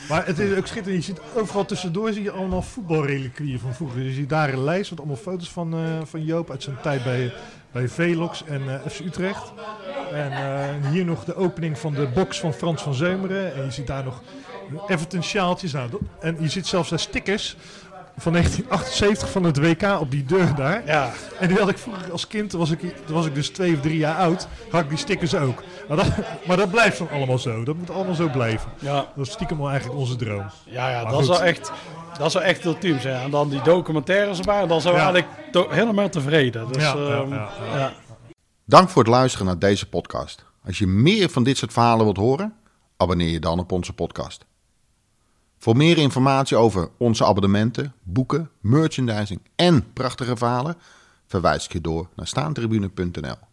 Maar 0.09 0.27
het 0.27 0.39
is 0.39 0.59
ook 0.59 0.67
schitterend. 0.67 1.05
Je 1.05 1.13
ziet 1.13 1.21
overal 1.37 1.65
tussendoor 1.65 2.13
zie 2.13 2.23
je 2.23 2.31
allemaal 2.31 2.63
voetbalreliquieën 2.63 3.59
van 3.59 3.75
vroeger. 3.75 4.03
Je 4.03 4.13
ziet 4.13 4.29
daar 4.29 4.53
een 4.53 4.65
lijst 4.65 4.91
met 4.91 4.99
allemaal 4.99 5.17
foto's 5.19 5.51
van, 5.51 5.75
van 6.05 6.25
Joop 6.25 6.51
uit 6.51 6.63
zijn 6.63 6.77
tijd 6.83 7.05
bij, 7.05 7.33
bij 7.73 7.89
Velox 7.89 8.45
en 8.45 8.63
eh, 8.69 8.91
FC 8.91 9.01
Utrecht. 9.01 9.53
En 10.13 10.33
eh, 10.33 10.91
hier 10.91 11.05
nog 11.05 11.25
de 11.25 11.35
opening 11.35 11.79
van 11.79 11.95
de 11.95 12.09
box 12.15 12.41
van 12.41 12.53
Frans 12.53 12.83
van 12.83 12.95
Zeumeren. 12.95 13.55
En 13.55 13.65
je 13.65 13.71
ziet 13.71 13.87
daar 13.87 14.05
nog 14.05 14.23
Everton 14.87 15.23
sjaaltjes. 15.23 15.73
Nou, 15.73 15.91
en 16.21 16.37
je 16.41 16.49
ziet 16.49 16.67
zelfs 16.67 16.91
daar 16.91 16.99
stickers 16.99 17.57
van 18.21 18.33
1978 18.33 19.31
van 19.31 19.43
het 19.45 19.59
WK 19.59 20.01
op 20.01 20.11
die 20.11 20.25
deur 20.25 20.55
daar. 20.55 20.83
Ja, 20.87 21.11
En 21.39 21.49
die 21.49 21.59
had 21.59 21.69
ik 21.69 21.79
vroeger 21.79 22.13
als 22.13 22.27
kind, 22.27 22.51
toen 22.51 22.59
was 22.61 22.71
ik, 22.71 22.81
toen 22.81 23.15
was 23.15 23.27
ik 23.27 23.35
dus 23.35 23.49
twee 23.49 23.75
of 23.75 23.81
drie 23.81 23.97
jaar 23.97 24.17
oud, 24.17 24.49
had 24.71 24.83
ik 24.83 24.89
die 24.89 24.99
stickers 24.99 25.35
ook. 25.35 25.63
Maar 25.89 25.97
dat, 25.97 26.07
maar 26.47 26.57
dat 26.57 26.71
blijft 26.71 26.99
dan 26.99 27.09
allemaal 27.11 27.39
zo. 27.39 27.65
Dat 27.65 27.77
moet 27.77 27.91
allemaal 27.91 28.15
zo 28.15 28.29
blijven. 28.29 28.71
ja, 28.79 29.07
Dat 29.17 29.27
is 29.27 29.33
stiekem 29.33 29.59
wel 29.59 29.69
eigenlijk 29.71 29.99
onze 29.99 30.17
droom. 30.17 30.45
ja, 30.65 30.91
ja 30.91 31.03
Maar 31.03 31.13
dat, 31.13 31.15
goed. 31.15 31.35
zou 31.35 31.43
echt, 31.43 31.73
dat 32.19 32.33
zou 32.33 32.45
echt 32.45 32.65
ultiem 32.65 33.01
zijn. 33.01 33.23
En 33.23 33.31
dan 33.31 33.49
die 33.49 33.63
documentaires 33.63 34.39
erbij, 34.39 34.67
dan 34.67 34.81
zijn 34.81 34.95
we 34.95 35.01
Ja. 35.01 35.13
eigenlijk 35.13 35.73
helemaal 35.75 36.09
tevreden. 36.09 36.73
Dus, 36.73 36.83
Ja, 36.83 36.95
ja, 36.97 37.25
ja. 37.31 37.49
ja. 37.79 37.93
Dank 38.65 38.89
voor 38.89 39.03
het 39.03 39.11
luisteren 39.11 39.47
naar 39.47 39.59
deze 39.59 39.89
podcast. 39.89 40.45
Als 40.67 40.79
je 40.79 40.87
meer 40.87 41.29
van 41.31 41.43
dit 41.43 41.57
soort 41.59 41.73
verhalen 41.73 42.05
wilt 42.05 42.17
horen, 42.17 42.55
abonneer 42.97 43.29
je 43.29 43.41
dan 43.41 43.59
op 43.59 43.73
onze 43.73 43.93
podcast. 43.93 44.45
Voor 45.63 45.77
meer 45.77 45.99
informatie 45.99 46.57
over 46.57 46.89
onze 46.97 47.25
abonnementen, 47.25 47.95
boeken, 48.03 48.51
merchandising 48.61 49.41
en 49.57 49.93
prachtige 49.93 50.37
verhalen, 50.37 50.77
verwijs 51.27 51.65
ik 51.65 51.73
je 51.73 51.81
door 51.81 52.09
naar 52.17 52.27
staantribune.nl. 52.27 53.50